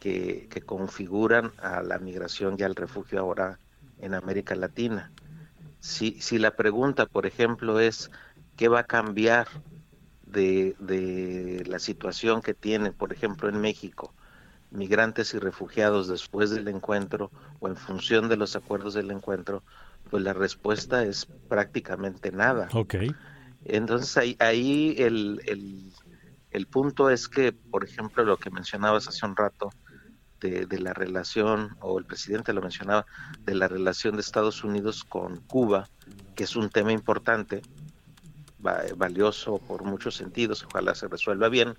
que, 0.00 0.48
configuran 0.66 1.50
a 1.58 1.82
la 1.82 1.98
migración 1.98 2.56
y 2.58 2.62
al 2.62 2.74
refugio 2.74 3.20
ahora 3.20 3.58
en 4.00 4.14
América 4.14 4.54
Latina. 4.54 5.10
Si, 5.80 6.20
si 6.20 6.38
la 6.38 6.52
pregunta, 6.52 7.06
por 7.06 7.26
ejemplo, 7.26 7.80
es 7.80 8.10
qué 8.56 8.68
va 8.68 8.80
a 8.80 8.84
cambiar 8.84 9.48
de, 10.26 10.74
de 10.78 11.64
la 11.66 11.78
situación 11.78 12.42
que 12.42 12.54
tienen, 12.54 12.92
por 12.92 13.12
ejemplo, 13.12 13.48
en 13.48 13.60
México, 13.60 14.14
migrantes 14.70 15.34
y 15.34 15.38
refugiados 15.38 16.08
después 16.08 16.50
del 16.50 16.68
encuentro 16.68 17.30
o 17.60 17.68
en 17.68 17.76
función 17.76 18.28
de 18.28 18.36
los 18.36 18.56
acuerdos 18.56 18.94
del 18.94 19.10
encuentro, 19.10 19.62
pues 20.10 20.22
la 20.22 20.32
respuesta 20.32 21.04
es 21.04 21.26
prácticamente 21.48 22.32
nada. 22.32 22.68
Ok. 22.72 22.96
Entonces 23.64 24.16
ahí, 24.16 24.36
ahí 24.40 24.94
el, 24.98 25.40
el, 26.50 26.66
punto 26.66 27.08
es 27.08 27.28
que, 27.28 27.52
por 27.52 27.84
ejemplo, 27.84 28.24
lo 28.24 28.36
que 28.36 28.50
mencionabas 28.50 29.08
hace 29.08 29.24
un 29.24 29.36
rato 29.36 29.70
de, 30.40 30.66
de, 30.66 30.78
la 30.80 30.92
relación, 30.92 31.76
o 31.80 31.98
el 31.98 32.04
presidente 32.04 32.52
lo 32.52 32.60
mencionaba, 32.60 33.06
de 33.44 33.54
la 33.54 33.68
relación 33.68 34.16
de 34.16 34.20
Estados 34.20 34.64
Unidos 34.64 35.04
con 35.04 35.38
Cuba, 35.38 35.88
que 36.34 36.44
es 36.44 36.56
un 36.56 36.68
tema 36.68 36.92
importante, 36.92 37.62
valioso 38.96 39.58
por 39.58 39.84
muchos 39.84 40.16
sentidos, 40.16 40.64
ojalá 40.64 40.94
se 40.94 41.06
resuelva 41.06 41.48
bien, 41.48 41.74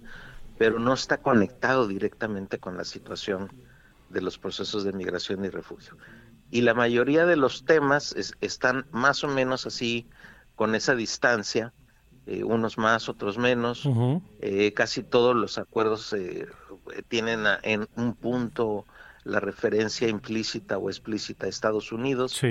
pero 0.58 0.80
no 0.80 0.94
está 0.94 1.18
conectado 1.18 1.88
directamente 1.88 2.60
con 2.60 2.78
la 2.78 2.86
situación 2.86 3.52
de 4.10 4.22
los 4.22 4.38
procesos 4.38 4.84
de 4.86 4.94
migración 4.94 5.44
y 5.44 5.50
refugio 5.50 5.98
y 6.52 6.62
la 6.62 6.74
mayoría 6.74 7.26
de 7.26 7.36
los 7.36 7.66
temas 7.66 8.16
están 8.42 8.86
más 8.92 9.24
o 9.24 9.28
menos 9.28 9.66
así 9.66 10.08
con 10.56 10.76
esa 10.76 10.96
distancia, 10.96 11.74
eh, 12.28 12.44
unos 12.44 12.78
más, 12.78 13.10
otros 13.10 13.38
menos. 13.38 13.88
Eh, 14.40 14.72
casi 14.74 15.04
todos 15.04 15.36
los 15.36 15.58
acuerdos 15.58 16.14
eh, 16.14 16.48
tienen 17.08 17.44
en 17.64 17.88
un 17.96 18.14
punto 18.16 18.86
la 19.24 19.40
referencia 19.40 20.08
implícita 20.08 20.78
o 20.78 20.90
explícita 20.90 21.46
a 21.46 21.50
Estados 21.50 21.92
Unidos. 21.92 22.42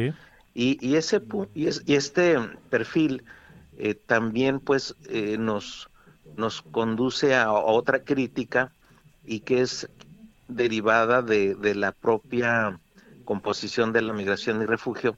Y, 0.57 0.95
ese 0.95 1.23
y, 1.55 1.69
y 1.87 1.95
este 1.95 2.37
perfil 2.71 3.25
también 4.07 4.61
pues 4.61 4.95
nos 5.39 5.89
nos 6.37 6.63
conduce 6.63 7.35
a, 7.35 7.53
otra 7.53 8.03
crítica 8.03 8.73
y 9.25 9.41
que 9.41 9.61
es 9.61 9.89
derivada 10.49 11.23
de, 11.23 11.55
de 11.55 11.75
la 11.75 11.93
propia 11.93 12.79
composición 13.25 13.93
de 13.93 14.03
la 14.03 14.13
migración 14.13 14.63
y 14.63 14.67
refugio 14.67 15.17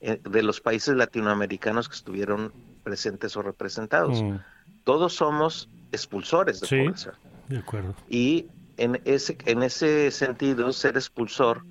eh, 0.00 0.20
de 0.22 0.42
los 0.42 0.60
países 0.60 0.94
latinoamericanos 0.94 1.88
que 1.88 1.94
estuvieron 1.94 2.52
presentes 2.84 3.36
o 3.36 3.42
representados. 3.42 4.22
Mm. 4.22 4.36
Todos 4.84 5.14
somos 5.14 5.68
expulsores 5.92 6.60
de 6.60 6.68
población. 6.68 7.14
De 7.48 7.58
acuerdo. 7.58 7.94
Y 8.08 8.46
en 8.76 9.00
ese, 9.04 9.38
en 9.46 9.62
ese 9.62 10.10
sentido, 10.10 10.72
ser 10.72 10.96
expulsor 10.96 11.62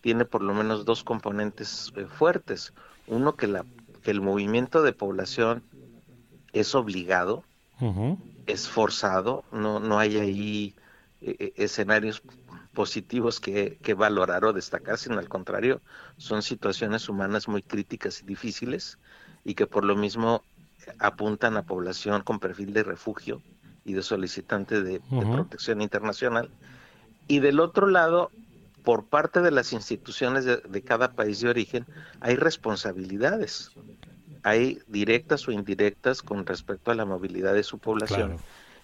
tiene 0.00 0.24
por 0.24 0.42
lo 0.42 0.54
menos 0.54 0.84
dos 0.84 1.04
componentes 1.04 1.92
eh, 1.96 2.06
fuertes. 2.06 2.72
Uno, 3.06 3.36
que, 3.36 3.46
la, 3.46 3.64
que 4.02 4.10
el 4.10 4.20
movimiento 4.20 4.82
de 4.82 4.92
población 4.92 5.62
es 6.52 6.74
obligado, 6.74 7.44
es 8.46 8.68
forzado, 8.68 9.44
no, 9.52 9.78
no 9.78 9.98
hay 9.98 10.18
ahí 10.18 10.74
eh, 11.20 11.52
escenarios 11.56 12.22
positivos 12.78 13.40
que, 13.40 13.76
valorar 13.96 14.44
o 14.44 14.52
destacar, 14.52 14.98
sino 14.98 15.18
al 15.18 15.28
contrario, 15.28 15.80
son 16.16 16.42
situaciones 16.42 17.08
humanas 17.08 17.48
muy 17.48 17.60
críticas 17.60 18.22
y 18.22 18.24
difíciles 18.24 18.98
y 19.44 19.54
que 19.54 19.66
por 19.66 19.84
lo 19.84 19.96
mismo 19.96 20.44
apuntan 21.00 21.56
a 21.56 21.64
población 21.64 22.22
con 22.22 22.38
perfil 22.38 22.72
de 22.72 22.84
refugio 22.84 23.42
y 23.84 23.94
de 23.94 24.02
solicitante 24.02 24.80
de, 24.80 25.00
protección 25.10 25.82
internacional. 25.82 26.50
Y 27.26 27.40
del 27.40 27.58
otro 27.58 27.88
lado, 27.88 28.30
por 28.84 29.06
parte 29.06 29.40
de 29.40 29.50
las 29.50 29.72
instituciones 29.72 30.44
de, 30.44 30.82
cada 30.82 31.14
país 31.14 31.40
de 31.40 31.48
origen, 31.48 31.84
hay 32.20 32.36
responsabilidades, 32.36 33.72
hay 34.42 34.78
directas 34.86 35.46
o 35.48 35.52
indirectas 35.52 36.22
con 36.22 36.46
respecto 36.46 36.90
a 36.90 36.94
la 36.94 37.04
movilidad 37.04 37.54
de 37.54 37.62
su 37.62 37.78
población 37.78 38.36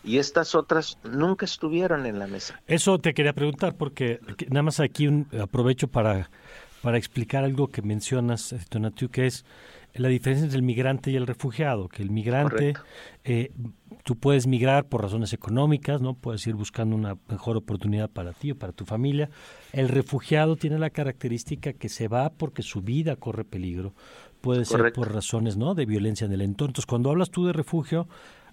y 0.05 0.18
estas 0.18 0.55
otras 0.55 0.98
nunca 1.02 1.46
estuvieron 1.46 2.07
en 2.07 2.18
la 2.18 2.26
mesa. 2.26 2.61
Eso 2.66 2.98
te 2.98 3.14
quería 3.14 3.32
preguntar 3.32 3.74
porque 3.76 4.20
nada 4.48 4.62
más 4.62 4.80
aquí 4.80 5.09
un, 5.09 5.26
aprovecho 5.40 5.88
para, 5.88 6.30
para 6.82 6.98
explicar 6.98 7.44
algo 7.44 7.68
que 7.68 7.82
mencionas, 7.82 8.55
Donatiu, 8.70 9.09
que 9.09 9.26
es 9.26 9.44
la 9.94 10.09
diferencia 10.09 10.44
entre 10.44 10.59
el 10.59 10.64
migrante 10.64 11.11
y 11.11 11.16
el 11.16 11.26
refugiado, 11.26 11.88
que 11.88 12.02
el 12.02 12.11
migrante, 12.11 12.74
eh, 13.22 13.52
tú 14.02 14.16
puedes 14.16 14.46
migrar 14.46 14.86
por 14.88 15.02
razones 15.02 15.32
económicas, 15.32 16.02
¿no? 16.02 16.14
Puedes 16.14 16.44
ir 16.48 16.55
buscando 16.55 16.96
una 16.96 17.16
mejor 17.28 17.57
oportunidad 17.57 18.11
para 18.11 18.32
ti 18.32 18.50
o 18.50 18.59
para 18.59 18.72
tu 18.72 18.84
familia. 18.84 19.30
El 19.72 19.88
refugiado 19.88 20.57
tiene 20.57 20.78
la 20.78 20.90
característica 20.90 21.72
que 21.72 21.88
se 21.88 22.09
va 22.09 22.30
porque 22.30 22.62
su 22.62 22.82
vida 22.82 23.14
corre 23.16 23.44
peligro. 23.44 23.94
Puede 24.45 24.66
ser 24.66 24.92
por 24.92 25.11
razones, 25.11 25.57
¿no? 25.57 25.74
De 25.74 25.86
violencia 25.86 26.26
en 26.26 26.32
el 26.32 26.42
entorno. 26.42 26.72
Entonces, 26.72 26.86
cuando 26.86 27.11
hablas 27.11 27.30
tú 27.30 27.47
de 27.47 27.55
refugio, 27.55 28.07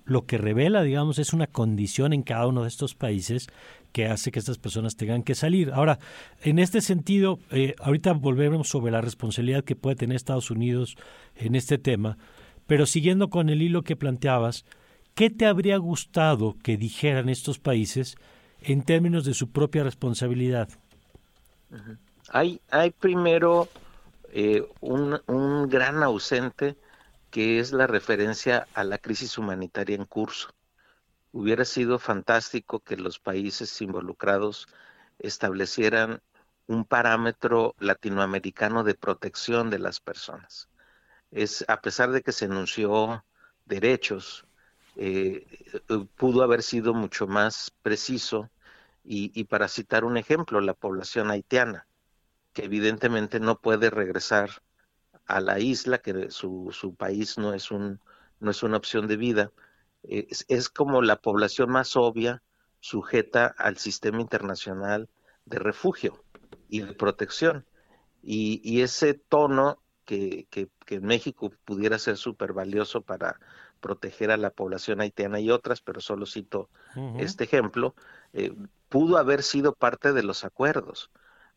lo 0.05 0.25
que 0.25 0.37
revela, 0.37 0.83
digamos, 0.83 1.19
es 1.19 1.33
una 1.33 1.47
condición 1.47 2.13
en 2.13 2.23
cada 2.23 2.47
uno 2.47 2.61
de 2.61 2.69
estos 2.69 2.95
países 2.95 3.49
que 3.91 4.05
hace 4.05 4.31
que 4.31 4.39
estas 4.39 4.57
personas 4.57 4.95
tengan 4.95 5.21
que 5.21 5.35
salir. 5.35 5.71
Ahora, 5.73 5.99
en 6.43 6.59
este 6.59 6.79
sentido, 6.79 7.39
eh, 7.51 7.75
ahorita 7.79 8.13
volvemos 8.13 8.69
sobre 8.69 8.93
la 8.93 9.01
responsabilidad 9.01 9.65
que 9.65 9.75
puede 9.75 9.97
tener 9.97 10.15
Estados 10.15 10.49
Unidos 10.49 10.95
en 11.35 11.55
este 11.55 11.77
tema, 11.77 12.17
pero 12.67 12.85
siguiendo 12.85 13.29
con 13.29 13.49
el 13.49 13.61
hilo 13.61 13.81
que 13.81 13.97
planteabas, 13.97 14.63
¿qué 15.13 15.29
te 15.29 15.45
habría 15.45 15.75
gustado 15.75 16.55
que 16.63 16.77
dijeran 16.77 17.27
estos 17.27 17.59
países 17.59 18.15
en 18.61 18.83
términos 18.83 19.25
de 19.25 19.33
su 19.33 19.49
propia 19.49 19.83
responsabilidad? 19.83 20.69
Hay, 22.29 22.61
hay 22.69 22.91
primero 22.91 23.67
eh, 24.33 24.67
un, 24.79 25.69
gran 25.69 26.03
ausente 26.03 26.77
que 27.29 27.59
es 27.59 27.71
la 27.71 27.87
referencia 27.87 28.67
a 28.73 28.83
la 28.83 28.97
crisis 28.97 29.37
humanitaria 29.37 29.95
en 29.95 30.05
curso. 30.05 30.49
Hubiera 31.31 31.65
sido 31.65 31.99
fantástico 31.99 32.79
que 32.81 32.97
los 32.97 33.19
países 33.19 33.81
involucrados 33.81 34.67
establecieran 35.19 36.21
un 36.67 36.85
parámetro 36.85 37.75
latinoamericano 37.79 38.83
de 38.83 38.95
protección 38.95 39.69
de 39.69 39.79
las 39.79 39.99
personas. 39.99 40.69
Es 41.31 41.65
a 41.67 41.81
pesar 41.81 42.11
de 42.11 42.21
que 42.21 42.31
se 42.31 42.45
anunció 42.45 43.23
derechos, 43.65 44.45
eh, 44.95 45.45
pudo 46.15 46.43
haber 46.43 46.63
sido 46.63 46.93
mucho 46.93 47.27
más 47.27 47.71
preciso 47.81 48.49
y, 49.03 49.43
para 49.45 49.67
citar 49.67 50.03
un 50.05 50.17
ejemplo, 50.17 50.61
la 50.61 50.73
población 50.73 51.31
haitiana, 51.31 51.87
que 52.53 52.65
evidentemente 52.65 53.39
no 53.39 53.59
puede 53.59 53.89
regresar 53.89 54.49
a 55.25 55.39
la 55.39 55.59
isla, 55.59 55.99
que 55.99 56.29
su, 56.31 56.69
su 56.71 56.95
país 56.95 57.37
no 57.37 57.53
es, 57.53 57.71
un, 57.71 57.99
no 58.39 58.51
es 58.51 58.63
una 58.63 58.77
opción 58.77 59.07
de 59.07 59.17
vida, 59.17 59.51
es, 60.03 60.45
es, 60.49 60.69
como 60.69 61.01
la 61.01 61.17
población 61.17 61.69
más 61.69 61.95
obvia 61.95 62.41
sujeta 62.79 63.45
al 63.45 63.77
sistema 63.77 64.19
internacional 64.19 65.09
de 65.45 65.59
refugio 65.59 66.23
y 66.67 66.81
de 66.81 66.93
protección. 66.93 67.65
Y, 68.23 68.61
y 68.63 68.81
ese 68.81 69.13
tono 69.13 69.81
que, 70.05 70.47
que, 70.49 70.69
que, 70.85 70.95
en 70.95 71.05
México 71.05 71.51
pudiera 71.65 71.97
ser 71.99 72.17
súper 72.17 72.53
valioso 72.53 73.01
para 73.01 73.39
proteger 73.79 74.31
a 74.31 74.37
la 74.37 74.51
población 74.51 75.01
haitiana 75.01 75.39
y 75.39 75.49
otras, 75.49 75.81
pero 75.81 76.01
solo 76.01 76.25
cito 76.25 76.69
uh 76.95 76.99
-huh. 76.99 77.21
este 77.21 77.43
ejemplo, 77.45 77.95
eh, 78.33 78.53
pudo 78.89 79.17
haber 79.17 79.41
sido 79.43 79.73
parte 79.73 80.13
de 80.13 80.23
los 80.23 80.43
acuerdos, 80.43 81.09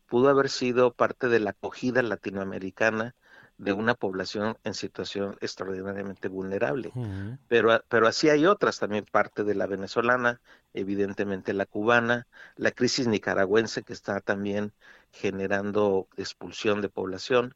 pudo 0.07 0.29
haber 0.29 0.49
sido 0.49 0.93
parte 0.93 1.27
de 1.27 1.39
la 1.39 1.51
acogida 1.51 2.01
latinoamericana 2.01 3.15
de 3.57 3.71
una 3.71 3.95
población 3.95 4.57
en 4.63 4.73
situación 4.73 5.37
extraordinariamente 5.39 6.27
vulnerable. 6.27 6.91
Uh 6.93 7.05
-huh. 7.05 7.39
pero, 7.47 7.81
pero 7.87 8.07
así 8.07 8.29
hay 8.29 8.45
otras 8.45 8.79
también, 8.79 9.05
parte 9.05 9.43
de 9.43 9.55
la 9.55 9.65
venezolana, 9.65 10.41
evidentemente 10.73 11.53
la 11.53 11.65
cubana, 11.65 12.27
la 12.57 12.71
crisis 12.71 13.07
nicaragüense 13.07 13.83
que 13.83 13.93
está 13.93 14.19
también 14.19 14.73
generando 15.11 16.07
expulsión 16.17 16.81
de 16.81 16.89
población. 16.89 17.55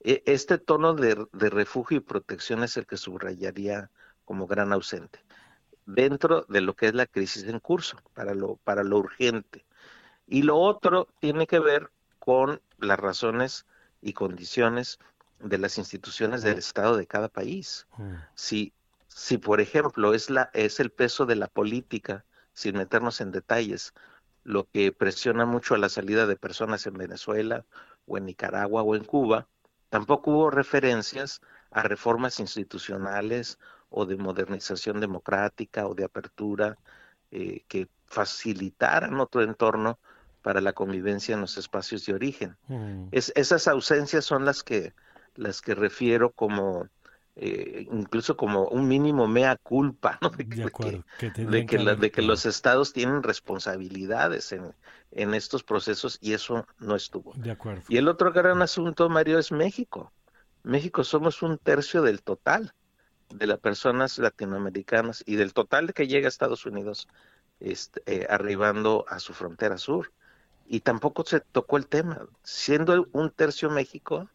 E, 0.00 0.22
este 0.26 0.58
tono 0.58 0.94
de, 0.94 1.26
de 1.32 1.50
refugio 1.50 1.96
y 1.96 2.00
protección 2.00 2.62
es 2.62 2.76
el 2.76 2.86
que 2.86 2.98
subrayaría 2.98 3.90
como 4.24 4.46
gran 4.46 4.72
ausente 4.72 5.20
dentro 5.88 6.44
de 6.50 6.60
lo 6.60 6.76
que 6.76 6.86
es 6.86 6.94
la 6.94 7.06
crisis 7.06 7.44
en 7.44 7.60
curso, 7.60 7.96
para 8.12 8.34
lo, 8.34 8.56
para 8.56 8.84
lo 8.84 8.98
urgente. 8.98 9.64
Y 10.28 10.42
lo 10.42 10.58
otro 10.58 11.08
tiene 11.20 11.46
que 11.46 11.58
ver 11.58 11.90
con 12.18 12.60
las 12.78 13.00
razones 13.00 13.66
y 14.02 14.12
condiciones 14.12 14.98
de 15.40 15.58
las 15.58 15.78
instituciones 15.78 16.42
del 16.42 16.58
Estado 16.58 16.96
de 16.96 17.06
cada 17.06 17.28
país. 17.28 17.86
Mm. 17.96 18.14
Si, 18.34 18.72
si, 19.08 19.38
por 19.38 19.60
ejemplo, 19.60 20.14
es, 20.14 20.28
la, 20.28 20.50
es 20.52 20.80
el 20.80 20.90
peso 20.90 21.26
de 21.26 21.36
la 21.36 21.46
política, 21.46 22.24
sin 22.52 22.76
meternos 22.76 23.20
en 23.20 23.30
detalles, 23.30 23.94
lo 24.44 24.68
que 24.68 24.92
presiona 24.92 25.46
mucho 25.46 25.74
a 25.74 25.78
la 25.78 25.88
salida 25.88 26.26
de 26.26 26.36
personas 26.36 26.86
en 26.86 26.94
Venezuela 26.94 27.64
o 28.06 28.18
en 28.18 28.26
Nicaragua 28.26 28.82
o 28.82 28.96
en 28.96 29.04
Cuba, 29.04 29.48
tampoco 29.88 30.32
hubo 30.32 30.50
referencias 30.50 31.40
a 31.70 31.82
reformas 31.82 32.40
institucionales 32.40 33.58
o 33.90 34.06
de 34.06 34.16
modernización 34.16 35.00
democrática 35.00 35.86
o 35.86 35.94
de 35.94 36.04
apertura 36.04 36.78
eh, 37.30 37.64
que 37.68 37.88
facilitaran 38.06 39.20
otro 39.20 39.42
entorno 39.42 39.98
para 40.42 40.60
la 40.60 40.72
convivencia 40.72 41.34
en 41.34 41.40
los 41.40 41.58
espacios 41.58 42.06
de 42.06 42.14
origen. 42.14 42.56
Mm. 42.68 43.08
Es, 43.12 43.32
esas 43.36 43.68
ausencias 43.68 44.24
son 44.24 44.44
las 44.44 44.62
que 44.62 44.92
las 45.34 45.62
que 45.62 45.74
refiero 45.74 46.30
como 46.32 46.88
eh, 47.36 47.86
incluso 47.92 48.36
como 48.36 48.66
un 48.66 48.88
mínimo 48.88 49.28
mea 49.28 49.56
culpa, 49.56 50.18
¿no? 50.20 50.30
de, 50.36 50.44
de, 50.44 50.64
acuerdo, 50.64 51.04
que, 51.18 51.32
que 51.32 51.44
de, 51.44 51.66
que, 51.66 51.78
la, 51.78 51.94
de 51.94 52.10
que 52.10 52.22
los 52.22 52.44
estados 52.46 52.92
tienen 52.92 53.22
responsabilidades 53.22 54.50
en, 54.50 54.74
en 55.12 55.34
estos 55.34 55.62
procesos 55.62 56.18
y 56.20 56.32
eso 56.32 56.66
no 56.78 56.96
estuvo. 56.96 57.32
De 57.34 57.52
acuerdo. 57.52 57.82
Y 57.88 57.96
el 57.96 58.08
otro 58.08 58.32
gran 58.32 58.60
asunto, 58.60 59.08
Mario, 59.08 59.38
es 59.38 59.52
México. 59.52 60.12
México 60.64 61.04
somos 61.04 61.42
un 61.42 61.58
tercio 61.58 62.02
del 62.02 62.22
total 62.22 62.74
de 63.30 63.46
las 63.46 63.58
personas 63.58 64.18
latinoamericanas 64.18 65.22
y 65.26 65.36
del 65.36 65.52
total 65.52 65.92
que 65.94 66.08
llega 66.08 66.26
a 66.26 66.28
Estados 66.28 66.66
Unidos 66.66 67.08
este, 67.60 68.02
eh, 68.06 68.26
arribando 68.28 69.04
a 69.08 69.20
su 69.20 69.32
frontera 69.32 69.78
sur. 69.78 70.12
Y 70.70 70.80
tampoco 70.80 71.24
se 71.24 71.40
tocó 71.40 71.78
el 71.78 71.86
tema. 71.86 72.26
Siendo 72.42 73.08
un 73.12 73.30
tercio 73.30 73.70
México, 73.70 74.28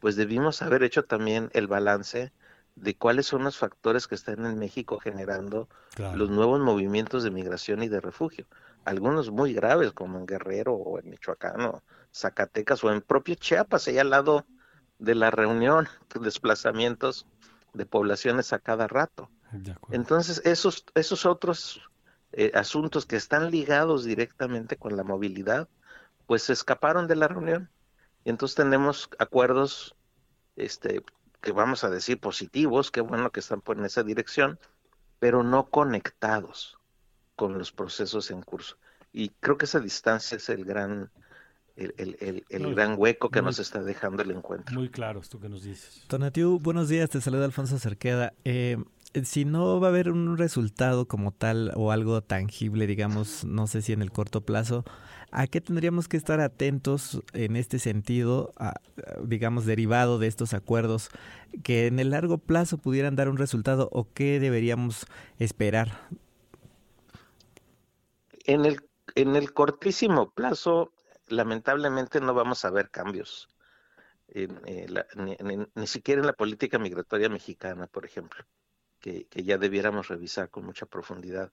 pues 0.00 0.16
debimos 0.16 0.60
haber 0.60 0.82
hecho 0.82 1.04
también 1.04 1.50
el 1.54 1.68
balance 1.68 2.32
de 2.74 2.96
cuáles 2.96 3.26
son 3.26 3.44
los 3.44 3.56
factores 3.56 4.06
que 4.06 4.14
están 4.14 4.44
en 4.44 4.58
México 4.58 4.98
generando 4.98 5.68
claro. 5.94 6.16
los 6.16 6.30
nuevos 6.30 6.60
movimientos 6.60 7.22
de 7.22 7.30
migración 7.30 7.82
y 7.82 7.88
de 7.88 8.00
refugio. 8.00 8.46
Algunos 8.84 9.30
muy 9.30 9.52
graves, 9.52 9.92
como 9.92 10.18
en 10.18 10.26
Guerrero 10.26 10.74
o 10.74 10.98
en 10.98 11.10
Michoacán 11.10 11.60
o 11.62 11.82
Zacatecas 12.12 12.82
o 12.84 12.92
en 12.92 13.00
propio 13.00 13.34
Chiapas, 13.36 13.88
allá 13.88 14.02
al 14.02 14.10
lado 14.10 14.46
de 14.98 15.14
la 15.14 15.30
reunión, 15.30 15.88
desplazamientos 16.20 17.26
de 17.72 17.86
poblaciones 17.86 18.52
a 18.52 18.58
cada 18.58 18.86
rato. 18.88 19.30
Entonces, 19.90 20.42
esos, 20.44 20.84
esos 20.94 21.24
otros 21.24 21.80
eh, 22.32 22.50
asuntos 22.54 23.06
que 23.06 23.16
están 23.16 23.50
ligados 23.50 24.04
directamente 24.04 24.76
con 24.76 24.96
la 24.96 25.04
movilidad, 25.04 25.68
pues 26.26 26.42
se 26.42 26.52
escaparon 26.52 27.06
de 27.06 27.16
la 27.16 27.28
reunión. 27.28 27.70
Y 28.24 28.30
entonces 28.30 28.56
tenemos 28.56 29.08
acuerdos 29.18 29.94
este, 30.56 31.02
que 31.40 31.52
vamos 31.52 31.84
a 31.84 31.90
decir 31.90 32.20
positivos, 32.20 32.90
qué 32.90 33.00
bueno 33.00 33.30
que 33.30 33.40
están 33.40 33.60
por 33.60 33.78
en 33.78 33.84
esa 33.84 34.02
dirección, 34.02 34.58
pero 35.18 35.42
no 35.42 35.70
conectados 35.70 36.78
con 37.36 37.56
los 37.56 37.72
procesos 37.72 38.30
en 38.30 38.42
curso. 38.42 38.76
Y 39.12 39.30
creo 39.40 39.56
que 39.56 39.64
esa 39.64 39.80
distancia 39.80 40.36
es 40.36 40.48
el 40.48 40.64
gran 40.64 41.10
el, 41.76 41.94
el, 41.96 42.16
el, 42.20 42.44
el 42.48 42.62
muy, 42.62 42.74
gran 42.74 42.96
hueco 42.98 43.30
que 43.30 43.40
muy, 43.40 43.46
nos 43.46 43.58
está 43.60 43.82
dejando 43.82 44.22
el 44.22 44.32
encuentro. 44.32 44.74
Muy 44.74 44.90
claro 44.90 45.20
esto 45.20 45.38
que 45.38 45.48
nos 45.48 45.62
dices. 45.62 46.04
Tonatiu, 46.08 46.58
buenos 46.58 46.88
días, 46.88 47.08
te 47.08 47.20
saluda 47.20 47.44
Alfonso 47.44 47.78
Cerqueda. 47.78 48.34
Eh, 48.44 48.76
si 49.24 49.44
no 49.44 49.80
va 49.80 49.88
a 49.88 49.90
haber 49.90 50.10
un 50.10 50.36
resultado 50.36 51.06
como 51.06 51.32
tal 51.32 51.72
o 51.74 51.92
algo 51.92 52.22
tangible, 52.22 52.86
digamos, 52.86 53.44
no 53.44 53.66
sé 53.66 53.82
si 53.82 53.92
en 53.92 54.02
el 54.02 54.12
corto 54.12 54.42
plazo, 54.42 54.84
¿a 55.30 55.46
qué 55.46 55.60
tendríamos 55.60 56.08
que 56.08 56.16
estar 56.16 56.40
atentos 56.40 57.22
en 57.32 57.56
este 57.56 57.78
sentido, 57.78 58.52
digamos, 59.24 59.66
derivado 59.66 60.18
de 60.18 60.26
estos 60.26 60.54
acuerdos, 60.54 61.10
que 61.62 61.86
en 61.86 61.98
el 61.98 62.10
largo 62.10 62.38
plazo 62.38 62.78
pudieran 62.78 63.16
dar 63.16 63.28
un 63.28 63.38
resultado 63.38 63.88
o 63.92 64.06
qué 64.12 64.40
deberíamos 64.40 65.06
esperar? 65.38 66.00
En 68.44 68.64
el, 68.64 68.80
en 69.14 69.36
el 69.36 69.52
cortísimo 69.52 70.30
plazo, 70.30 70.92
lamentablemente 71.28 72.20
no 72.20 72.34
vamos 72.34 72.64
a 72.64 72.70
ver 72.70 72.90
cambios, 72.90 73.48
en, 74.28 74.60
eh, 74.66 74.86
la, 74.88 75.06
ni, 75.16 75.36
ni, 75.74 75.86
siquiera 75.86 76.20
en 76.20 76.26
la 76.26 76.32
política 76.34 76.78
migratoria 76.78 77.28
mexicana, 77.28 77.86
por 77.86 78.04
ejemplo, 78.04 78.44
que, 79.00 79.26
ya 79.32 79.58
debiéramos 79.58 80.08
revisar 80.08 80.50
con 80.50 80.64
mucha 80.64 80.86
profundidad 80.86 81.52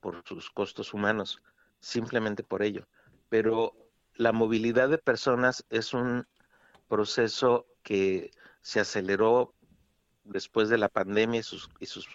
por 0.00 0.22
sus 0.26 0.50
costos 0.50 0.94
humanos, 0.94 1.42
simplemente 1.80 2.42
por 2.42 2.62
ello. 2.62 2.86
Pero 3.28 3.74
la 4.14 4.32
movilidad 4.32 4.88
de 4.88 4.98
personas 4.98 5.64
es 5.70 5.94
un 5.94 6.26
proceso 6.88 7.66
que 7.82 8.30
se 8.60 8.80
aceleró 8.80 9.54
después 10.24 10.68
de 10.68 10.78
la 10.78 10.88
pandemia 10.88 11.40
y 11.40 11.42
sus, 11.42 11.68
y 11.80 11.86
sus 11.86 12.06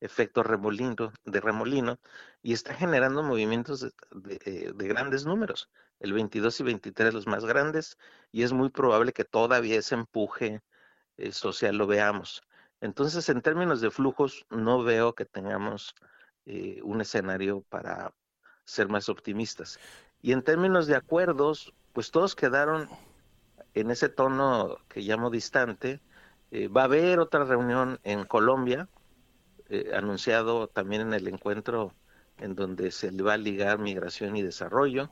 efectos 0.00 0.46
remolino, 0.46 1.12
de 1.24 1.40
remolino 1.40 1.98
y 2.42 2.52
está 2.52 2.74
generando 2.74 3.22
movimientos 3.22 3.80
de, 3.80 3.92
eh, 4.44 4.72
de 4.74 4.88
grandes 4.88 5.26
números 5.26 5.68
el 6.00 6.12
22 6.12 6.60
y 6.60 6.62
23 6.64 7.14
los 7.14 7.26
más 7.26 7.44
grandes, 7.44 7.98
y 8.32 8.42
es 8.42 8.52
muy 8.52 8.70
probable 8.70 9.12
que 9.12 9.24
todavía 9.24 9.78
ese 9.78 9.94
empuje 9.94 10.62
eh, 11.16 11.32
social 11.32 11.76
lo 11.76 11.86
veamos. 11.86 12.42
Entonces, 12.80 13.28
en 13.28 13.42
términos 13.42 13.80
de 13.80 13.90
flujos, 13.90 14.46
no 14.50 14.82
veo 14.82 15.14
que 15.14 15.24
tengamos 15.24 15.94
eh, 16.46 16.80
un 16.82 17.00
escenario 17.00 17.62
para 17.68 18.14
ser 18.64 18.88
más 18.88 19.08
optimistas. 19.08 19.78
Y 20.20 20.32
en 20.32 20.42
términos 20.42 20.86
de 20.86 20.96
acuerdos, 20.96 21.72
pues 21.92 22.10
todos 22.10 22.34
quedaron 22.34 22.88
en 23.74 23.90
ese 23.90 24.08
tono 24.08 24.78
que 24.88 25.00
llamo 25.00 25.30
distante. 25.30 26.00
Eh, 26.50 26.68
va 26.68 26.82
a 26.82 26.84
haber 26.84 27.18
otra 27.20 27.44
reunión 27.44 27.98
en 28.04 28.24
Colombia, 28.24 28.88
eh, 29.68 29.92
anunciado 29.94 30.68
también 30.68 31.02
en 31.02 31.14
el 31.14 31.28
encuentro 31.28 31.94
en 32.38 32.54
donde 32.54 32.90
se 32.90 33.10
le 33.12 33.22
va 33.22 33.34
a 33.34 33.38
ligar 33.38 33.78
migración 33.78 34.36
y 34.36 34.42
desarrollo, 34.42 35.10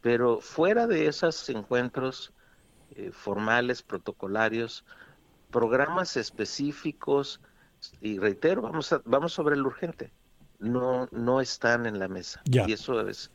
pero 0.00 0.40
fuera 0.40 0.86
de 0.86 1.06
esos 1.06 1.48
encuentros 1.48 2.32
eh, 2.90 3.10
formales, 3.12 3.82
protocolarios, 3.82 4.84
programas 5.50 6.16
específicos, 6.16 7.40
y 8.00 8.18
reitero, 8.18 8.62
vamos, 8.62 8.92
a, 8.92 9.00
vamos 9.04 9.32
sobre 9.32 9.54
el 9.54 9.64
urgente, 9.64 10.10
no, 10.58 11.08
no 11.12 11.40
están 11.40 11.86
en 11.86 11.98
la 11.98 12.08
mesa. 12.08 12.42
Y 12.44 12.72
eso 12.72 13.08
es 13.08 13.30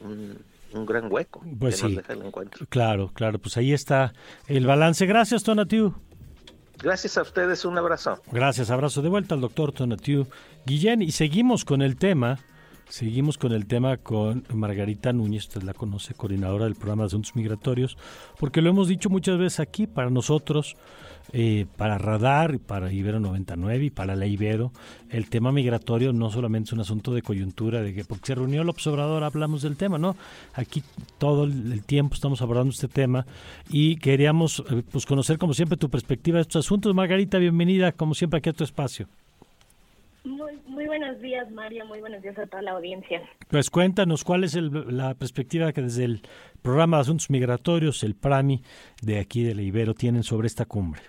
un, 0.00 0.38
gran 0.86 1.10
hueco 1.10 1.42
pues 1.58 1.78
sí. 1.78 1.98
el 2.08 2.22
encuentro. 2.22 2.66
Claro, 2.68 3.10
claro, 3.12 3.38
pues 3.38 3.56
ahí 3.56 3.72
está 3.72 4.12
el 4.46 4.66
balance. 4.66 5.06
Gracias, 5.06 5.42
Tonatiu. 5.42 5.94
Gracias 6.80 7.18
a 7.18 7.22
ustedes, 7.22 7.64
un 7.64 7.76
abrazo. 7.76 8.20
Gracias, 8.30 8.70
abrazo 8.70 9.02
de 9.02 9.08
vuelta 9.08 9.34
al 9.34 9.40
doctor 9.40 9.72
Tonatiu 9.72 10.26
Guillén. 10.64 11.02
Y 11.02 11.10
seguimos 11.10 11.64
con 11.64 11.82
el 11.82 11.96
tema 11.96 12.38
Seguimos 12.88 13.36
con 13.36 13.52
el 13.52 13.66
tema 13.66 13.98
con 13.98 14.44
Margarita 14.50 15.12
Núñez, 15.12 15.44
usted 15.44 15.62
la 15.62 15.74
conoce, 15.74 16.14
coordinadora 16.14 16.64
del 16.64 16.74
programa 16.74 17.02
de 17.02 17.08
Asuntos 17.08 17.36
Migratorios, 17.36 17.98
porque 18.38 18.62
lo 18.62 18.70
hemos 18.70 18.88
dicho 18.88 19.10
muchas 19.10 19.38
veces 19.38 19.60
aquí, 19.60 19.86
para 19.86 20.08
nosotros, 20.08 20.74
eh, 21.32 21.66
para 21.76 21.98
Radar, 21.98 22.58
para 22.58 22.92
Ibero 22.92 23.20
99 23.20 23.84
y 23.86 23.90
para 23.90 24.16
la 24.16 24.26
Ibero, 24.26 24.72
el 25.10 25.28
tema 25.28 25.52
migratorio 25.52 26.12
no 26.12 26.30
solamente 26.30 26.68
es 26.68 26.72
un 26.72 26.80
asunto 26.80 27.12
de 27.12 27.22
coyuntura, 27.22 27.82
de 27.82 27.94
que 27.94 28.04
porque 28.04 28.28
se 28.28 28.34
reunió 28.34 28.62
el 28.62 28.68
observador 28.68 29.22
hablamos 29.22 29.62
del 29.62 29.76
tema, 29.76 29.98
¿no? 29.98 30.16
Aquí 30.54 30.82
todo 31.18 31.44
el 31.44 31.84
tiempo 31.84 32.14
estamos 32.14 32.40
abordando 32.42 32.70
este 32.70 32.88
tema 32.88 33.26
y 33.70 33.96
queríamos 33.96 34.64
eh, 34.70 34.82
pues 34.90 35.06
conocer 35.06 35.38
como 35.38 35.54
siempre 35.54 35.76
tu 35.76 35.90
perspectiva 35.90 36.36
de 36.36 36.42
estos 36.42 36.66
asuntos. 36.66 36.94
Margarita, 36.94 37.38
bienvenida 37.38 37.92
como 37.92 38.14
siempre 38.14 38.38
aquí 38.38 38.50
a 38.50 38.52
tu 38.52 38.64
espacio. 38.64 39.08
Muy, 40.24 40.58
muy 40.66 40.86
buenos 40.86 41.20
días, 41.20 41.50
Mario. 41.50 41.86
Muy 41.86 42.00
buenos 42.00 42.22
días 42.22 42.38
a 42.38 42.46
toda 42.46 42.62
la 42.62 42.72
audiencia. 42.72 43.22
Pues 43.48 43.70
cuéntanos 43.70 44.24
cuál 44.24 44.44
es 44.44 44.54
la 44.54 45.14
perspectiva 45.14 45.72
que 45.72 45.82
desde 45.82 46.04
el 46.04 46.22
programa 46.60 46.98
de 46.98 47.02
asuntos 47.02 47.30
migratorios, 47.30 48.02
el 48.02 48.14
PRAMI, 48.14 48.62
de 49.02 49.20
aquí 49.20 49.42
de 49.42 49.54
la 49.54 49.62
Ibero, 49.62 49.94
tienen 49.94 50.22
sobre 50.22 50.46
esta 50.46 50.64
cumbre. 50.64 51.00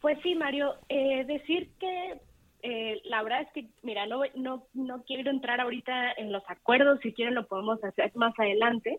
Pues 0.00 0.18
sí, 0.22 0.34
Mario. 0.34 0.74
Eh, 0.88 1.24
decir 1.24 1.70
que 1.78 2.20
eh, 2.62 3.00
la 3.04 3.22
verdad 3.22 3.42
es 3.42 3.52
que, 3.52 3.68
mira, 3.82 4.06
no, 4.06 4.22
no, 4.34 4.66
no 4.74 5.04
quiero 5.04 5.30
entrar 5.30 5.60
ahorita 5.60 6.12
en 6.16 6.32
los 6.32 6.42
acuerdos, 6.48 6.98
si 7.02 7.12
quieren 7.12 7.34
lo 7.34 7.46
podemos 7.46 7.82
hacer 7.84 8.10
más 8.16 8.34
adelante, 8.38 8.98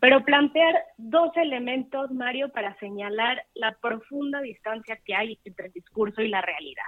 pero 0.00 0.24
plantear 0.24 0.74
dos 0.98 1.36
elementos, 1.36 2.12
Mario, 2.12 2.50
para 2.50 2.78
señalar 2.78 3.42
la 3.54 3.76
profunda 3.80 4.40
distancia 4.40 4.98
que 5.04 5.14
hay 5.14 5.38
entre 5.44 5.66
el 5.66 5.72
discurso 5.72 6.22
y 6.22 6.28
la 6.28 6.42
realidad 6.42 6.84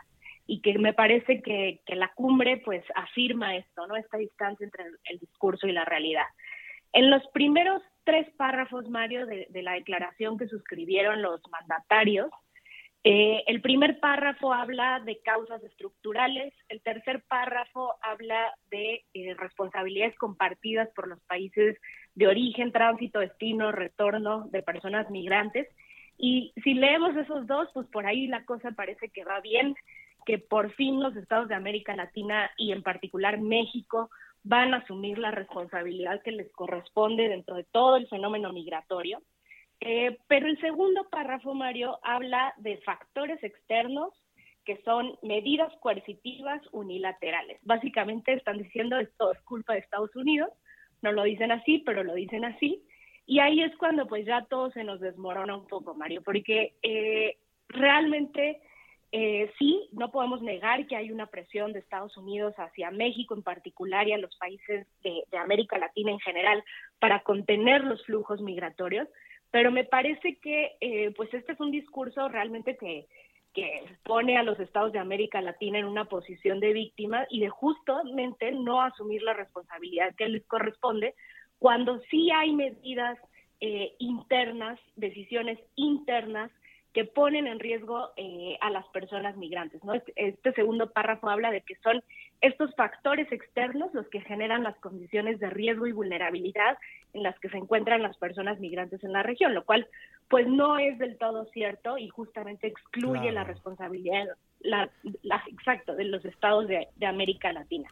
y 0.47 0.61
que 0.61 0.79
me 0.79 0.93
parece 0.93 1.43
que, 1.43 1.81
la 1.89 2.13
cumbre 2.15 2.59
pues 2.59 2.85
afirma 2.95 3.57
esto, 3.57 3.87
¿no? 3.87 3.97
Esta 3.97 4.19
distancia 4.19 4.65
entre 4.65 4.85
el, 5.05 5.19
discurso 5.19 5.67
y 5.67 5.73
la 5.73 5.85
realidad. 5.85 6.27
En 6.93 7.11
los 7.11 7.27
primeros 7.29 7.83
tres 8.05 8.29
párrafos, 8.37 8.89
Mario, 8.89 9.27
de, 9.27 9.49
la 9.63 9.73
declaración 9.73 10.37
que 10.37 10.47
suscribieron 10.47 11.23
los 11.23 11.41
mandatarios, 11.51 12.31
eh, 13.07 13.45
el 13.49 13.61
primer 13.61 14.01
párrafo 14.01 14.55
habla 14.55 14.99
de 15.01 15.21
causas 15.21 15.63
estructurales, 15.63 16.55
el 16.71 16.81
tercer 16.81 17.23
párrafo 17.29 17.95
habla 18.01 18.55
de 18.71 19.05
eh, 19.13 19.35
responsabilidades 19.35 20.17
compartidas 20.17 20.89
por 20.97 21.09
los 21.09 21.21
países 21.25 21.77
de 22.15 22.27
origen, 22.27 22.73
tránsito, 22.73 23.19
destino, 23.21 23.73
retorno 23.73 24.49
de 24.49 24.63
personas 24.63 25.11
migrantes. 25.11 25.69
Y 26.17 26.55
si 26.65 26.73
leemos 26.73 27.15
esos 27.15 27.47
dos, 27.47 27.69
pues 27.75 27.87
por 27.89 28.07
ahí 28.07 28.27
la 28.27 28.47
cosa 28.47 28.71
parece 28.73 29.11
que 29.11 29.25
va 29.25 29.41
bien 29.41 29.75
que 30.25 30.39
por 30.39 30.73
fin 30.73 31.03
los 31.03 31.15
estados 31.17 31.49
de 31.49 31.55
América 31.55 31.95
Latina 31.95 32.51
y 32.57 32.73
en 32.73 32.83
particular 32.83 33.39
México 33.39 34.09
van 34.43 34.73
a 34.73 34.79
asumir 34.79 35.19
la 35.19 35.31
responsabilidad 35.31 36.23
que 36.23 36.33
les 36.33 36.51
corresponde 36.53 37.29
dentro 37.29 37.57
de 37.57 37.65
todo 37.65 37.97
el 37.97 38.09
fenómeno 38.09 38.53
migratorio. 38.53 39.21
Eh, 39.87 40.17
pero 40.29 40.47
el 40.47 40.59
segundo 40.61 41.07
párrafo, 41.11 41.53
Mario, 41.53 41.99
habla 42.03 42.55
de 42.57 42.79
factores 42.79 43.43
externos 43.45 44.15
que 44.65 44.81
son 44.83 45.19
medidas 45.23 45.71
coercitivas 45.81 46.63
unilaterales. 46.73 47.59
Básicamente 47.65 48.33
están 48.33 48.57
diciendo 48.57 48.99
esto 48.99 49.33
es 49.33 49.41
culpa 49.43 49.75
de 49.75 49.81
Estados 49.81 50.17
Unidos, 50.17 50.49
no 51.03 51.13
lo 51.13 51.23
dicen 51.25 51.53
así, 51.53 51.83
pero 51.85 52.03
lo 52.03 52.15
dicen 52.15 52.47
así. 52.47 52.83
Y 53.27 53.41
ahí 53.41 53.61
es 53.61 53.77
cuando 53.77 54.07
pues 54.07 54.25
ya 54.25 54.47
todo 54.47 54.71
se 54.71 54.85
nos 54.85 55.01
desmorona 55.01 55.55
un 55.55 55.67
poco, 55.67 55.95
Mario, 55.95 56.23
porque 56.23 56.77
eh, 56.83 57.37
realmente 57.69 58.63
eh, 59.17 59.53
sí, 59.61 59.89
no 59.93 60.11
podemos 60.11 60.43
negar 60.43 60.89
que 60.89 60.97
hay 60.97 61.13
una 61.13 61.27
presión 61.27 61.73
de 61.73 61.79
Estados 61.79 62.17
Unidos 62.17 62.53
hacia 62.57 62.91
México 62.91 63.35
en 63.35 63.45
particular 63.45 64.09
y 64.09 64.13
a 64.13 64.19
los 64.19 64.35
países 64.39 64.89
de, 65.05 65.23
América 65.39 65.79
Latina 65.79 66.11
en 66.11 66.19
general 66.19 66.65
para 66.99 67.21
contener 67.21 67.85
los 67.85 68.05
flujos 68.07 68.41
migratorios, 68.41 69.07
pero 69.55 69.71
me 69.71 69.85
parece 69.85 70.35
que 70.39 70.73
eh, 70.81 71.13
pues 71.17 71.33
este 71.33 71.53
es 71.53 71.61
un 71.61 71.71
discurso 71.71 72.29
realmente 72.29 72.77
que, 72.77 73.07
que 73.55 73.85
pone 74.03 74.37
a 74.37 74.43
los 74.43 74.59
estados 74.59 74.91
de 74.91 74.99
América 74.99 75.41
Latina 75.41 75.79
en 75.79 75.85
una 75.85 76.07
posición 76.07 76.59
de 76.59 76.73
víctima 76.73 77.25
y 77.31 77.39
de 77.39 77.51
justamente 77.51 78.51
no 78.51 78.83
asumir 78.83 79.23
la 79.23 79.33
responsabilidad 79.33 80.13
que 80.17 80.29
les 80.29 80.45
corresponde 80.47 81.15
cuando 81.61 82.01
sí 82.11 82.33
hay 82.33 82.53
medidas 82.53 83.17
eh, 83.61 83.95
internas, 84.01 84.81
decisiones 84.97 85.61
internas 85.77 86.51
que 86.95 87.05
ponen 87.05 87.49
en 87.49 87.59
riesgo 87.59 88.11
eh, 88.17 88.57
a 88.61 88.71
las 88.71 88.87
personas 88.89 89.37
migrantes. 89.37 89.83
¿no? 89.83 89.95
Este, 89.95 90.13
este, 90.15 90.53
segundo 90.53 90.91
párrafo 90.91 91.29
habla 91.29 91.51
de 91.51 91.61
que 91.61 91.75
son 91.83 92.03
estos 92.41 92.73
factores 92.77 93.31
externos 93.33 93.93
los 93.93 94.07
que 94.09 94.21
generan 94.21 94.63
las 94.63 94.77
condiciones 94.77 95.41
de 95.41 95.51
riesgo 95.51 95.89
y 95.89 95.93
vulnerabilidad 95.93 96.79
en 97.13 97.25
las 97.25 97.39
que 97.41 97.49
se 97.49 97.57
encuentran 97.57 98.01
las 98.01 98.17
personas 98.17 98.61
migrantes 98.61 99.03
en 99.03 99.13
la 99.13 99.25
región, 99.25 99.55
lo 99.55 99.65
cual 99.65 99.89
pues 100.29 100.47
no 100.47 100.79
es 100.79 100.97
del 100.99 101.19
todo 101.19 101.47
cierto 101.47 101.99
y 101.99 102.09
justamente 102.09 102.69
excluye 102.69 103.33
la 103.33 103.43
responsabilidad, 103.45 104.29
la, 104.61 104.89
exacto, 105.49 105.97
de 105.97 106.05
los 106.05 106.25
estados 106.25 106.69
de, 106.69 106.89
América 107.05 107.53
Latina. 107.53 107.91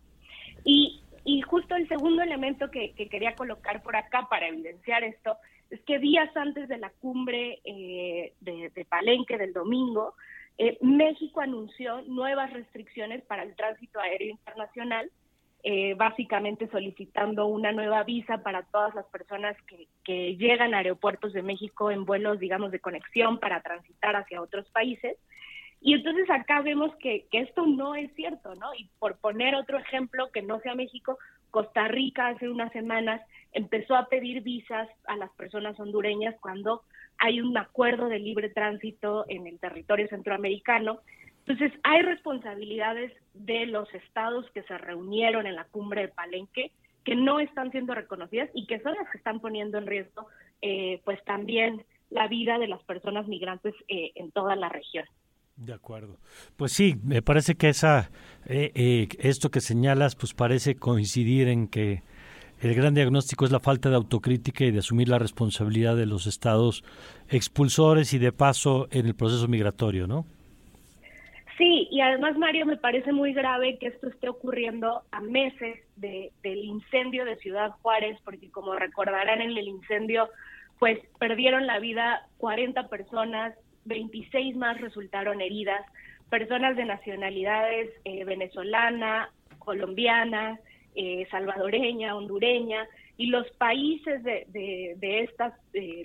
Y, 0.65 1.02
y, 1.25 1.41
justo 1.43 1.75
el 1.77 1.89
segundo 1.89 2.23
elemento 2.23 2.71
que, 2.71 2.93
que 2.95 3.09
quería 3.09 3.35
colocar 3.35 3.83
por 3.83 3.97
acá 3.97 4.27
para 4.29 4.49
evidenciar 4.49 5.05
esto 5.05 5.37
es 5.73 5.81
que 5.85 5.99
días 5.99 6.29
antes 6.37 6.69
de 6.69 6.77
la 6.77 6.91
cumbre 6.91 7.61
eh, 7.65 8.35
de, 8.41 8.87
Palenque 8.89 9.39
del 9.39 9.55
domingo, 9.55 10.15
eh, 10.59 10.77
México 10.83 11.41
anunció 11.41 12.03
nuevas 12.03 12.53
restricciones 12.53 13.23
para 13.25 13.43
el 13.43 13.57
tránsito 13.57 13.99
aéreo 13.99 14.29
internacional, 14.29 15.11
eh, 15.63 15.95
básicamente 15.95 16.69
solicitando 16.69 17.47
una 17.47 17.73
nueva 17.73 18.03
visa 18.03 18.43
para 18.43 18.65
todas 18.65 18.95
las 18.95 19.07
personas 19.07 19.57
que, 19.63 19.89
que, 20.05 20.37
llegan 20.37 20.75
a 20.75 20.79
aeropuertos 20.79 21.33
de 21.33 21.43
México 21.43 21.91
en 21.91 22.05
vuelos, 22.05 22.39
digamos, 22.39 22.71
de 22.71 22.81
conexión 22.81 23.39
para 23.39 23.63
transitar 23.63 24.15
hacia 24.15 24.43
otros 24.43 24.69
países. 24.73 25.17
Y 25.85 25.95
entonces 25.95 26.31
acá 26.31 26.63
vemos 26.63 26.95
que, 26.97 27.27
esto 27.33 27.67
no 27.67 27.97
es 27.97 28.15
cierto, 28.15 28.55
¿no? 28.55 28.73
Y 28.75 28.89
por 29.01 29.17
poner 29.17 29.57
otro 29.57 29.79
ejemplo 29.79 30.31
que 30.31 30.41
no 30.41 30.61
sea 30.61 30.77
México, 30.77 31.19
Costa 31.51 31.89
Rica 31.89 32.29
hace 32.29 32.49
unas 32.49 32.73
semanas 32.73 33.21
empezó 33.53 33.97
a 33.97 34.07
pedir 34.07 34.43
visas 34.43 34.89
a 35.07 35.17
las 35.17 35.31
personas 35.33 35.79
hondureñas 35.81 36.37
cuando 36.41 36.83
hay 37.19 37.41
un 37.41 37.59
acuerdo 37.59 38.09
de 38.09 38.21
libre 38.21 38.49
tránsito 38.49 39.25
en 39.29 39.49
el 39.49 39.59
territorio 39.59 40.07
centroamericano. 40.07 41.01
Entonces, 41.45 41.73
hay 41.83 42.03
responsabilidades 42.03 43.13
de 43.35 43.67
los 43.67 43.93
estados 43.93 44.49
que 44.53 44.63
se 44.63 44.79
reunieron 44.79 45.49
en 45.49 45.57
la 45.57 45.65
cumbre 45.65 46.03
de 46.03 46.09
Palenque 46.09 46.71
que 47.05 47.17
no 47.17 47.41
están 47.41 47.73
siendo 47.73 47.93
reconocidas 47.93 48.49
y 48.55 48.67
que 48.67 48.79
son 48.81 48.95
las 48.95 49.11
que 49.11 49.19
están 49.19 49.41
poniendo 49.41 49.79
en 49.79 49.89
riesgo, 49.89 50.29
eh, 50.63 51.01
pues 51.05 51.23
también 51.25 51.85
la 52.11 52.29
vida 52.29 52.59
de 52.59 52.69
las 52.69 52.83
personas 52.85 53.27
migrantes 53.27 53.75
eh, 53.89 54.13
en 54.15 54.31
toda 54.31 54.55
la 54.55 54.69
región. 54.69 55.05
De 55.57 55.73
acuerdo. 55.73 56.19
Pues 56.57 56.73
sí, 56.73 56.97
me 57.05 57.23
parece 57.23 57.55
que 57.55 57.69
esa, 57.69 58.11
eh, 58.47 59.09
esto 59.19 59.51
que 59.51 59.61
señalas, 59.61 60.17
pues 60.17 60.35
parece 60.35 60.77
coincidir 60.77 61.49
en 61.49 61.69
que 61.69 62.03
el 62.63 62.75
gran 62.75 62.95
diagnóstico 62.95 63.45
es 63.45 63.51
la 63.51 63.61
falta 63.61 63.91
de 63.91 63.97
autocrítica 63.97 64.65
y 64.65 64.71
de 64.71 64.79
asumir 64.79 65.09
la 65.09 65.19
responsabilidad 65.19 65.97
de 65.97 66.07
los 66.07 66.27
estados 66.27 66.85
expulsores 67.29 68.15
y 68.15 68.19
de 68.19 68.33
paso 68.33 68.87
en 68.91 69.07
el 69.07 69.15
proceso 69.15 69.49
migratorio, 69.49 70.07
¿no? 70.07 70.25
Sí, 71.59 71.89
y 71.91 72.01
además, 72.01 72.39
Mario, 72.39 72.65
me 72.65 72.77
parece 72.77 73.13
muy 73.13 73.33
grave 73.33 73.79
que 73.79 73.89
esto 73.89 74.09
esté 74.09 74.29
ocurriendo 74.29 75.03
a 75.11 75.21
meses 75.21 75.81
de, 75.97 76.33
del 76.43 76.59
incendio 76.65 77.25
de 77.25 77.37
Ciudad 77.37 77.73
Juárez, 77.83 78.19
porque 78.25 78.51
como 78.51 78.75
recordarán 78.75 79.43
en 79.43 79.51
el 79.51 79.69
incendio, 79.69 80.29
pues 80.79 80.99
perdieron 81.19 81.67
la 81.67 81.79
vida 81.79 82.27
40 82.39 82.89
personas, 82.89 83.55
26 83.85 84.57
más 84.57 84.81
resultaron 84.81 85.41
heridas, 85.41 85.85
personas 86.31 86.77
de 86.77 86.85
nacionalidades 86.85 87.91
eh, 88.05 88.25
venezolana, 88.25 89.31
colombiana, 89.59 90.59
eh, 90.95 91.27
salvadoreña, 91.31 92.17
hondureña, 92.17 92.87
y 93.19 93.27
los 93.27 93.49
países 93.53 94.23
de, 94.25 94.47
de, 94.97 95.21
estas, 95.21 95.53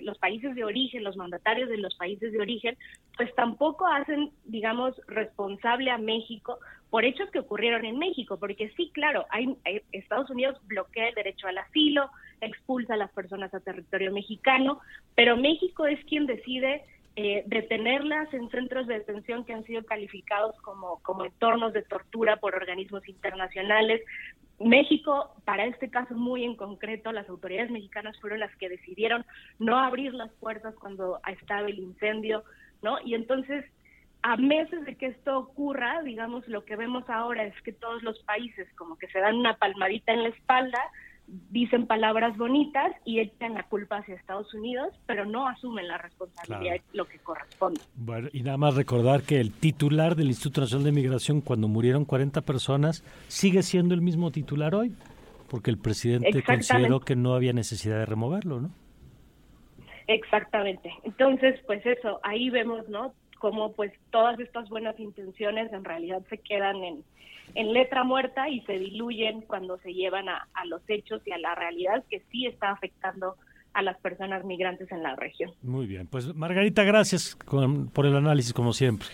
los 0.02 0.18
países 0.18 0.54
de 0.54 0.62
origen, 0.62 1.02
los 1.02 1.16
mandatarios 1.16 1.68
de 1.68 1.78
los 1.78 1.94
países 1.96 2.32
de 2.32 2.40
origen, 2.40 2.76
pues 3.16 3.34
tampoco 3.34 3.86
hacen, 3.86 4.30
digamos, 4.44 4.94
responsable 5.08 5.90
a 5.90 5.98
México 5.98 6.58
por 6.90 7.04
hechos 7.04 7.30
que 7.30 7.40
ocurrieron 7.40 7.84
en 7.84 7.98
México, 7.98 8.38
porque 8.38 8.70
sí, 8.76 8.90
claro, 8.94 9.26
hay, 9.30 9.56
Estados 9.92 10.30
Unidos 10.30 10.56
bloquea 10.64 11.08
el 11.08 11.14
derecho 11.14 11.46
al 11.46 11.58
asilo, 11.58 12.10
expulsa 12.40 12.94
a 12.94 12.98
las 12.98 13.10
personas 13.12 13.52
a 13.52 13.60
territorio 13.60 14.12
mexicano, 14.12 14.80
pero 15.14 15.36
México 15.36 15.86
es 15.86 16.02
quien 16.04 16.26
decide 16.26 16.84
eh, 17.20 17.42
detenerlas 17.46 18.32
en 18.32 18.48
centros 18.48 18.86
de 18.86 18.94
detención 18.94 19.44
que 19.44 19.52
han 19.52 19.64
sido 19.64 19.84
calificados 19.84 20.54
como, 20.60 21.02
como 21.02 21.24
entornos 21.24 21.72
de 21.72 21.82
tortura 21.82 22.36
por 22.36 22.54
organismos 22.54 23.08
internacionales, 23.08 24.02
México, 24.60 25.34
para 25.44 25.66
este 25.66 25.90
caso 25.90 26.14
muy 26.14 26.44
en 26.44 26.54
concreto, 26.54 27.10
las 27.10 27.28
autoridades 27.28 27.72
mexicanas 27.72 28.16
fueron 28.20 28.38
las 28.38 28.54
que 28.54 28.68
decidieron 28.68 29.26
no 29.58 29.80
abrir 29.80 30.14
las 30.14 30.30
puertas 30.34 30.76
cuando 30.76 31.18
estaba 31.26 31.66
el 31.66 31.80
incendio, 31.80 32.44
¿no? 32.82 32.98
Y 33.04 33.14
entonces, 33.14 33.64
a 34.22 34.36
meses 34.36 34.84
de 34.84 34.94
que 34.94 35.06
esto 35.06 35.40
ocurra, 35.40 36.02
digamos, 36.02 36.46
lo 36.46 36.64
que 36.64 36.76
vemos 36.76 37.02
ahora 37.10 37.42
es 37.42 37.62
que 37.62 37.72
todos 37.72 38.00
los 38.04 38.16
países 38.20 38.68
como 38.76 38.96
que 38.96 39.08
se 39.08 39.18
dan 39.18 39.34
una 39.34 39.56
palmadita 39.56 40.12
en 40.12 40.22
la 40.22 40.28
espalda, 40.28 40.78
dicen 41.50 41.86
palabras 41.86 42.36
bonitas 42.36 42.92
y 43.04 43.20
echan 43.20 43.54
la 43.54 43.64
culpa 43.64 43.98
hacia 43.98 44.14
Estados 44.14 44.52
Unidos, 44.54 44.88
pero 45.06 45.26
no 45.26 45.46
asumen 45.46 45.86
la 45.86 45.98
responsabilidad, 45.98 46.76
lo 46.92 47.06
que 47.06 47.18
corresponde. 47.18 47.80
Bueno, 47.96 48.28
y 48.32 48.42
nada 48.42 48.56
más 48.56 48.74
recordar 48.74 49.22
que 49.22 49.40
el 49.40 49.52
titular 49.52 50.16
del 50.16 50.28
Instituto 50.28 50.62
Nacional 50.62 50.84
de 50.84 50.92
Migración, 50.92 51.40
cuando 51.40 51.68
murieron 51.68 52.04
40 52.04 52.40
personas, 52.42 53.04
sigue 53.28 53.62
siendo 53.62 53.94
el 53.94 54.00
mismo 54.00 54.30
titular 54.30 54.74
hoy, 54.74 54.94
porque 55.50 55.70
el 55.70 55.78
presidente 55.78 56.42
consideró 56.42 57.00
que 57.00 57.16
no 57.16 57.34
había 57.34 57.52
necesidad 57.52 57.98
de 57.98 58.06
removerlo, 58.06 58.60
¿no? 58.60 58.70
Exactamente. 60.06 60.90
Entonces, 61.04 61.60
pues 61.66 61.84
eso, 61.84 62.20
ahí 62.22 62.48
vemos, 62.48 62.88
¿no? 62.88 63.12
Cómo 63.38 63.72
pues 63.72 63.92
todas 64.10 64.38
estas 64.40 64.68
buenas 64.68 64.98
intenciones 64.98 65.72
en 65.72 65.84
realidad 65.84 66.22
se 66.28 66.38
quedan 66.38 66.82
en, 66.82 67.04
en 67.54 67.72
letra 67.72 68.04
muerta 68.04 68.48
y 68.48 68.60
se 68.62 68.78
diluyen 68.78 69.42
cuando 69.42 69.78
se 69.78 69.92
llevan 69.92 70.28
a, 70.28 70.46
los 70.66 70.82
hechos 70.88 71.22
y 71.26 71.32
a 71.32 71.38
la 71.38 71.54
realidad 71.54 72.04
que 72.10 72.22
sí 72.30 72.46
está 72.46 72.70
afectando 72.70 73.36
a 73.74 73.82
las 73.82 73.98
personas 73.98 74.44
migrantes 74.44 74.90
en 74.90 75.02
la 75.02 75.14
región. 75.14 75.52
Muy 75.62 75.86
bien, 75.86 76.06
pues 76.06 76.34
Margarita, 76.34 76.82
gracias 76.82 77.36
por 77.92 78.06
el 78.06 78.16
análisis 78.16 78.52
como 78.52 78.72
siempre. 78.72 79.08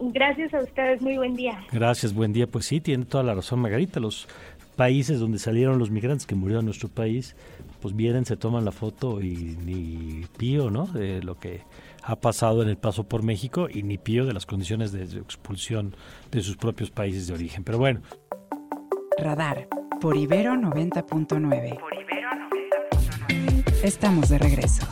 Gracias 0.00 0.54
a 0.54 0.60
ustedes, 0.60 1.02
muy 1.02 1.18
buen 1.18 1.36
día. 1.36 1.62
Gracias, 1.70 2.14
buen 2.14 2.32
día. 2.32 2.46
Pues 2.46 2.64
sí, 2.64 2.80
tiene 2.80 3.04
toda 3.04 3.22
la 3.22 3.34
razón 3.34 3.58
Margarita, 3.58 4.00
los 4.00 4.28
países 4.74 5.20
donde 5.20 5.38
salieron 5.38 5.78
los 5.78 5.90
migrantes 5.90 6.26
que 6.26 6.34
murieron 6.34 6.62
en 6.62 6.66
nuestro 6.66 6.88
país, 6.88 7.36
pues 7.82 7.94
vienen, 7.94 8.24
se 8.24 8.38
toman 8.38 8.64
la 8.64 8.72
foto 8.72 9.20
y 9.20 9.58
ni 9.62 10.24
pío, 10.38 10.70
¿no? 10.70 10.86
De 10.86 11.22
lo 11.22 11.38
que 11.38 11.60
ha 12.02 12.16
pasado 12.16 12.62
en 12.62 12.68
el 12.68 12.76
paso 12.76 13.04
por 13.04 13.22
México 13.22 13.68
y 13.72 13.82
ni 13.82 13.98
pío 13.98 14.26
de 14.26 14.32
las 14.32 14.46
condiciones 14.46 14.92
de 14.92 15.04
expulsión 15.18 15.94
de 16.30 16.42
sus 16.42 16.56
propios 16.56 16.90
países 16.90 17.26
de 17.26 17.34
origen. 17.34 17.64
Pero 17.64 17.78
bueno. 17.78 18.00
Radar 19.18 19.68
por 20.00 20.16
Ibero 20.16 20.54
90.9. 20.54 21.78
Por 21.78 21.94
Ibero 21.94 22.30
90.9. 23.28 23.84
Estamos 23.84 24.28
de 24.28 24.38
regreso. 24.38 24.86